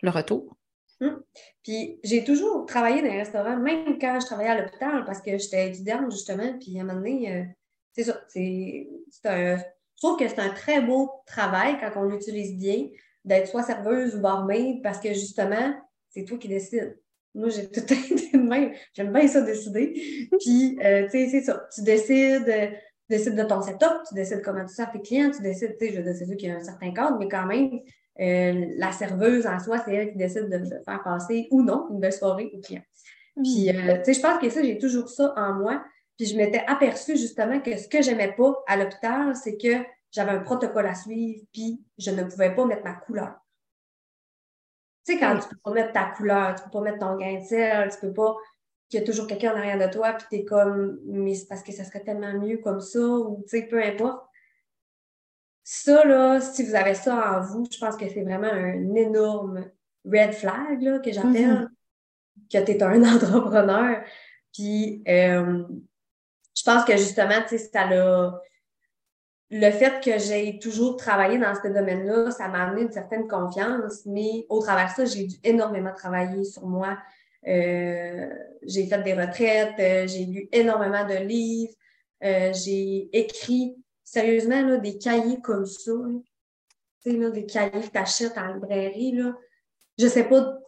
le 0.01 0.11
retour. 0.11 0.57
Hum. 1.03 1.21
Puis 1.65 1.99
j'ai 2.05 2.23
toujours 2.23 2.65
travaillé 2.65 3.03
dans 3.03 3.09
les 3.09 3.19
restaurants, 3.19 3.57
même 3.57 3.99
quand 3.99 4.21
je 4.21 4.27
travaillais 4.27 4.51
à 4.51 4.63
l'hôpital, 4.63 5.05
parce 5.05 5.21
que 5.21 5.37
j'étais 5.37 5.69
étudiante, 5.69 6.13
justement. 6.13 6.57
Puis 6.61 6.79
à 6.79 6.83
un 6.83 6.85
moment 6.85 7.01
donné, 7.01 7.35
euh, 7.35 7.45
c'est 7.93 8.05
ça. 8.05 8.21
C'est, 8.29 8.89
un, 9.25 9.57
je 9.57 9.63
trouve 9.97 10.17
que 10.17 10.29
c'est 10.29 10.39
un 10.39 10.51
très 10.51 10.81
beau 10.81 11.11
travail 11.27 11.77
quand 11.81 12.01
on 12.01 12.05
l'utilise 12.05 12.57
bien, 12.57 12.87
d'être 13.25 13.49
soit 13.49 13.65
serveuse 13.65 14.15
ou 14.15 14.21
barmaid, 14.21 14.81
parce 14.81 15.01
que 15.01 15.13
justement, 15.13 15.75
c'est 16.11 16.25
toi 16.25 16.39
qui 16.39 16.49
décides. 16.49 16.97
Moi, 17.35 17.49
j'ai 17.49 17.69
tout 17.69 17.81
été 17.81 18.37
de 18.37 18.39
même. 18.39 18.73
J'aime 18.95 19.13
bien 19.13 19.27
ça 19.27 19.41
décider. 19.41 20.29
Puis, 20.41 20.79
euh, 20.85 21.05
tu 21.05 21.11
sais, 21.11 21.29
c'est 21.31 21.43
ça. 21.43 21.67
Tu 21.75 21.83
décides, 21.83 22.49
euh, 22.49 22.67
tu 22.69 23.17
décides 23.17 23.35
de 23.35 23.43
ton 23.43 23.61
setup, 23.61 24.03
tu 24.09 24.15
décides 24.15 24.43
comment 24.43 24.65
tu 24.65 24.75
sers 24.75 24.93
tes 24.93 25.01
clients, 25.01 25.31
tu 25.31 25.43
décides, 25.43 25.77
tu 25.81 25.87
sais, 25.87 25.93
je 25.93 25.99
veux 25.99 26.05
dire, 26.05 26.15
c'est 26.15 26.27
sûr 26.27 26.37
qu'il 26.37 26.49
y 26.49 26.53
a 26.53 26.57
un 26.57 26.63
certain 26.63 26.93
cadre, 26.93 27.19
mais 27.19 27.29
quand 27.29 27.47
même, 27.47 27.81
euh, 28.21 28.67
la 28.77 28.93
serveuse 28.93 29.47
en 29.47 29.59
soi, 29.59 29.79
c'est 29.79 29.95
elle 29.95 30.13
qui 30.13 30.19
décide 30.19 30.49
de, 30.49 30.65
faire 30.85 31.03
passer 31.03 31.49
ou 31.51 31.63
non 31.63 31.89
une 31.91 32.01
belle 32.01 32.13
soirée 32.13 32.51
au 32.55 32.61
client. 32.61 32.83
Puis, 33.37 33.73
hmm. 33.73 33.89
euh, 33.89 33.97
tu 33.99 34.05
sais, 34.05 34.15
je 34.15 34.21
pense 34.21 34.39
que 34.39 34.51
ça, 34.51 34.63
j'ai 34.63 34.79
toujours 34.79 35.09
ça 35.09 35.33
en 35.37 35.55
moi. 35.55 35.83
Puis, 36.19 36.27
je 36.27 36.37
m'étais 36.37 36.63
aperçue 36.67 37.17
justement 37.17 37.61
que 37.61 37.77
ce 37.77 37.89
que 37.89 38.03
j'aimais 38.03 38.35
pas 38.37 38.55
à 38.67 38.77
l'hôpital, 38.77 39.35
c'est 39.35 39.57
que 39.57 39.85
j'avais 40.11 40.33
un 40.33 40.41
protocole 40.41 40.87
à 40.87 40.95
suivre, 40.95 41.43
puis 41.53 41.83
je 41.97 42.11
ne 42.11 42.25
pouvais 42.25 42.55
pas 42.55 42.67
mettre 42.67 42.85
ma 42.85 42.93
couleur. 42.93 43.35
Tu 45.07 45.15
sais, 45.15 45.19
quand 45.19 45.37
tu 45.39 45.49
peux 45.49 45.57
pas 45.65 45.73
mettre 45.73 45.93
ta 45.93 46.05
couleur, 46.05 46.55
tu 46.55 46.63
peux 46.65 46.71
pas 46.71 46.81
mettre 46.83 46.99
ton 46.99 47.17
gain 47.17 47.41
de 47.41 47.45
sel, 47.45 47.91
tu 47.91 47.99
peux 47.99 48.13
pas 48.13 48.37
qu'il 48.89 49.01
y 49.01 49.03
a 49.03 49.07
toujours 49.07 49.27
quelqu'un 49.27 49.55
en 49.55 49.57
arrière 49.57 49.79
de 49.79 49.91
toi, 49.91 50.13
puis 50.13 50.27
tu 50.31 50.37
es 50.37 50.45
comme, 50.45 51.01
mais 51.07 51.35
c'est 51.35 51.49
parce 51.49 51.63
que 51.63 51.73
ça 51.73 51.83
serait 51.83 52.05
tellement 52.05 52.35
mieux 52.35 52.59
comme 52.59 52.81
ça, 52.81 53.01
ou 53.01 53.43
tu 53.49 53.59
sais, 53.59 53.63
peu 53.67 53.83
importe. 53.83 54.23
Ça, 55.65 56.05
là, 56.05 56.41
si 56.41 56.65
vous 56.65 56.75
avez 56.75 56.95
ça 56.95 57.39
en 57.39 57.41
vous, 57.41 57.67
je 57.71 57.79
pense 57.79 57.97
que 57.97 58.09
c'est 58.09 58.23
vraiment 58.23 58.51
un 58.51 58.95
énorme 58.95 59.65
red 60.05 60.33
flag 60.33 60.83
là, 60.83 60.99
que 60.99 61.13
j'appelle, 61.13 61.69
mm-hmm. 61.71 62.53
que 62.53 62.65
tu 62.65 62.73
es 62.73 62.83
un 62.83 63.03
entrepreneur. 63.15 64.03
Puis, 64.53 65.03
euh, 65.09 65.63
je 66.57 66.63
pense 66.65 66.85
que 66.85 66.97
justement, 66.97 67.41
tu 67.49 67.59
sais, 67.59 67.71
ça 67.73 67.87
l'a. 67.87 68.41
Le 69.55 69.71
fait 69.71 70.03
que 70.03 70.19
j'ai 70.19 70.59
toujours 70.59 70.97
travaillé 70.97 71.39
dans 71.39 71.55
ce 71.55 71.69
domaine-là, 71.69 72.31
ça 72.31 72.49
m'a 72.49 72.65
amené 72.65 72.83
une 72.83 72.93
certaine 72.93 73.29
confiance, 73.29 74.07
mais 74.07 74.47
au 74.49 74.61
travers 74.61 74.89
de 74.89 74.93
ça, 74.93 75.05
j'ai 75.05 75.25
dû 75.25 75.37
énormément 75.45 75.93
travailler 75.95 76.43
sur 76.45 76.67
moi. 76.67 76.97
Euh, 77.47 78.31
j'ai 78.63 78.87
fait 78.87 79.03
des 79.03 79.13
retraites, 79.13 79.75
euh, 79.79 80.07
j'ai 80.07 80.25
lu 80.25 80.49
énormément 80.53 81.07
de 81.07 81.17
livres, 81.17 81.75
j'ai 82.23 83.11
écrit 83.13 83.77
sérieusement, 84.05 84.63
là, 84.63 84.77
des 84.79 84.99
cahiers 84.99 85.41
comme 85.41 85.67
ça, 85.67 85.93
là, 87.05 87.31
des 87.31 87.47
cahiers 87.47 87.71
que 87.71 87.91
tu 87.91 87.99
achètes 87.99 88.39
en 88.39 88.55
librairie, 88.55 89.13
là, 89.13 89.35
je 89.99 90.07
sais 90.07 90.25
pas 90.25 90.59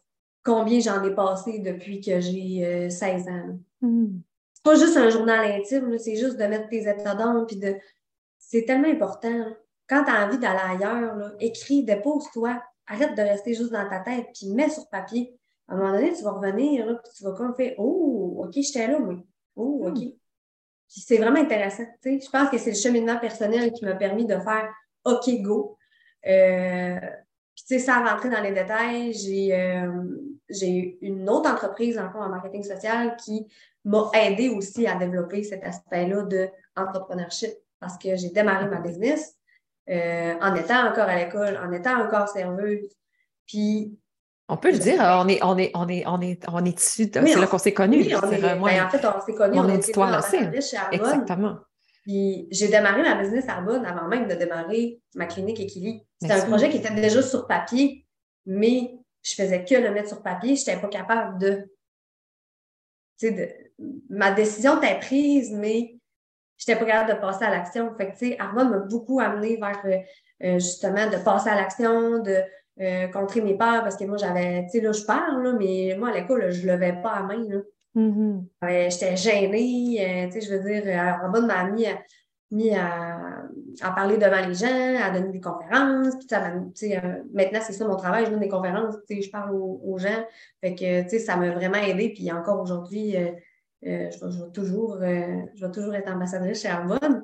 combien 0.45 0.81
j'en 0.81 1.03
ai 1.03 1.15
passé 1.15 1.59
depuis 1.59 2.01
que 2.01 2.21
j'ai 2.21 2.89
16 2.91 3.27
euh, 3.27 3.31
ans. 3.31 3.59
Hmm. 3.81 4.21
C'est 4.53 4.63
pas 4.63 4.75
juste 4.77 4.97
un 4.97 5.11
journal 5.11 5.51
intime, 5.53 5.99
c'est 5.99 6.17
juste 6.17 6.37
de 6.37 6.45
mettre 6.45 6.69
tes 6.69 6.89
états 6.89 7.17
puis 7.47 7.57
de... 7.57 7.77
C'est 8.39 8.65
tellement 8.65 8.89
important. 8.89 9.47
Quand 9.89 10.05
tu 10.05 10.11
as 10.11 10.27
envie 10.27 10.39
d'aller 10.39 10.61
ailleurs, 10.85 11.17
là, 11.17 11.33
écris, 11.41 11.85
dépose-toi, 11.85 12.63
arrête 12.87 13.17
de 13.17 13.23
rester 13.23 13.55
juste 13.55 13.73
dans 13.73 13.89
ta 13.89 14.01
tête, 14.01 14.27
puis 14.35 14.51
mets 14.51 14.69
sur 14.69 14.89
papier. 14.89 15.39
À 15.67 15.75
un 15.75 15.77
moment 15.79 15.93
donné, 15.93 16.13
tu 16.13 16.23
vas 16.23 16.33
revenir, 16.33 16.87
là, 16.87 16.95
puis 17.03 17.13
tu 17.17 17.25
vas 17.25 17.33
comme 17.33 17.55
faire 17.55 17.75
Oh, 17.79 18.45
OK, 18.45 18.53
j'étais 18.55 18.87
là, 18.87 18.99
oui. 19.01 19.17
Oh, 19.57 19.87
OK. 19.87 19.99
C'est 20.97 21.19
vraiment 21.19 21.41
intéressant. 21.41 21.85
Je 22.05 22.31
pense 22.31 22.51
que 22.51 22.59
c'est 22.59 22.71
le 22.71 22.77
cheminement 22.77 23.19
personnel 23.19 23.73
qui 23.73 23.85
m'a 23.85 23.95
permis 23.95 24.27
de 24.27 24.39
faire 24.39 24.73
OK, 25.05 25.29
go. 25.43 25.77
Euh, 26.27 27.01
puis, 27.67 27.81
sans 27.81 28.05
rentrer 28.05 28.31
dans 28.31 28.41
les 28.41 28.53
détails, 28.53 29.13
j'ai 29.13 29.55
euh, 29.55 29.91
une 31.01 31.29
autre 31.29 31.51
entreprise 31.51 31.99
en, 31.99 32.07
en 32.19 32.29
marketing 32.29 32.63
social 32.63 33.17
qui 33.17 33.47
m'a 33.85 34.11
aidé 34.15 34.49
aussi 34.49 34.87
à 34.87 34.97
développer 34.97 35.43
cet 35.43 35.65
aspect-là 35.65 36.23
d'entrepreneurship 36.77 37.53
parce 37.81 37.99
que 37.99 38.17
j'ai 38.17 38.31
démarré 38.31 38.67
ma 38.67 38.81
business 38.81 39.37
euh, 39.91 40.35
en 40.41 40.55
étant 40.55 40.89
encore 40.89 41.09
à 41.09 41.17
l'école, 41.23 41.59
en 41.59 41.71
étant 41.73 42.01
encore 42.03 42.29
serveuse. 42.29 42.89
Puis 43.47 43.99
on 44.49 44.57
peut 44.57 44.73
le 44.73 44.79
dire, 44.79 45.01
on 45.01 45.29
est, 45.29 45.43
on 45.43 45.57
est, 45.57 45.71
on 45.75 45.89
est, 45.89 46.05
on 46.07 46.21
est, 46.21 46.49
on 46.49 46.65
est 46.65 46.79
issu 46.79 47.07
de. 47.07 47.27
c'est 47.27 47.41
là 47.41 47.47
qu'on 47.47 47.59
s'est 47.59 47.73
connus. 47.73 48.03
Oui, 48.03 48.15
on 48.15 48.31
est, 48.31 48.41
ben, 48.41 48.61
en 48.61 48.91
fait, 48.91 49.05
on 49.07 49.21
s'est 49.25 49.35
connus. 49.35 49.59
On 49.59 49.75
auditoire 49.75 50.11
là 50.11 50.21
Exactement. 50.93 51.59
Puis 52.03 52.49
j'ai 52.51 52.69
démarré 52.69 53.03
ma 53.03 53.15
business 53.15 53.49
Arbonne 53.49 53.87
avant 53.87 54.07
même 54.09 54.29
de 54.29 54.35
démarrer 54.35 55.01
ma 55.15 55.25
clinique 55.25 55.59
Equili. 55.59 56.03
C'était 56.21 56.35
un 56.35 56.47
projet 56.47 56.69
qui 56.69 56.77
était 56.77 56.95
déjà 56.95 57.23
sur 57.23 57.47
papier, 57.47 58.07
mais 58.45 58.95
je 59.23 59.35
faisais 59.35 59.65
que 59.65 59.75
le 59.75 59.91
mettre 59.91 60.09
sur 60.09 60.23
papier. 60.23 60.55
Je 60.55 60.61
n'étais 60.61 60.81
pas 60.81 60.89
capable 60.89 61.39
de. 61.39 61.71
Tu 63.19 63.29
sais, 63.29 63.31
de... 63.33 63.49
ma 64.11 64.33
décision 64.33 64.77
était 64.83 64.99
prise, 64.99 65.51
mais 65.53 65.97
je 66.59 66.71
n'étais 66.71 66.79
pas 66.79 66.91
capable 66.91 67.15
de 67.15 67.21
passer 67.21 67.45
à 67.45 67.51
l'action. 67.51 67.95
Fait 67.97 68.09
que, 68.09 68.19
tu 68.19 68.29
sais, 68.29 68.39
Arbonne 68.39 68.69
m'a 68.69 68.79
beaucoup 68.81 69.21
amené 69.21 69.57
vers 69.57 69.83
euh, 69.87 70.59
justement 70.59 71.09
de 71.09 71.17
passer 71.17 71.49
à 71.49 71.55
l'action, 71.55 72.19
de 72.19 72.43
euh, 72.81 73.07
contrer 73.07 73.41
mes 73.41 73.57
peurs 73.57 73.83
parce 73.83 73.97
que 73.97 74.05
moi, 74.05 74.17
j'avais, 74.17 74.65
tu 74.65 74.71
sais, 74.71 74.81
là, 74.81 74.91
je 74.91 75.05
parle, 75.05 75.45
là, 75.45 75.53
mais 75.53 75.95
moi, 75.97 76.09
à 76.09 76.15
l'école, 76.15 76.51
je 76.51 76.67
ne 76.67 76.73
levais 76.73 77.01
pas 77.01 77.13
à 77.13 77.23
main. 77.23 77.45
Là. 77.49 77.61
Mm-hmm. 77.95 78.91
J'étais 78.91 79.17
gênée, 79.17 79.97
euh, 80.01 80.27
tu 80.27 80.33
sais, 80.33 80.41
je 80.41 80.55
veux 80.55 80.69
dire, 80.69 80.83
en 81.23 81.31
bas 81.31 81.41
de 81.41 81.47
ma 81.47 81.71
mis, 81.71 81.87
à, 81.87 81.99
mis 82.51 82.75
à, 82.75 83.45
à, 83.81 83.91
parler 83.93 84.19
devant 84.19 84.45
les 84.45 84.55
gens, 84.55 85.01
à 85.01 85.11
donner 85.11 85.31
des 85.31 85.41
conférences. 85.41 86.17
Puis, 86.17 86.27
sais, 86.75 86.97
euh, 86.97 87.23
maintenant, 87.33 87.61
c'est 87.63 87.75
ça 87.75 87.87
mon 87.87 87.95
travail, 87.95 88.25
je 88.27 88.31
donne 88.33 88.41
des 88.41 88.49
conférences, 88.49 88.97
tu 89.09 89.15
sais, 89.15 89.23
je 89.23 89.31
parle 89.31 89.55
aux, 89.55 89.97
gens. 89.99 90.25
Fait 90.61 90.75
que, 90.75 91.03
tu 91.03 91.11
sais, 91.11 91.19
ça 91.21 91.37
m'a 91.37 91.51
vraiment 91.53 91.79
aidé. 91.79 92.13
Puis 92.13 92.33
encore 92.33 92.61
aujourd'hui, 92.61 93.15
je, 93.83 93.89
vais 93.89 94.51
toujours, 94.53 94.99
je 95.01 95.65
vais 95.65 95.71
toujours 95.73 95.95
être 95.95 96.11
ambassadrice 96.11 96.63
chez 96.63 96.69
Arbonne. 96.69 97.23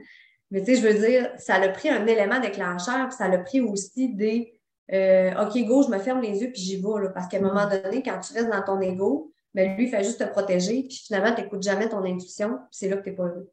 Mais 0.52 0.60
tu 0.62 0.76
sais, 0.76 0.80
je 0.80 0.86
veux 0.86 1.06
dire, 1.06 1.28
ça 1.38 1.56
a 1.56 1.68
pris 1.70 1.88
un 1.88 2.06
élément 2.06 2.38
déclencheur, 2.38 3.08
puis 3.08 3.16
ça 3.16 3.24
a 3.24 3.38
pris 3.38 3.60
aussi 3.60 4.14
des 4.14 4.59
euh, 4.92 5.30
OK, 5.42 5.64
go, 5.66 5.82
je 5.82 5.88
me 5.88 5.98
ferme 5.98 6.20
les 6.20 6.40
yeux 6.40 6.50
puis 6.52 6.60
j'y 6.60 6.76
vais. 6.76 7.02
Là, 7.02 7.10
parce 7.10 7.28
qu'à 7.28 7.38
un 7.38 7.42
moment 7.42 7.68
donné, 7.68 8.02
quand 8.02 8.18
tu 8.20 8.32
restes 8.34 8.50
dans 8.50 8.62
ton 8.62 8.80
ego, 8.80 9.32
ben, 9.54 9.76
lui, 9.76 9.84
il 9.84 9.90
fait 9.90 10.04
juste 10.04 10.20
te 10.20 10.30
protéger, 10.30 10.84
puis 10.84 11.02
finalement, 11.06 11.34
tu 11.34 11.42
n'écoutes 11.42 11.62
jamais 11.62 11.88
ton 11.88 12.04
intuition, 12.04 12.50
puis 12.50 12.68
c'est 12.70 12.88
là 12.88 12.96
que 12.96 13.02
tu 13.02 13.10
n'es 13.10 13.16
pas 13.16 13.24
heureux. 13.24 13.50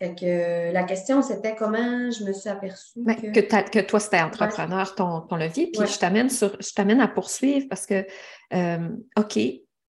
Fait 0.00 0.14
que 0.14 0.24
euh, 0.24 0.72
la 0.72 0.82
question, 0.84 1.22
c'était 1.22 1.54
comment 1.54 2.10
je 2.10 2.24
me 2.24 2.32
suis 2.32 2.48
aperçue 2.48 2.90
ben, 2.96 3.14
que... 3.14 3.70
Que, 3.70 3.80
toi, 3.80 4.00
c'était 4.00 4.20
entrepreneur, 4.20 4.94
ton, 4.94 5.20
ton, 5.20 5.36
levier, 5.36 5.70
puis 5.70 5.86
je 5.86 5.98
t'amène 5.98 6.30
sur 6.30 6.56
je 6.60 6.72
t'amène 6.72 7.00
à 7.00 7.08
poursuivre 7.08 7.66
parce 7.68 7.86
que, 7.86 8.04
euh, 8.54 8.88
OK, 9.16 9.38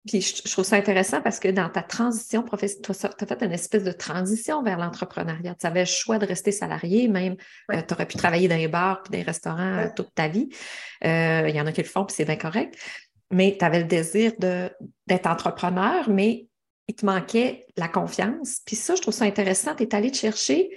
puis 0.06 0.20
je, 0.20 0.50
trouve 0.50 0.64
ça 0.64 0.76
intéressant 0.76 1.20
parce 1.20 1.40
que 1.40 1.48
dans 1.48 1.68
ta 1.68 1.82
transition 1.82 2.42
professionnelle, 2.42 2.96
tu 3.18 3.24
as 3.24 3.26
fait 3.26 3.42
une 3.42 3.52
espèce 3.52 3.84
de 3.84 3.92
transition 3.92 4.62
vers 4.62 4.78
l'entrepreneuriat. 4.78 5.54
Tu 5.58 5.66
avais 5.66 5.80
le 5.80 5.86
choix 5.86 6.18
de 6.18 6.26
rester 6.26 6.52
salarié, 6.52 7.08
même 7.08 7.36
euh, 7.72 7.82
tu 7.86 7.94
aurais 7.94 8.06
pu 8.06 8.16
travailler 8.16 8.48
dans 8.48 8.56
les 8.56 8.68
bars 8.68 9.02
puis 9.02 9.18
des 9.18 9.22
restaurants 9.22 9.88
toute 9.94 10.14
ta 10.14 10.28
vie. 10.28 10.48
Euh, 11.04 11.46
il 11.48 11.54
y 11.54 11.60
en 11.60 11.66
a 11.66 11.72
qui 11.72 11.82
le 11.82 11.88
font, 11.88 12.04
puis 12.04 12.14
c'est 12.16 12.24
bien 12.24 12.36
correct. 12.36 12.78
Mais 13.30 13.56
tu 13.58 13.64
avais 13.64 13.80
le 13.80 13.86
désir 13.86 14.32
d'être 14.38 15.26
entrepreneur, 15.26 16.08
mais 16.08 16.46
il 16.88 16.94
te 16.94 17.04
manquait 17.04 17.66
la 17.76 17.88
confiance. 17.88 18.60
Puis 18.64 18.76
ça, 18.76 18.94
je 18.94 19.02
trouve 19.02 19.14
ça 19.14 19.24
intéressant. 19.24 19.74
Tu 19.74 19.82
es 19.82 19.94
allé 19.94 20.10
te 20.10 20.16
chercher 20.16 20.70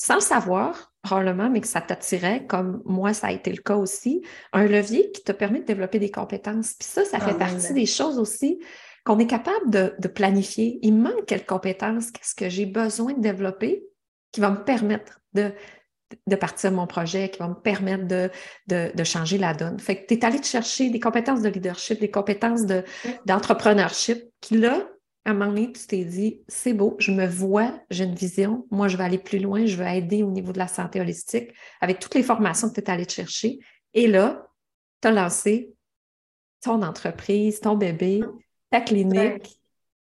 sans 0.00 0.14
le 0.14 0.20
savoir, 0.20 0.94
probablement, 1.02 1.50
mais 1.50 1.60
que 1.60 1.66
ça 1.66 1.82
t'attirait, 1.82 2.46
comme 2.46 2.80
moi, 2.86 3.12
ça 3.12 3.26
a 3.26 3.32
été 3.32 3.52
le 3.52 3.60
cas 3.60 3.76
aussi, 3.76 4.22
un 4.54 4.64
levier 4.64 5.10
qui 5.12 5.22
te 5.22 5.30
permet 5.30 5.60
de 5.60 5.66
développer 5.66 5.98
des 5.98 6.10
compétences. 6.10 6.72
Puis 6.72 6.88
ça, 6.88 7.04
ça 7.04 7.20
fait 7.20 7.36
partie 7.36 7.74
des 7.74 7.84
choses 7.84 8.18
aussi 8.18 8.58
qu'on 9.04 9.18
est 9.18 9.26
capable 9.26 9.68
de, 9.68 10.08
planifier. 10.08 10.78
Il 10.80 10.94
me 10.94 11.02
manque 11.02 11.26
quelles 11.26 11.44
compétences, 11.44 12.10
qu'est-ce 12.10 12.34
que 12.34 12.48
j'ai 12.48 12.64
besoin 12.64 13.12
de 13.12 13.20
développer 13.20 13.84
qui 14.32 14.40
va 14.40 14.50
me 14.50 14.64
permettre 14.64 15.20
de, 15.34 15.52
de 16.26 16.36
partir 16.36 16.72
mon 16.72 16.86
projet, 16.86 17.28
qui 17.28 17.38
va 17.38 17.48
me 17.48 17.60
permettre 17.60 18.06
de, 18.06 18.30
de, 18.68 19.04
changer 19.04 19.36
la 19.36 19.52
donne. 19.52 19.78
Fait 19.78 19.96
que 19.96 20.06
tu 20.06 20.14
es 20.14 20.24
allé 20.24 20.40
te 20.40 20.46
chercher 20.46 20.88
des 20.88 21.00
compétences 21.00 21.42
de 21.42 21.50
leadership, 21.50 22.00
des 22.00 22.10
compétences 22.10 22.62
d'entrepreneurship 23.26 24.22
qui, 24.40 24.56
là, 24.56 24.88
à 25.24 25.30
un 25.30 25.34
moment 25.34 25.50
donné, 25.50 25.72
tu 25.72 25.86
t'es 25.86 26.04
dit, 26.04 26.42
c'est 26.48 26.72
beau, 26.72 26.96
je 26.98 27.12
me 27.12 27.26
vois, 27.26 27.72
j'ai 27.90 28.04
une 28.04 28.14
vision, 28.14 28.66
moi, 28.70 28.88
je 28.88 28.96
vais 28.96 29.04
aller 29.04 29.18
plus 29.18 29.38
loin, 29.38 29.66
je 29.66 29.76
veux 29.76 29.86
aider 29.86 30.22
au 30.22 30.30
niveau 30.30 30.52
de 30.52 30.58
la 30.58 30.68
santé 30.68 31.00
holistique 31.00 31.52
avec 31.80 31.98
toutes 31.98 32.14
les 32.14 32.22
formations 32.22 32.70
que 32.70 32.74
tu 32.74 32.80
es 32.80 32.90
allé 32.90 33.04
te 33.04 33.12
chercher. 33.12 33.58
Et 33.92 34.06
là, 34.06 34.46
tu 35.02 35.08
as 35.08 35.10
lancé 35.10 35.74
ton 36.62 36.82
entreprise, 36.82 37.60
ton 37.60 37.76
bébé, 37.76 38.22
ta 38.70 38.80
clinique, 38.80 39.60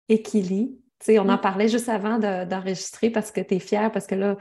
Equili. 0.09 0.79
Tu 0.99 1.07
sais, 1.07 1.19
on 1.19 1.29
en 1.29 1.37
mm. 1.37 1.41
parlait 1.41 1.69
juste 1.69 1.89
avant 1.89 2.19
d'enregistrer 2.19 3.11
parce 3.11 3.33
que 3.33 3.41
tu 3.41 3.55
es 3.55 3.59
fière, 3.59 3.91
parce 3.91 4.07
que 4.07 4.15
là, 4.15 4.37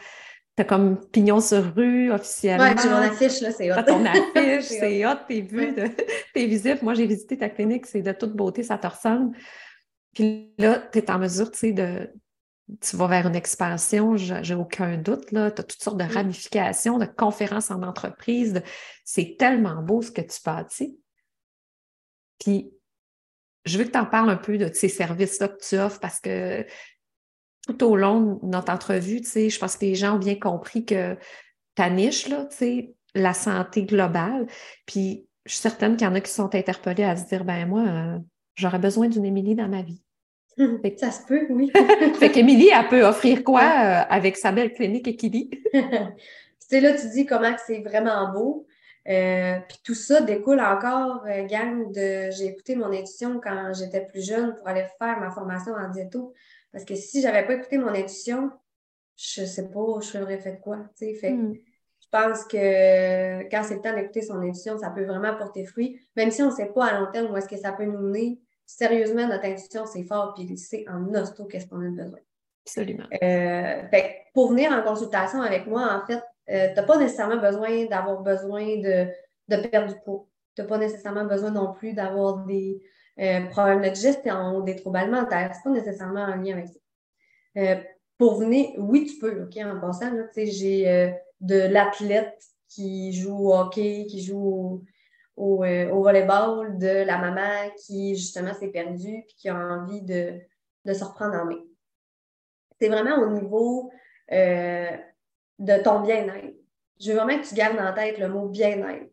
tu 0.56 0.62
as 0.62 0.66
comme 0.66 1.00
pignon 1.08 1.40
sur 1.40 1.74
rue 1.76 2.12
officiellement. 2.12 2.66
Oui, 2.66 2.82
j'ai 2.82 2.90
mon 2.90 2.96
affiche, 2.98 3.42
là, 3.42 3.52
c'est 3.52 3.72
hot. 3.72 3.84
ton 3.84 4.06
affiche, 4.06 4.66
c'est 4.66 5.06
hot, 5.06 5.18
t'es 5.28 5.42
vu, 5.42 5.74
t'es 6.34 6.46
visible. 6.46 6.80
Moi, 6.84 6.94
j'ai 6.94 7.08
visité 7.08 7.38
ta 7.38 7.50
clinique, 7.50 7.86
c'est 7.88 8.02
de 8.02 8.12
toute 8.12 8.36
beauté, 8.36 8.62
ça 8.64 8.78
te 8.78 8.88
ressemble. 8.88 9.36
Puis 10.14 10.54
là, 10.58 10.80
tu 10.92 11.00
es 11.00 11.12
en 11.12 11.20
mesure, 11.20 11.52
tu 11.52 11.60
sais, 11.60 11.72
de. 11.72 12.12
Tu 12.80 12.96
vas 12.96 13.08
vers 13.08 13.28
une 13.28 13.36
expansion, 13.36 14.16
j'ai 14.16 14.56
aucun 14.56 14.98
doute. 14.98 15.26
Tu 15.28 15.38
as 15.38 15.52
toutes 15.52 15.82
sortes 15.82 15.98
de 15.98 16.06
mm. 16.06 16.12
ramifications, 16.12 16.98
de 17.00 17.06
conférences 17.06 17.70
en 17.70 17.84
entreprise. 17.84 18.62
C'est 19.04 19.36
tellement 19.38 19.82
beau 19.82 20.02
ce 20.02 20.12
que 20.12 20.22
tu 20.22 20.40
bâtis. 20.46 20.98
Puis, 22.40 22.72
je 23.66 23.78
veux 23.78 23.84
que 23.84 23.92
tu 23.92 23.98
en 23.98 24.06
parles 24.06 24.30
un 24.30 24.38
peu 24.38 24.58
de 24.58 24.72
ces 24.74 24.88
services-là 24.88 25.50
que 25.50 25.62
tu 25.62 25.78
offres 25.78 26.00
parce 26.00 26.20
que 26.20 26.66
tout 27.68 27.84
au 27.84 27.96
long 27.96 28.40
de 28.42 28.48
notre 28.48 28.72
entrevue, 28.72 29.22
tu 29.22 29.30
sais, 29.30 29.50
je 29.50 29.60
pense 29.60 29.76
que 29.76 29.86
les 29.86 29.96
gens 29.96 30.16
ont 30.16 30.20
bien 30.20 30.36
compris 30.36 30.86
que 30.86 31.18
ta 31.76 31.90
niche, 31.90 32.28
là, 32.28 32.46
tu 32.46 32.58
sais, 32.58 32.96
la 33.14 33.34
santé 33.34 33.84
globale. 33.84 34.48
Puis, 34.86 35.28
je 35.46 35.54
suis 35.54 35.62
certaine 35.62 35.98
qu'il 35.98 36.08
y 36.08 36.10
en 36.10 36.16
a 36.16 36.22
qui 36.22 36.32
sont 36.32 36.54
interpellés 36.56 37.04
à 37.04 37.16
se 37.16 37.28
dire, 37.28 37.44
ben 37.44 37.68
moi, 37.68 37.82
euh, 37.82 38.20
j'aurais 38.62 38.80
besoin 38.80 39.08
d'une 39.08 39.26
Émilie 39.26 39.56
dans 39.56 39.68
ma 39.68 39.82
vie. 39.82 40.02
Ça 40.98 41.12
se 41.12 41.26
peut, 41.26 41.48
oui. 41.50 41.72
fait 42.20 42.32
qu'Émilie, 42.32 42.70
elle 42.74 42.88
peut 42.88 43.04
offrir 43.04 43.44
quoi 43.44 43.62
euh, 43.62 44.04
avec 44.10 44.38
sa 44.38 44.52
belle 44.52 44.74
clinique 44.74 45.08
Equili? 45.08 45.50
sais, 46.72 46.80
là, 46.80 46.94
tu 46.94 47.10
dis 47.10 47.26
comment 47.26 47.56
c'est 47.66 47.82
vraiment 47.82 48.32
beau. 48.32 48.66
Euh, 49.08 49.58
puis 49.68 49.80
tout 49.84 49.96
ça 49.96 50.22
découle 50.22 50.62
encore, 50.62 51.26
euh, 51.26 51.46
gang, 51.46 51.92
de. 51.92 52.32
J'ai 52.32 52.46
écouté 52.46 52.76
mon 52.76 52.92
intuition 52.92 53.40
quand 53.44 53.74
j'étais 53.74 54.06
plus 54.06 54.26
jeune 54.26 54.56
pour 54.56 54.68
aller 54.68 54.86
faire 55.00 55.20
ma 55.20 55.32
formation 55.32 55.74
en 55.74 55.90
diéto. 55.90 56.34
Parce 56.72 56.86
que 56.86 56.96
si 56.96 57.22
j'avais 57.22 57.46
pas 57.46 57.56
écouté 57.56 57.78
mon 57.78 57.90
intuition, 57.90 58.52
je 59.18 59.44
sais 59.44 59.70
pas, 59.70 60.00
je 60.02 60.06
serais 60.06 60.38
fait 60.38 60.60
quoi. 60.62 60.80
Fait 60.98 61.32
hmm. 61.32 61.54
je 61.54 62.08
pense 62.10 62.46
que 62.46 63.50
quand 63.50 63.64
c'est 63.64 63.76
le 63.76 63.82
temps 63.82 63.94
d'écouter 63.94 64.22
son 64.22 64.40
intuition, 64.40 64.78
ça 64.78 64.92
peut 64.92 65.04
vraiment 65.04 65.36
porter 65.36 65.66
fruit. 65.66 66.00
Même 66.16 66.32
si 66.32 66.42
on 66.44 66.52
ne 66.52 66.56
sait 66.56 66.72
pas 66.74 66.86
à 66.86 67.00
long 67.00 67.12
terme 67.12 67.32
où 67.34 67.38
est-ce 67.38 67.50
que 67.50 67.58
ça 67.58 67.72
peut 67.72 67.86
nous 67.86 68.00
mener, 68.00 68.40
sérieusement, 68.78 69.28
notre 69.28 69.46
intuition, 69.46 69.86
c'est 69.86 70.04
fort, 70.04 70.34
puis 70.34 70.58
c'est 70.58 70.86
en 70.88 71.14
hosto 71.14 71.46
qu'est-ce 71.46 71.68
qu'on 71.68 71.82
a 71.86 71.90
besoin. 71.90 72.20
Absolument. 72.66 73.06
Euh, 73.22 73.82
pour 74.34 74.52
venir 74.52 74.72
en 74.72 74.82
consultation 74.84 75.42
avec 75.42 75.68
moi, 75.68 76.02
en 76.02 76.06
fait, 76.06 76.22
euh, 76.50 76.70
tu 76.70 76.76
n'as 76.76 76.84
pas 76.84 76.98
nécessairement 76.98 77.38
besoin 77.38 77.86
d'avoir 77.86 78.22
besoin 78.22 78.78
de, 78.78 79.08
perdre 79.70 79.94
du 79.94 80.00
poids. 80.02 80.28
Tu 80.56 80.62
n'as 80.62 80.68
pas 80.68 80.78
nécessairement 80.78 81.26
besoin 81.26 81.52
non 81.52 81.74
plus 81.74 81.94
d'avoir 81.94 82.46
des 82.46 82.82
euh, 83.20 83.46
problèmes 83.48 83.82
de 83.82 83.90
digestion 83.90 84.58
ou 84.58 84.64
des 84.64 84.76
troubles 84.76 84.98
alimentaires. 84.98 85.54
Ce 85.54 85.68
n'est 85.68 85.76
pas 85.76 85.86
nécessairement 85.86 86.24
en 86.24 86.36
lien 86.36 86.58
avec 86.58 86.68
ça. 86.68 87.82
pour 88.18 88.40
venir, 88.40 88.70
oui, 88.78 89.06
tu 89.06 89.20
peux, 89.20 89.44
OK, 89.44 89.58
en 89.58 89.80
passant, 89.80 90.12
j'ai 90.36 91.14
de 91.42 91.68
l'athlète 91.68 92.42
qui 92.70 93.12
joue 93.12 93.50
au 93.50 93.54
hockey, 93.54 94.06
qui 94.10 94.24
joue 94.24 94.84
au, 95.42 95.64
euh, 95.64 95.90
au, 95.90 96.04
volleyball 96.04 96.78
de 96.78 97.04
la 97.04 97.18
maman 97.18 97.72
qui, 97.84 98.16
justement, 98.16 98.54
s'est 98.54 98.68
perdue 98.68 99.24
puis 99.28 99.36
qui 99.36 99.50
a 99.50 99.56
envie 99.56 100.04
de, 100.04 100.40
se 100.86 101.04
reprendre 101.04 101.36
en 101.36 101.46
main. 101.46 101.62
C'est 102.80 102.90
vraiment 102.90 103.18
au 103.18 103.32
niveau 103.32 103.92
euh, 104.32 104.98
de 105.58 105.84
ton 105.84 106.02
bien-être. 106.02 106.56
Je 107.00 107.12
veux 107.12 107.18
vraiment 107.18 107.40
que 107.42 107.48
tu 107.48 107.56
gardes 107.56 107.80
en 107.80 107.94
tête 107.94 108.20
le 108.20 108.28
mot 108.28 108.50
bien-être. 108.50 109.10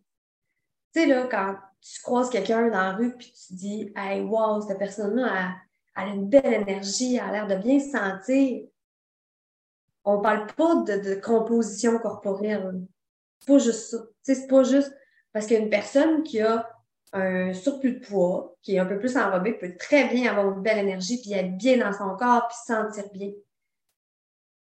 Tu 0.95 1.01
sais, 1.01 1.07
là, 1.07 1.27
quand 1.31 1.57
tu 1.81 2.03
croises 2.03 2.29
quelqu'un 2.29 2.69
dans 2.69 2.77
la 2.77 2.93
rue 2.93 3.17
puis 3.17 3.33
tu 3.33 3.55
dis 3.55 3.93
Hey, 3.97 4.21
wow, 4.21 4.61
cette 4.61 4.79
personne-là 4.79 5.55
a, 5.95 6.07
une 6.07 6.29
belle 6.29 6.53
énergie, 6.53 7.17
elle 7.17 7.23
a 7.23 7.33
l'air 7.33 7.47
de 7.47 7.57
bien 7.57 7.81
se 7.81 7.91
sentir. 7.91 8.67
On 10.05 10.21
parle 10.21 10.47
pas 10.55 10.75
de, 10.77 11.14
composition 11.21 11.99
corporelle. 11.99 12.83
C'est 13.41 13.53
pas 13.53 13.59
juste 13.59 13.91
ça. 13.91 13.99
C'est 14.23 14.47
pas 14.47 14.62
juste 14.62 14.93
parce 15.33 15.47
qu'une 15.47 15.71
personne 15.71 16.23
qui 16.23 16.41
a 16.41 16.69
un 17.12 17.53
surplus 17.55 18.01
de 18.01 18.07
poids, 18.07 18.57
qui 18.62 18.75
est 18.75 18.79
un 18.79 18.87
peu 18.87 18.99
plus 18.99 19.17
enrobée, 19.17 19.55
peut 19.55 19.75
très 19.79 20.09
bien 20.09 20.31
avoir 20.31 20.55
une 20.55 20.62
belle 20.62 20.79
énergie, 20.79 21.21
puis 21.21 21.33
être 21.33 21.57
bien 21.57 21.79
dans 21.79 21.93
son 21.93 22.17
corps, 22.17 22.49
puis 22.49 22.57
se 22.59 22.73
sentir 22.73 23.11
bien. 23.12 23.31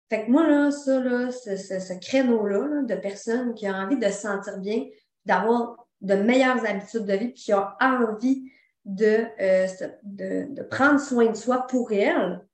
Fait 0.09 0.27
que 0.27 0.31
moi, 0.31 0.47
là, 0.49 0.71
ça, 0.71 1.01
là, 1.01 1.31
ce, 1.31 1.99
créneau-là 2.01 2.83
de 2.83 2.95
personnes 2.97 3.55
qui 3.55 3.69
ont 3.69 3.75
envie 3.75 3.97
de 3.97 4.07
se 4.07 4.23
sentir 4.23 4.59
bien, 4.59 4.87
d'avoir 5.25 5.87
de 6.01 6.15
meilleures 6.15 6.65
habitudes 6.65 7.05
de 7.05 7.13
vie, 7.15 7.29
puis 7.29 7.43
qui 7.43 7.55
ont 7.55 7.67
envie 7.81 8.51
de, 8.85 9.27
euh, 9.41 9.67
de, 10.03 10.47
de, 10.53 10.63
prendre 10.63 10.99
soin 10.99 11.27
de 11.27 11.37
soi 11.37 11.67
pour 11.69 11.93
elles, 11.93 12.45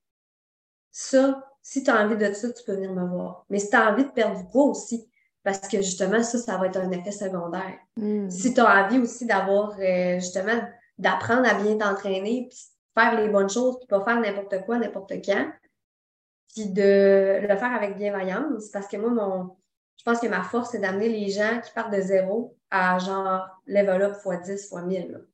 ça, 0.90 1.42
si 1.62 1.82
tu 1.82 1.90
as 1.90 2.04
envie 2.04 2.16
de 2.16 2.32
ça, 2.32 2.52
tu 2.52 2.64
peux 2.64 2.74
venir 2.74 2.92
me 2.92 3.06
voir. 3.06 3.46
Mais 3.48 3.58
si 3.58 3.70
tu 3.70 3.76
as 3.76 3.90
envie 3.90 4.04
de 4.04 4.10
perdre 4.10 4.38
du 4.38 4.46
poids 4.50 4.66
aussi, 4.66 5.08
parce 5.46 5.60
que 5.60 5.76
justement, 5.76 6.24
ça, 6.24 6.38
ça 6.38 6.56
va 6.56 6.66
être 6.66 6.76
un 6.76 6.90
effet 6.90 7.12
secondaire. 7.12 7.78
Hmm. 7.96 8.28
Si 8.28 8.52
tu 8.52 8.58
as 8.58 8.84
envie 8.84 8.98
aussi 8.98 9.26
d'avoir, 9.26 9.76
euh, 9.78 10.16
justement, 10.16 10.60
d'apprendre 10.98 11.48
à 11.48 11.54
bien 11.54 11.78
t'entraîner, 11.78 12.48
puis 12.50 12.58
faire 12.98 13.14
les 13.14 13.28
bonnes 13.28 13.48
choses, 13.48 13.78
puis 13.78 13.86
pas 13.86 14.02
faire 14.02 14.18
n'importe 14.18 14.64
quoi, 14.64 14.78
n'importe 14.78 15.12
quand, 15.24 15.48
puis 16.52 16.66
de 16.66 17.38
le 17.42 17.56
faire 17.56 17.72
avec 17.72 17.96
bienveillance, 17.96 18.70
parce 18.72 18.88
que 18.88 18.96
moi, 18.96 19.10
mon, 19.10 19.56
je 19.96 20.02
pense 20.02 20.18
que 20.18 20.26
ma 20.26 20.42
force, 20.42 20.70
c'est 20.72 20.80
d'amener 20.80 21.08
les 21.08 21.28
gens 21.28 21.60
qui 21.64 21.70
partent 21.72 21.94
de 21.94 22.00
zéro 22.00 22.56
à 22.72 22.98
genre 22.98 23.46
level 23.68 24.02
up 24.02 24.16
x 24.26 24.48
10, 24.48 24.52
x 24.52 24.72
1000. 24.72 25.26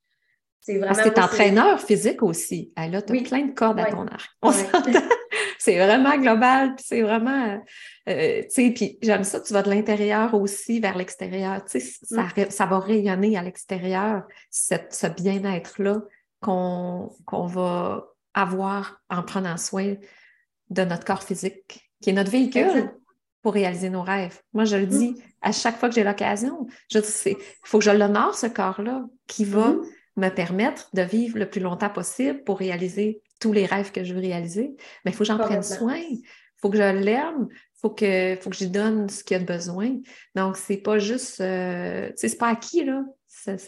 C'est 0.61 0.77
vraiment. 0.77 0.95
Parce 0.95 1.09
que 1.09 1.15
tu 1.15 1.21
es 1.21 1.25
entraîneur 1.25 1.81
physique 1.81 2.23
aussi. 2.23 2.71
Elle 2.77 2.97
a 2.97 3.01
plein 3.01 3.47
de 3.47 3.55
cordes 3.55 3.81
à 3.81 3.87
ton 3.87 4.07
arc. 4.07 4.31
c'est 5.63 5.79
vraiment 5.79 6.19
global, 6.19 6.75
puis 6.75 6.85
c'est 6.89 7.03
vraiment, 7.03 7.63
euh, 8.09 8.43
tu 8.43 8.49
sais, 8.49 8.71
puis 8.75 8.99
j'aime 9.01 9.23
ça, 9.23 9.41
tu 9.41 9.53
vas 9.53 9.63
de 9.63 9.71
l'intérieur 9.71 10.35
aussi 10.35 10.81
vers 10.81 10.97
l'extérieur, 10.97 11.65
tu 11.65 11.79
sais, 11.79 11.99
ça, 12.03 12.23
mm. 12.25 12.51
ça, 12.51 12.67
va 12.67 12.81
rayonner 12.81 13.39
à 13.39 13.43
l'extérieur, 13.43 14.25
ce 14.51 15.07
bien-être-là 15.07 16.01
qu'on 16.41 17.09
va 17.31 18.09
avoir 18.35 19.01
en 19.09 19.23
prenant 19.23 19.57
soin 19.57 19.95
de 20.71 20.83
notre 20.83 21.05
corps 21.05 21.23
physique, 21.23 21.89
qui 22.01 22.11
est 22.11 22.13
notre 22.13 22.33
véhicule 22.33 22.93
pour 23.41 23.53
réaliser 23.53 23.89
nos 23.89 24.03
rêves. 24.03 24.41
Moi, 24.55 24.65
je 24.65 24.77
le 24.77 24.87
dis 24.87 25.11
mm. 25.11 25.17
à 25.43 25.53
chaque 25.53 25.79
fois 25.79 25.89
que 25.89 25.95
j'ai 25.95 26.05
l'occasion. 26.05 26.67
Je 26.91 26.99
il 27.27 27.37
faut 27.63 27.79
que 27.79 27.85
je 27.85 27.91
l'honore, 27.93 28.35
ce 28.35 28.49
corps-là, 28.49 29.05
qui 29.29 29.45
va 29.45 29.69
mm. 29.69 29.83
me 30.17 30.29
permettre 30.29 30.89
de 30.93 31.03
vivre 31.03 31.39
le 31.39 31.49
plus 31.49 31.61
longtemps 31.61 31.91
possible 31.91 32.43
pour 32.43 32.59
réaliser 32.59 33.23
tous 33.43 33.53
les 33.53 33.67
rêves 33.67 33.91
que 33.91 34.05
je 34.05 34.15
veux 34.15 34.21
réaliser, 34.21 34.77
mais 35.05 35.11
il 35.11 35.15
faut 35.15 35.25
que 35.25 35.29
j'en 35.29 35.39
prenne 35.39 35.63
soin. 35.63 35.97
Il 35.97 36.23
faut 36.57 36.71
que 36.71 36.77
je 36.77 36.83
l'aime. 36.83 37.49
Il 37.51 37.81
faut 37.81 37.91
que, 37.91 38.39
faut 38.41 38.51
que 38.51 38.59
lui 38.59 38.69
donne 38.69 39.09
ce 39.09 39.25
qu'il 39.25 39.37
a 39.37 39.41
besoin. 39.41 39.97
Donc, 40.37 40.57
c'est 40.57 40.77
pas 40.77 40.99
juste. 40.99 41.41
Euh, 41.41 42.09
tu 42.11 42.13
sais, 42.17 42.29
c'est 42.29 42.39
pas 42.39 42.49
acquis, 42.49 42.85
là. 42.85 43.03
C'est 43.27 43.59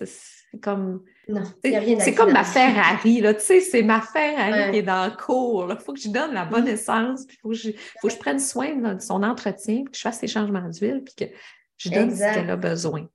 comme. 0.62 1.02
Non, 1.26 1.42
c'est 1.64 2.14
comme 2.14 2.32
ma 2.32 2.44
Ferrari, 2.44 3.20
là. 3.20 3.34
Tu 3.34 3.40
sais, 3.40 3.60
c'est 3.60 3.82
ma 3.82 4.00
Ferrari 4.00 4.70
qui 4.70 4.78
est 4.78 4.82
dans 4.82 5.06
le 5.06 5.16
cours. 5.16 5.66
Il 5.68 5.76
faut 5.78 5.92
que 5.92 5.98
je 5.98 6.04
lui 6.04 6.12
donne 6.12 6.32
la 6.32 6.44
bonne 6.44 6.66
mm. 6.66 6.68
essence, 6.68 7.22
il 7.28 7.36
faut 7.42 7.48
que 7.48 7.54
je, 7.54 7.70
faut 8.00 8.08
que 8.08 8.14
je 8.14 8.18
prenne 8.18 8.38
soin 8.38 8.76
de 8.76 9.00
son 9.00 9.24
entretien, 9.24 9.82
que 9.84 9.96
je 9.96 10.00
fasse 10.00 10.20
ses 10.20 10.28
changements 10.28 10.68
d'huile, 10.68 11.02
puis 11.04 11.14
que 11.16 11.34
je 11.78 11.88
donne 11.90 12.14
ce 12.14 12.22
qu'elle 12.34 12.50
a 12.50 12.56
besoin. 12.56 13.08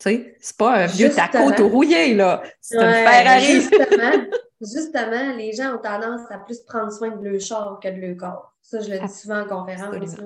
Tu 0.00 0.10
sais, 0.10 0.36
c'est 0.40 0.56
pas 0.56 0.82
un 0.82 0.86
vieux 0.86 1.10
taco 1.10 1.52
tout 1.52 1.68
rouillé, 1.68 2.14
là. 2.14 2.42
C'est 2.60 2.76
une 2.76 2.90
Ferrari. 2.90 3.60
Justement. 3.60 4.24
justement, 4.62 5.34
les 5.36 5.52
gens 5.52 5.74
ont 5.74 5.78
tendance 5.78 6.30
à 6.30 6.38
plus 6.38 6.60
prendre 6.60 6.92
soin 6.92 7.10
de 7.10 7.28
leur 7.28 7.40
char 7.40 7.80
que 7.82 7.88
de 7.88 8.00
leur 8.00 8.16
corps. 8.16 8.54
Ça, 8.62 8.80
je 8.80 8.90
le 8.90 8.98
dis 8.98 9.12
souvent 9.12 9.40
en 9.40 9.46
conférence. 9.46 10.16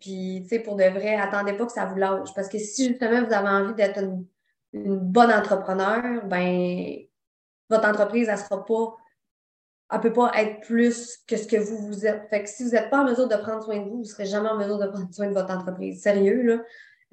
Puis, 0.00 0.40
tu 0.42 0.48
sais, 0.48 0.58
pour 0.60 0.76
de 0.76 0.84
vrai, 0.84 1.16
attendez 1.16 1.52
pas 1.52 1.66
que 1.66 1.72
ça 1.72 1.84
vous 1.84 1.96
lâche. 1.96 2.34
Parce 2.34 2.48
que 2.48 2.58
si 2.58 2.88
justement 2.88 3.24
vous 3.24 3.32
avez 3.32 3.48
envie 3.48 3.74
d'être 3.74 4.02
une, 4.02 4.24
bonne 4.72 5.32
entrepreneur, 5.32 6.24
ben 6.26 6.96
votre 7.70 7.88
entreprise, 7.88 8.28
elle 8.28 8.38
sera 8.38 8.64
pas. 8.64 8.96
Elle 9.90 10.00
peut 10.00 10.12
pas 10.12 10.30
être 10.34 10.60
plus 10.66 11.16
que 11.26 11.36
ce 11.36 11.46
que 11.46 11.56
vous 11.56 11.78
vous 11.86 12.06
êtes. 12.06 12.28
Fait 12.28 12.42
que 12.42 12.48
si 12.50 12.64
vous 12.64 12.70
n'êtes 12.70 12.90
pas 12.90 13.00
en 13.00 13.04
mesure 13.04 13.26
de 13.26 13.36
prendre 13.36 13.62
soin 13.62 13.78
de 13.78 13.84
vous, 13.84 13.96
vous 13.96 13.98
ne 14.00 14.04
serez 14.04 14.26
jamais 14.26 14.50
en 14.50 14.58
mesure 14.58 14.78
de 14.78 14.86
prendre 14.88 15.14
soin 15.14 15.28
de 15.28 15.32
votre 15.32 15.50
entreprise. 15.50 16.02
Sérieux, 16.02 16.42
là. 16.42 16.62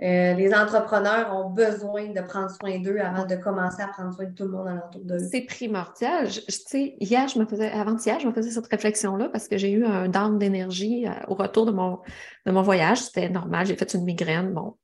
Euh, 0.01 0.33
les 0.33 0.53
entrepreneurs 0.53 1.33
ont 1.33 1.49
besoin 1.49 2.07
de 2.07 2.19
prendre 2.19 2.49
soin 2.49 2.79
d'eux 2.79 2.99
avant 2.99 3.25
de 3.25 3.35
commencer 3.35 3.81
à 3.81 3.87
prendre 3.87 4.13
soin 4.13 4.25
de 4.25 4.35
tout 4.35 4.43
le 4.43 4.49
monde 4.49 4.67
alentour 4.67 5.01
d'eux. 5.05 5.19
C'est 5.31 5.45
primordial. 5.45 6.29
Je, 6.29 6.41
sais, 6.49 6.97
hier, 6.99 7.29
je 7.29 7.39
me 7.39 7.45
faisais, 7.45 7.71
avant-hier, 7.71 8.19
je 8.19 8.27
me 8.27 8.33
faisais 8.33 8.51
cette 8.51 8.67
réflexion-là 8.67 9.29
parce 9.29 9.47
que 9.47 9.57
j'ai 9.57 9.71
eu 9.71 9.85
un 9.85 10.09
down 10.09 10.37
d'énergie 10.37 11.07
euh, 11.07 11.13
au 11.29 11.35
retour 11.35 11.65
de 11.65 11.71
mon, 11.71 12.01
de 12.45 12.51
mon 12.51 12.61
voyage. 12.61 13.03
C'était 13.03 13.29
normal. 13.29 13.67
J'ai 13.67 13.77
fait 13.77 13.93
une 13.93 14.03
migraine. 14.03 14.53
Bon, 14.53 14.75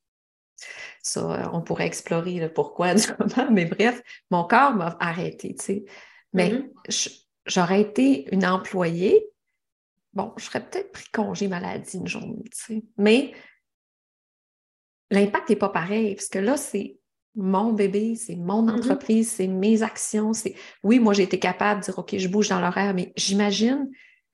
ça, 1.01 1.19
euh, 1.19 1.49
on 1.51 1.61
pourrait 1.61 1.87
explorer 1.87 2.39
le 2.39 2.51
pourquoi 2.51 2.93
du 2.95 3.03
comment, 3.07 3.51
mais 3.51 3.65
bref, 3.65 4.01
mon 4.29 4.45
corps 4.45 4.73
m'a 4.73 4.95
arrêté, 5.01 5.55
tu 5.55 5.65
sais. 5.65 5.85
Mais 6.31 6.51
mm-hmm. 6.51 7.23
j'aurais 7.47 7.81
été 7.81 8.33
une 8.33 8.45
employée. 8.45 9.27
Bon, 10.13 10.33
je 10.37 10.45
serais 10.45 10.65
peut-être 10.65 10.93
pris 10.93 11.09
congé 11.13 11.49
maladie 11.49 11.97
une 11.97 12.07
journée, 12.07 12.43
tu 12.45 12.75
sais. 12.75 12.83
Mais 12.97 13.33
l'impact 15.11 15.49
n'est 15.49 15.55
pas 15.55 15.69
pareil, 15.69 16.15
parce 16.15 16.29
que 16.29 16.39
là, 16.39 16.57
c'est 16.57 16.97
mon 17.35 17.73
bébé, 17.73 18.15
c'est 18.15 18.35
mon 18.35 18.65
mm-hmm. 18.65 18.75
entreprise, 18.75 19.31
c'est 19.31 19.47
mes 19.47 19.83
actions. 19.83 20.33
C'est 20.33 20.55
Oui, 20.83 20.99
moi, 20.99 21.13
j'ai 21.13 21.23
été 21.23 21.39
capable 21.39 21.81
de 21.81 21.85
dire, 21.85 21.99
OK, 21.99 22.17
je 22.17 22.27
bouge 22.27 22.49
dans 22.49 22.59
l'horaire, 22.59 22.93
mais 22.93 23.13
j'imagine 23.15 23.89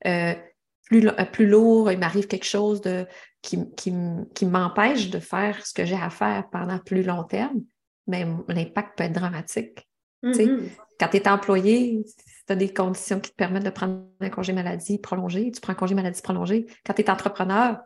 euh, 0.06 0.34
plus, 0.86 1.06
euh, 1.06 1.24
plus 1.24 1.46
lourd, 1.46 1.92
il 1.92 1.98
m'arrive 1.98 2.26
quelque 2.26 2.46
chose 2.46 2.80
de, 2.80 3.06
qui, 3.42 3.58
qui, 3.76 4.46
m'empêche 4.46 5.10
de 5.10 5.18
faire 5.18 5.64
ce 5.66 5.74
que 5.74 5.84
j'ai 5.84 5.96
à 5.96 6.10
faire 6.10 6.48
pendant 6.50 6.78
plus 6.78 7.02
long 7.02 7.24
terme, 7.24 7.60
mais 8.06 8.26
l'impact 8.48 8.96
peut 8.96 9.04
être 9.04 9.12
dramatique. 9.12 9.86
Mm-hmm. 10.24 10.68
Quand 10.98 11.08
tu 11.08 11.16
es 11.18 11.28
employé, 11.28 12.04
tu 12.46 12.52
as 12.52 12.56
des 12.56 12.72
conditions 12.72 13.20
qui 13.20 13.30
te 13.30 13.36
permettent 13.36 13.64
de 13.64 13.70
prendre 13.70 14.02
un 14.20 14.30
congé 14.30 14.52
maladie 14.52 14.98
prolongé, 14.98 15.52
tu 15.52 15.60
prends 15.60 15.72
un 15.72 15.76
congé 15.76 15.94
maladie 15.94 16.22
prolongé. 16.22 16.66
Quand 16.84 16.94
tu 16.94 17.02
es 17.02 17.10
entrepreneur, 17.10 17.78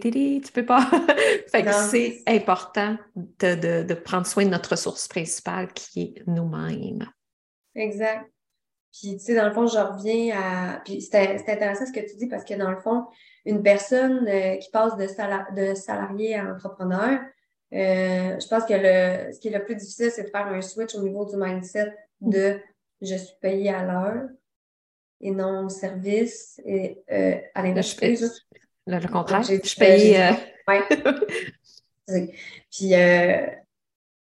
tu 0.00 0.52
peux 0.52 0.64
pas. 0.64 0.80
fait 1.48 1.62
que 1.62 1.72
c'est 1.72 2.22
important 2.26 2.96
de, 3.16 3.94
prendre 3.94 4.26
soin 4.26 4.44
de 4.44 4.50
notre 4.50 4.70
ressource 4.70 5.08
principale 5.08 5.72
qui 5.72 6.02
est 6.02 6.26
nous-mêmes. 6.26 7.06
Exact. 7.74 8.30
Puis, 8.92 9.16
tu 9.16 9.20
sais, 9.20 9.34
dans 9.34 9.46
le 9.46 9.54
fond, 9.54 9.66
je 9.66 9.78
reviens 9.78 10.38
à. 10.38 10.80
Puis, 10.84 11.00
c'est 11.00 11.48
intéressant 11.48 11.86
ce 11.86 11.92
que 11.92 12.00
tu 12.00 12.16
dis 12.16 12.26
parce 12.26 12.44
que, 12.44 12.54
dans 12.54 12.70
le 12.70 12.80
fond, 12.80 13.06
une 13.46 13.62
personne 13.62 14.28
euh, 14.28 14.56
qui 14.56 14.70
passe 14.70 14.96
de, 14.96 15.06
de 15.56 15.74
salarié 15.74 16.36
à 16.36 16.52
entrepreneur, 16.52 17.20
euh, 17.72 18.38
je 18.38 18.48
pense 18.48 18.64
que 18.64 18.74
le, 18.74 19.32
ce 19.32 19.40
qui 19.40 19.48
est 19.48 19.58
le 19.58 19.64
plus 19.64 19.76
difficile, 19.76 20.10
c'est 20.10 20.24
de 20.24 20.30
faire 20.30 20.46
un 20.46 20.60
switch 20.60 20.94
au 20.94 21.02
niveau 21.02 21.24
du 21.24 21.36
mindset 21.36 21.94
de 22.20 22.60
je 23.00 23.16
suis 23.16 23.36
payé 23.40 23.70
à 23.70 23.82
l'heure 23.84 24.28
et 25.20 25.30
non 25.30 25.64
au 25.64 25.68
service 25.68 26.60
et 26.64 27.02
euh, 27.10 27.40
à 27.54 27.62
l'entreprise. 27.62 28.46
Le, 28.86 29.06
contraire, 29.08 29.42
je 29.42 29.76
paye. 29.76 30.16
Euh... 30.16 30.32
Puis, 32.70 32.94
euh, 32.94 33.46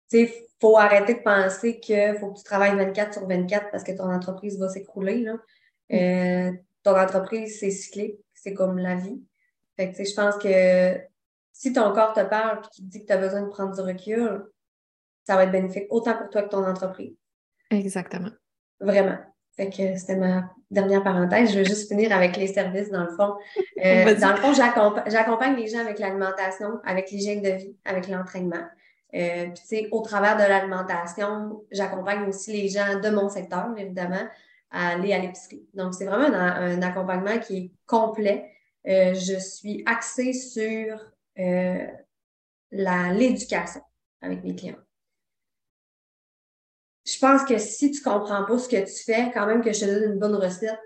tu 0.08 0.18
sais, 0.18 0.22
il 0.22 0.46
faut 0.60 0.76
arrêter 0.78 1.14
de 1.14 1.20
penser 1.20 1.80
qu'il 1.80 2.16
faut 2.18 2.32
que 2.32 2.38
tu 2.38 2.44
travailles 2.44 2.76
24 2.76 3.14
sur 3.14 3.26
24 3.26 3.70
parce 3.70 3.84
que 3.84 3.92
ton 3.92 4.10
entreprise 4.10 4.58
va 4.58 4.68
s'écrouler. 4.68 5.22
Là. 5.22 5.34
Mm. 5.90 5.94
Euh, 5.94 6.52
ton 6.82 6.96
entreprise, 6.96 7.58
c'est 7.58 7.70
cyclique, 7.70 8.18
c'est 8.34 8.54
comme 8.54 8.78
la 8.78 8.94
vie. 8.94 9.20
Fait 9.76 9.92
que, 9.92 10.04
je 10.04 10.14
pense 10.14 10.36
que 10.36 11.00
si 11.52 11.72
ton 11.72 11.92
corps 11.92 12.12
te 12.12 12.22
parle 12.22 12.58
et 12.58 12.68
qu'il 12.68 12.84
te 12.86 12.90
dit 12.90 13.00
que 13.00 13.06
tu 13.06 13.12
as 13.12 13.18
besoin 13.18 13.42
de 13.42 13.48
prendre 13.48 13.74
du 13.74 13.80
recul, 13.80 14.46
ça 15.26 15.34
va 15.34 15.44
être 15.44 15.52
bénéfique 15.52 15.86
autant 15.90 16.16
pour 16.16 16.30
toi 16.30 16.42
que 16.42 16.48
ton 16.48 16.64
entreprise. 16.64 17.16
Exactement. 17.70 18.30
Vraiment. 18.78 19.18
Fait 19.56 19.70
que 19.70 19.96
c'était 19.96 20.16
ma 20.16 20.50
dernière 20.70 21.02
parenthèse. 21.02 21.52
Je 21.52 21.58
vais 21.58 21.64
juste 21.64 21.88
finir 21.88 22.12
avec 22.12 22.36
les 22.36 22.46
services, 22.46 22.90
dans 22.90 23.04
le 23.04 23.16
fond. 23.16 23.34
Euh, 23.84 24.18
dans 24.18 24.30
le 24.30 24.36
fond, 24.36 24.54
j'accompagne 25.06 25.54
les 25.54 25.66
gens 25.66 25.80
avec 25.80 25.98
l'alimentation, 25.98 26.80
avec 26.82 27.10
l'hygiène 27.10 27.42
de 27.42 27.50
vie, 27.50 27.76
avec 27.84 28.08
l'entraînement. 28.08 28.64
Euh, 29.14 29.44
puis, 29.44 29.52
tu 29.54 29.66
sais, 29.66 29.88
au 29.92 30.00
travers 30.00 30.36
de 30.36 30.42
l'alimentation, 30.42 31.62
j'accompagne 31.70 32.26
aussi 32.26 32.52
les 32.52 32.68
gens 32.68 32.98
de 32.98 33.10
mon 33.10 33.28
secteur, 33.28 33.68
évidemment, 33.76 34.26
à 34.70 34.88
aller 34.94 35.12
à 35.12 35.18
l'épicerie. 35.18 35.66
Donc, 35.74 35.94
c'est 35.94 36.06
vraiment 36.06 36.34
un, 36.34 36.80
accompagnement 36.82 37.38
qui 37.38 37.56
est 37.58 37.70
complet. 37.86 38.50
Euh, 38.88 39.14
je 39.14 39.38
suis 39.38 39.82
axée 39.86 40.32
sur 40.32 40.98
euh, 41.38 41.86
l'éducation 42.70 43.82
avec 44.22 44.42
mes 44.42 44.54
clients 44.54 44.85
je 47.06 47.18
pense 47.18 47.44
que 47.44 47.56
si 47.58 47.90
tu 47.92 48.02
comprends 48.02 48.44
pas 48.44 48.58
ce 48.58 48.68
que 48.68 48.84
tu 48.84 49.04
fais, 49.04 49.30
quand 49.32 49.46
même 49.46 49.62
que 49.62 49.72
je 49.72 49.80
te 49.80 49.84
donne 49.86 50.12
une 50.12 50.18
bonne 50.18 50.34
recette, 50.34 50.78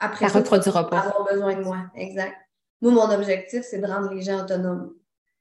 après 0.00 0.28
ça, 0.28 0.42
tu 0.42 0.70
vas 0.70 0.80
avoir 0.80 1.26
besoin 1.30 1.54
de 1.54 1.62
moi. 1.62 1.86
Exact. 1.94 2.34
Moi, 2.82 2.92
mon 2.92 3.10
objectif, 3.14 3.62
c'est 3.62 3.78
de 3.78 3.86
rendre 3.86 4.12
les 4.12 4.22
gens 4.22 4.42
autonomes. 4.42 4.92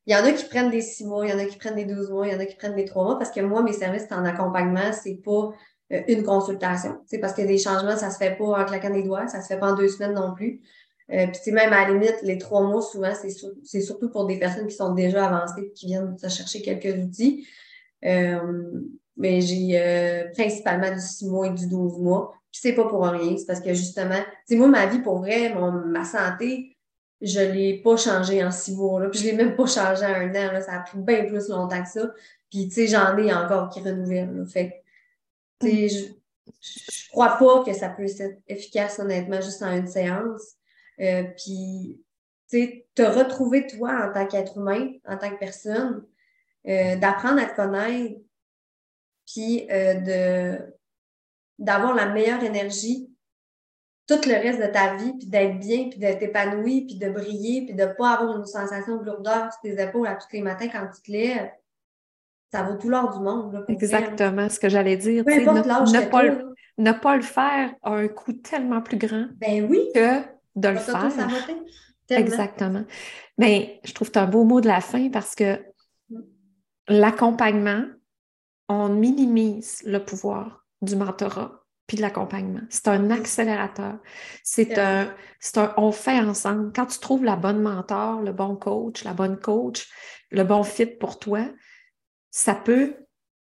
Il 0.05 0.13
y 0.13 0.15
en 0.15 0.23
a 0.23 0.31
qui 0.31 0.45
prennent 0.45 0.69
des 0.69 0.81
six 0.81 1.05
mois, 1.05 1.25
il 1.25 1.31
y 1.31 1.33
en 1.33 1.39
a 1.39 1.45
qui 1.45 1.57
prennent 1.57 1.75
des 1.75 1.85
12 1.85 2.11
mois, 2.11 2.27
il 2.27 2.33
y 2.33 2.35
en 2.35 2.39
a 2.39 2.45
qui 2.45 2.55
prennent 2.55 2.75
des 2.75 2.85
trois 2.85 3.03
mois 3.03 3.17
parce 3.17 3.31
que 3.31 3.39
moi, 3.39 3.63
mes 3.63 3.73
services 3.73 4.05
en 4.11 4.25
accompagnement, 4.25 4.91
c'est 4.93 5.15
pas 5.15 5.51
euh, 5.91 6.01
une 6.07 6.23
consultation. 6.23 6.99
C'est 7.07 7.19
parce 7.19 7.33
que 7.33 7.41
des 7.41 7.57
changements, 7.57 7.97
ça 7.97 8.11
se 8.11 8.17
fait 8.17 8.37
pas 8.37 8.61
en 8.61 8.65
claquant 8.65 8.91
des 8.91 9.03
doigts, 9.03 9.27
ça 9.27 9.41
se 9.41 9.47
fait 9.47 9.59
pas 9.59 9.71
en 9.71 9.75
deux 9.75 9.87
semaines 9.87 10.13
non 10.13 10.33
plus. 10.33 10.61
Euh, 11.11 11.27
puis 11.27 11.51
même 11.51 11.73
à 11.73 11.87
la 11.87 11.93
limite, 11.93 12.21
les 12.21 12.37
trois 12.37 12.61
mois, 12.61 12.81
souvent, 12.81 13.13
c'est 13.63 13.81
surtout 13.81 14.09
pour 14.09 14.25
des 14.25 14.39
personnes 14.39 14.67
qui 14.67 14.75
sont 14.75 14.93
déjà 14.93 15.25
avancées 15.25 15.71
qui 15.73 15.87
viennent 15.87 16.17
se 16.17 16.27
chercher 16.27 16.61
quelques 16.61 16.97
outils. 17.03 17.47
Euh, 18.05 18.81
mais 19.17 19.41
j'ai 19.41 19.79
euh, 19.79 20.31
principalement 20.31 20.91
du 20.91 20.99
6 20.99 21.27
mois 21.27 21.47
et 21.47 21.51
du 21.51 21.67
12 21.67 21.99
mois. 21.99 22.33
Puis 22.51 22.61
c'est 22.61 22.73
pas 22.73 22.87
pour 22.87 23.03
rien, 23.05 23.35
c'est 23.37 23.45
parce 23.45 23.59
que 23.59 23.73
justement, 23.73 24.21
c'est 24.45 24.55
moi, 24.55 24.67
ma 24.67 24.85
vie, 24.85 24.99
pour 24.99 25.19
vrai, 25.19 25.53
mon, 25.53 25.71
ma 25.71 26.03
santé, 26.03 26.77
je 27.19 27.39
l'ai 27.39 27.81
pas 27.81 27.97
changé 27.97 28.43
en 28.43 28.51
six 28.51 28.75
mois, 28.75 29.01
là, 29.01 29.09
puis 29.09 29.19
je 29.19 29.25
l'ai 29.25 29.33
même 29.33 29.55
pas 29.55 29.65
changé 29.65 30.05
en 30.05 30.09
un 30.09 30.29
an, 30.29 30.51
là, 30.51 30.61
ça 30.61 30.73
a 30.73 30.79
pris 30.79 30.99
bien 30.99 31.25
plus 31.25 31.47
longtemps 31.47 31.81
que 31.81 31.89
ça. 31.89 32.11
Puis, 32.51 32.67
tu 32.67 32.73
sais, 32.73 32.87
j'en 32.87 33.17
ai 33.17 33.33
encore 33.33 33.69
qui 33.69 33.79
renouvellent, 33.79 34.35
là. 34.35 34.45
Fait 34.45 34.83
tu 35.59 35.89
je, 35.89 36.05
je 36.61 37.09
crois 37.09 37.37
pas 37.37 37.63
que 37.63 37.73
ça 37.73 37.89
peut 37.89 38.03
être 38.03 38.37
efficace, 38.47 38.99
honnêtement, 38.99 39.41
juste 39.41 39.63
en 39.63 39.71
une 39.71 39.87
séance. 39.87 40.55
Euh, 40.99 41.23
puis, 41.37 42.03
tu 42.49 42.59
sais, 42.59 42.87
te 42.93 43.01
retrouver 43.01 43.67
toi 43.67 44.07
en 44.07 44.13
tant 44.13 44.27
qu'être 44.27 44.57
humain, 44.57 44.91
en 45.07 45.17
tant 45.17 45.29
que 45.31 45.39
personne, 45.39 46.05
euh, 46.67 46.95
d'apprendre 46.97 47.41
à 47.41 47.45
te 47.45 47.55
connaître, 47.55 48.19
puis 49.25 49.67
euh, 49.71 49.93
de 49.95 50.73
d'avoir 51.59 51.93
la 51.93 52.07
meilleure 52.07 52.43
énergie 52.43 53.13
tout 54.07 54.19
le 54.27 54.33
reste 54.33 54.59
de 54.59 54.67
ta 54.67 54.95
vie, 54.95 55.13
puis 55.17 55.27
d'être 55.27 55.59
bien, 55.59 55.89
puis 55.89 55.99
d'être 55.99 56.21
épanoui, 56.21 56.85
puis 56.85 56.95
de 56.95 57.09
briller, 57.09 57.65
puis 57.65 57.73
de 57.73 57.83
ne 57.83 57.93
pas 57.93 58.11
avoir 58.11 58.37
une 58.37 58.45
sensation 58.45 58.97
de 58.97 59.05
lourdeur 59.05 59.51
sur 59.51 59.61
tes 59.61 59.81
épaules 59.81 60.07
à 60.07 60.15
tous 60.15 60.27
les 60.33 60.41
matins 60.41 60.67
quand 60.67 60.87
tu 60.93 61.01
te 61.01 61.11
lèves, 61.11 61.49
ça 62.51 62.63
vaut 62.63 62.75
tout 62.75 62.89
l'or 62.89 63.17
du 63.17 63.23
monde. 63.23 63.65
Exactement 63.69 64.49
ce 64.49 64.59
que 64.59 64.69
j'allais 64.69 64.97
dire. 64.97 65.23
ne, 65.25 66.09
pas 66.09 66.23
le, 66.23 66.53
ne, 66.77 66.91
pas 66.91 67.15
le, 67.15 67.21
faire 67.21 67.73
a 67.81 67.91
un 67.91 68.07
coût 68.07 68.33
tellement 68.33 68.81
plus 68.81 68.97
grand 68.97 69.25
ben 69.37 69.65
oui. 69.69 69.89
que 69.95 70.19
de 70.55 70.67
le 70.67 70.77
faire. 70.77 71.11
Exactement. 72.09 72.83
Mais 73.37 73.79
je 73.83 73.93
trouve 73.93 74.09
que 74.09 74.13
tu 74.13 74.19
as 74.19 74.23
un 74.23 74.27
beau 74.27 74.43
mot 74.43 74.61
de 74.61 74.67
la 74.67 74.81
fin 74.81 75.09
parce 75.09 75.33
que 75.33 75.59
mm. 76.09 76.19
l'accompagnement, 76.89 77.85
on 78.69 78.89
minimise 78.89 79.81
le 79.85 80.03
pouvoir 80.03 80.65
du 80.81 80.95
mentorat 80.95 81.63
puis 81.87 81.97
de 81.97 82.01
l'accompagnement. 82.01 82.61
C'est 82.69 82.87
un 82.87 83.11
accélérateur. 83.11 83.97
C'est 84.43 84.77
un, 84.77 85.13
un, 85.55 85.73
on 85.77 85.91
fait 85.91 86.19
ensemble. 86.19 86.71
Quand 86.73 86.85
tu 86.85 86.99
trouves 86.99 87.25
la 87.25 87.35
bonne 87.35 87.61
mentor, 87.61 88.21
le 88.21 88.31
bon 88.31 88.55
coach, 88.55 89.03
la 89.03 89.13
bonne 89.13 89.37
coach, 89.37 89.89
le 90.31 90.43
bon 90.43 90.63
fit 90.63 90.85
pour 90.85 91.19
toi, 91.19 91.45
ça 92.31 92.55
peut 92.55 92.95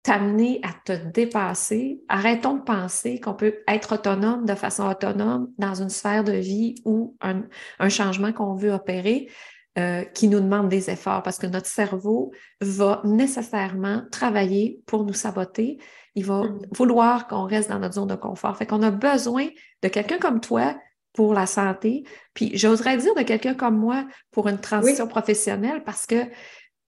t'amener 0.03 0.59
à 0.63 0.69
te 0.85 0.91
dépasser. 0.91 2.03
Arrêtons 2.09 2.57
de 2.57 2.61
penser 2.61 3.19
qu'on 3.19 3.33
peut 3.33 3.55
être 3.67 3.95
autonome 3.95 4.45
de 4.45 4.53
façon 4.53 4.87
autonome 4.87 5.51
dans 5.57 5.81
une 5.81 5.89
sphère 5.89 6.23
de 6.23 6.33
vie 6.33 6.75
ou 6.85 7.17
un, 7.21 7.43
un 7.79 7.89
changement 7.89 8.31
qu'on 8.31 8.53
veut 8.53 8.71
opérer. 8.71 9.29
Euh, 9.77 10.05
qui 10.05 10.29
nous 10.29 10.39
demande 10.39 10.69
des 10.69 10.89
efforts 10.89 11.21
parce 11.21 11.37
que 11.37 11.47
notre 11.47 11.67
cerveau 11.67 12.31
va 12.61 13.01
nécessairement 13.03 14.03
travailler 14.09 14.81
pour 14.85 15.03
nous 15.03 15.11
saboter. 15.11 15.79
Il 16.15 16.23
va 16.23 16.43
mm. 16.43 16.67
vouloir 16.71 17.27
qu'on 17.27 17.43
reste 17.43 17.69
dans 17.69 17.79
notre 17.79 17.95
zone 17.95 18.07
de 18.07 18.15
confort. 18.15 18.55
Fait 18.55 18.65
qu'on 18.65 18.81
a 18.83 18.91
besoin 18.91 19.47
de 19.83 19.89
quelqu'un 19.89 20.17
comme 20.17 20.39
toi 20.39 20.77
pour 21.11 21.33
la 21.33 21.45
santé, 21.45 22.05
puis 22.33 22.57
j'oserais 22.57 22.95
dire 22.95 23.13
de 23.15 23.23
quelqu'un 23.23 23.53
comme 23.53 23.77
moi 23.77 24.05
pour 24.31 24.47
une 24.47 24.59
transition 24.59 25.07
professionnelle 25.09 25.83
parce 25.83 26.05
que 26.05 26.23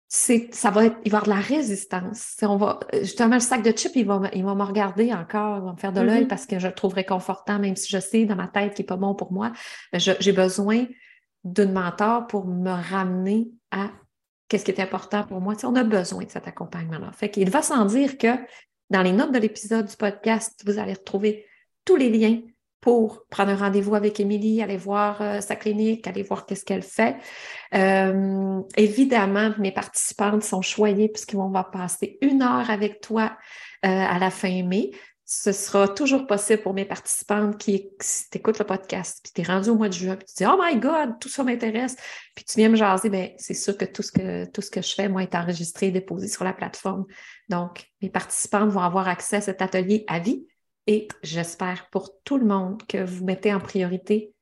ça 0.08 0.70
va 0.70 0.84
être, 0.84 0.96
il 1.04 1.10
va 1.10 1.18
y 1.18 1.20
avoir 1.20 1.24
de 1.24 1.30
la 1.30 1.44
résistance. 1.44 2.36
On 2.42 2.56
va, 2.56 2.78
justement, 3.02 3.34
le 3.34 3.40
sac 3.40 3.64
de 3.64 3.72
chips, 3.72 3.96
il 3.96 4.06
va, 4.06 4.20
il 4.32 4.44
va 4.44 4.54
me 4.54 4.62
regarder 4.62 5.12
encore, 5.12 5.58
il 5.58 5.64
va 5.64 5.72
me 5.72 5.76
faire 5.76 5.92
de 5.92 6.02
l'œil 6.02 6.22
mm-hmm. 6.22 6.28
parce 6.28 6.46
que 6.46 6.60
je 6.60 6.68
le 6.68 6.72
trouve 6.74 6.94
réconfortant, 6.94 7.58
même 7.58 7.74
si 7.74 7.90
je 7.90 7.98
sais 7.98 8.26
dans 8.26 8.36
ma 8.36 8.46
tête 8.46 8.74
qu'il 8.74 8.84
n'est 8.84 8.86
pas 8.86 8.96
bon 8.96 9.16
pour 9.16 9.32
moi. 9.32 9.50
J'ai 9.92 10.32
besoin 10.32 10.86
d'une 11.46 11.72
mentor 11.72 12.26
pour 12.26 12.46
me 12.46 12.70
ramener 12.70 13.48
à 13.70 13.90
qu'est-ce 14.48 14.64
qui 14.64 14.72
est 14.72 14.80
important 14.80 15.24
pour 15.24 15.40
moi. 15.40 15.54
on 15.64 15.76
a 15.76 15.84
besoin 15.84 16.24
de 16.24 16.30
cet 16.30 16.46
accompagnement-là. 16.48 17.12
Fait 17.12 17.30
qu'il 17.30 17.50
va 17.50 17.62
sans 17.62 17.84
dire 17.84 18.18
que 18.18 18.36
dans 18.90 19.02
les 19.02 19.12
notes 19.12 19.32
de 19.32 19.38
l'épisode 19.38 19.86
du 19.86 19.96
podcast, 19.96 20.62
vous 20.66 20.78
allez 20.78 20.94
retrouver 20.94 21.46
tous 21.84 21.96
les 21.96 22.10
liens 22.10 22.40
pour 22.80 23.26
prendre 23.30 23.50
un 23.50 23.56
rendez-vous 23.56 23.94
avec 23.94 24.20
Émilie, 24.20 24.62
aller 24.62 24.76
voir 24.76 25.20
euh, 25.20 25.40
sa 25.40 25.56
clinique, 25.56 26.06
aller 26.06 26.22
voir 26.22 26.46
qu'est-ce 26.46 26.64
qu'elle 26.64 26.82
fait. 26.82 27.16
Euh, 27.74 28.60
évidemment, 28.76 29.52
mes 29.58 29.72
participantes 29.72 30.44
sont 30.44 30.62
choyées 30.62 31.08
puisqu'ils 31.08 31.36
vont 31.36 31.52
passer 31.72 32.18
une 32.20 32.42
heure 32.42 32.70
avec 32.70 33.00
toi 33.00 33.36
euh, 33.84 33.88
à 33.88 34.18
la 34.18 34.30
fin 34.30 34.62
mai. 34.62 34.90
Ce 35.28 35.50
sera 35.50 35.88
toujours 35.88 36.26
possible 36.26 36.62
pour 36.62 36.72
mes 36.72 36.84
participantes 36.84 37.58
qui, 37.58 37.90
si 38.00 38.30
tu 38.30 38.38
écoutes 38.38 38.60
le 38.60 38.64
podcast, 38.64 39.18
puis 39.22 39.32
tu 39.34 39.40
es 39.40 39.52
rendu 39.52 39.70
au 39.70 39.74
mois 39.74 39.88
de 39.88 39.92
juin, 39.92 40.14
puis 40.14 40.26
tu 40.26 40.34
dis 40.36 40.46
Oh 40.46 40.56
my 40.62 40.78
God, 40.78 41.18
tout 41.20 41.28
ça 41.28 41.42
m'intéresse, 41.42 41.96
puis 42.34 42.44
tu 42.44 42.58
viens 42.58 42.68
me 42.68 42.76
jaser, 42.76 43.10
bien, 43.10 43.30
c'est 43.36 43.54
sûr 43.54 43.76
que 43.76 43.84
tout 43.84 44.02
ce 44.02 44.12
que 44.12 44.44
tout 44.50 44.62
ce 44.62 44.70
que 44.70 44.80
je 44.80 44.94
fais, 44.94 45.08
moi, 45.08 45.24
est 45.24 45.34
enregistré 45.34 45.90
déposé 45.90 46.28
sur 46.28 46.44
la 46.44 46.52
plateforme. 46.52 47.06
Donc, 47.48 47.90
mes 48.00 48.08
participantes 48.08 48.70
vont 48.70 48.80
avoir 48.80 49.08
accès 49.08 49.36
à 49.36 49.40
cet 49.40 49.62
atelier 49.62 50.04
à 50.06 50.20
vie 50.20 50.46
et 50.86 51.08
j'espère 51.22 51.88
pour 51.90 52.10
tout 52.22 52.38
le 52.38 52.46
monde 52.46 52.82
que 52.86 53.02
vous 53.04 53.24
mettez 53.24 53.52
en 53.52 53.60
priorité 53.60 54.32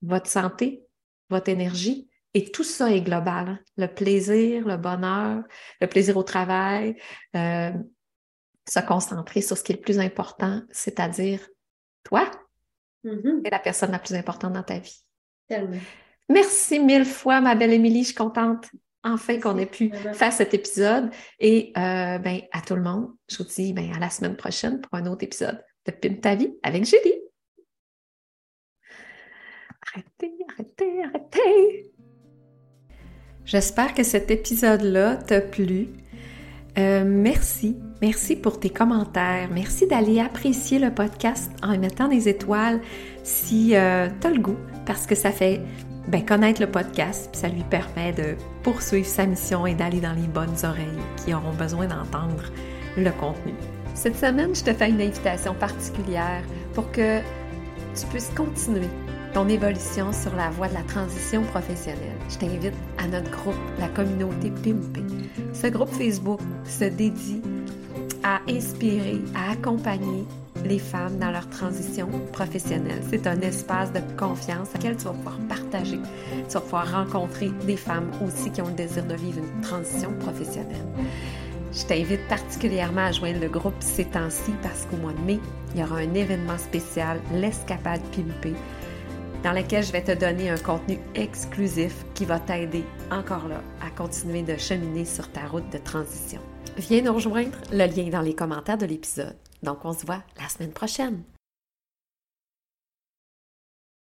votre 0.00 0.28
santé, 0.28 0.82
votre 1.28 1.50
énergie. 1.50 2.08
Et 2.34 2.50
tout 2.50 2.64
ça 2.64 2.90
est 2.90 3.02
global. 3.02 3.48
Hein. 3.48 3.58
Le 3.76 3.86
plaisir, 3.86 4.66
le 4.66 4.78
bonheur, 4.78 5.42
le 5.82 5.86
plaisir 5.86 6.16
au 6.16 6.22
travail, 6.22 6.96
euh, 7.36 7.72
se 8.68 8.80
concentrer 8.80 9.42
sur 9.42 9.56
ce 9.56 9.62
qui 9.62 9.72
est 9.72 9.76
le 9.76 9.80
plus 9.80 9.98
important, 9.98 10.62
c'est-à-dire 10.70 11.40
toi 12.04 12.30
mm-hmm. 13.04 13.40
et 13.44 13.50
la 13.50 13.58
personne 13.58 13.90
la 13.92 13.98
plus 13.98 14.14
importante 14.14 14.52
dans 14.52 14.62
ta 14.62 14.78
vie. 14.78 15.02
Tellement. 15.48 15.80
Merci 16.28 16.78
mille 16.78 17.04
fois, 17.04 17.40
ma 17.40 17.54
belle 17.54 17.72
Émilie. 17.72 18.02
Je 18.02 18.08
suis 18.08 18.14
contente 18.14 18.66
enfin 19.04 19.40
qu'on 19.40 19.58
ait 19.58 19.66
pu 19.66 19.90
faire 20.14 20.32
cet 20.32 20.54
épisode. 20.54 21.10
Et 21.38 21.72
euh, 21.76 22.18
ben, 22.18 22.40
à 22.52 22.60
tout 22.60 22.76
le 22.76 22.82
monde, 22.82 23.10
je 23.28 23.38
vous 23.38 23.44
dis 23.44 23.72
ben, 23.72 23.92
à 23.94 23.98
la 23.98 24.10
semaine 24.10 24.36
prochaine 24.36 24.80
pour 24.80 24.94
un 24.94 25.06
autre 25.06 25.24
épisode 25.24 25.62
de 25.86 25.92
Pim 25.92 26.14
ta 26.14 26.34
vie 26.34 26.54
avec 26.62 26.84
Julie. 26.84 27.20
Arrêtez, 29.88 30.32
arrêtez, 30.48 31.04
arrêtez. 31.04 31.92
J'espère 33.44 33.92
que 33.94 34.04
cet 34.04 34.30
épisode-là 34.30 35.16
t'a 35.16 35.40
plu. 35.40 35.88
Euh, 36.78 37.04
merci, 37.04 37.76
merci 38.00 38.36
pour 38.36 38.58
tes 38.58 38.70
commentaires. 38.70 39.48
Merci 39.52 39.86
d'aller 39.86 40.20
apprécier 40.20 40.78
le 40.78 40.90
podcast 40.90 41.50
en 41.62 41.76
mettant 41.76 42.08
des 42.08 42.28
étoiles 42.28 42.80
si 43.22 43.76
euh, 43.76 44.08
tu 44.20 44.26
as 44.26 44.30
le 44.30 44.40
goût, 44.40 44.56
parce 44.86 45.06
que 45.06 45.14
ça 45.14 45.30
fait 45.32 45.60
ben, 46.08 46.24
connaître 46.24 46.60
le 46.60 46.66
podcast, 46.66 47.28
ça 47.34 47.48
lui 47.48 47.62
permet 47.64 48.12
de 48.12 48.36
poursuivre 48.62 49.06
sa 49.06 49.26
mission 49.26 49.66
et 49.66 49.74
d'aller 49.74 50.00
dans 50.00 50.14
les 50.14 50.26
bonnes 50.26 50.56
oreilles 50.64 50.86
qui 51.22 51.34
auront 51.34 51.52
besoin 51.52 51.86
d'entendre 51.86 52.44
le 52.96 53.10
contenu. 53.10 53.52
Cette 53.94 54.16
semaine, 54.16 54.54
je 54.54 54.64
te 54.64 54.72
fais 54.72 54.88
une 54.88 55.00
invitation 55.00 55.54
particulière 55.54 56.42
pour 56.72 56.90
que 56.90 57.18
tu 57.94 58.06
puisses 58.10 58.30
continuer 58.34 58.88
ton 59.32 59.48
évolution 59.48 60.12
sur 60.12 60.34
la 60.36 60.50
voie 60.50 60.68
de 60.68 60.74
la 60.74 60.82
transition 60.82 61.42
professionnelle. 61.42 62.18
Je 62.28 62.38
t'invite 62.38 62.74
à 62.98 63.06
notre 63.06 63.30
groupe, 63.30 63.54
la 63.78 63.88
communauté 63.88 64.50
Pimpé. 64.50 65.02
Ce 65.54 65.66
groupe 65.68 65.90
Facebook 65.90 66.40
se 66.64 66.84
dédie 66.84 67.40
à 68.22 68.40
inspirer, 68.48 69.20
à 69.34 69.52
accompagner 69.52 70.24
les 70.64 70.78
femmes 70.78 71.18
dans 71.18 71.30
leur 71.30 71.48
transition 71.48 72.08
professionnelle. 72.32 73.02
C'est 73.10 73.26
un 73.26 73.40
espace 73.40 73.92
de 73.92 74.00
confiance 74.16 74.68
à 74.70 74.78
laquelle 74.78 74.96
tu 74.96 75.04
vas 75.04 75.12
pouvoir 75.12 75.38
partager. 75.48 75.98
Tu 76.48 76.54
vas 76.54 76.60
pouvoir 76.60 76.92
rencontrer 76.92 77.50
des 77.66 77.76
femmes 77.76 78.10
aussi 78.24 78.50
qui 78.50 78.60
ont 78.60 78.68
le 78.68 78.74
désir 78.74 79.04
de 79.04 79.14
vivre 79.14 79.38
une 79.38 79.60
transition 79.62 80.12
professionnelle. 80.20 80.86
Je 81.72 81.86
t'invite 81.86 82.28
particulièrement 82.28 83.06
à 83.06 83.12
joindre 83.12 83.40
le 83.40 83.48
groupe 83.48 83.74
ces 83.80 84.04
temps-ci 84.04 84.52
parce 84.62 84.84
qu'au 84.84 84.98
mois 84.98 85.14
de 85.14 85.20
mai, 85.20 85.40
il 85.74 85.80
y 85.80 85.82
aura 85.82 85.96
un 85.96 86.14
événement 86.14 86.58
spécial, 86.58 87.18
l'Escapade 87.32 88.02
Pimpée, 88.14 88.54
dans 89.42 89.52
lequel 89.52 89.84
je 89.84 89.92
vais 89.92 90.04
te 90.04 90.12
donner 90.12 90.50
un 90.50 90.58
contenu 90.58 90.98
exclusif 91.14 92.04
qui 92.14 92.24
va 92.24 92.38
t'aider 92.38 92.84
encore 93.10 93.48
là 93.48 93.60
à 93.80 93.90
continuer 93.90 94.42
de 94.42 94.56
cheminer 94.56 95.04
sur 95.04 95.30
ta 95.30 95.46
route 95.46 95.68
de 95.72 95.78
transition. 95.78 96.40
Viens 96.76 97.02
nous 97.02 97.14
rejoindre, 97.14 97.58
le 97.70 97.86
lien 97.86 98.06
est 98.06 98.10
dans 98.10 98.20
les 98.20 98.34
commentaires 98.34 98.78
de 98.78 98.86
l'épisode. 98.86 99.36
Donc 99.62 99.84
on 99.84 99.92
se 99.92 100.06
voit 100.06 100.22
la 100.40 100.48
semaine 100.48 100.72
prochaine. 100.72 101.22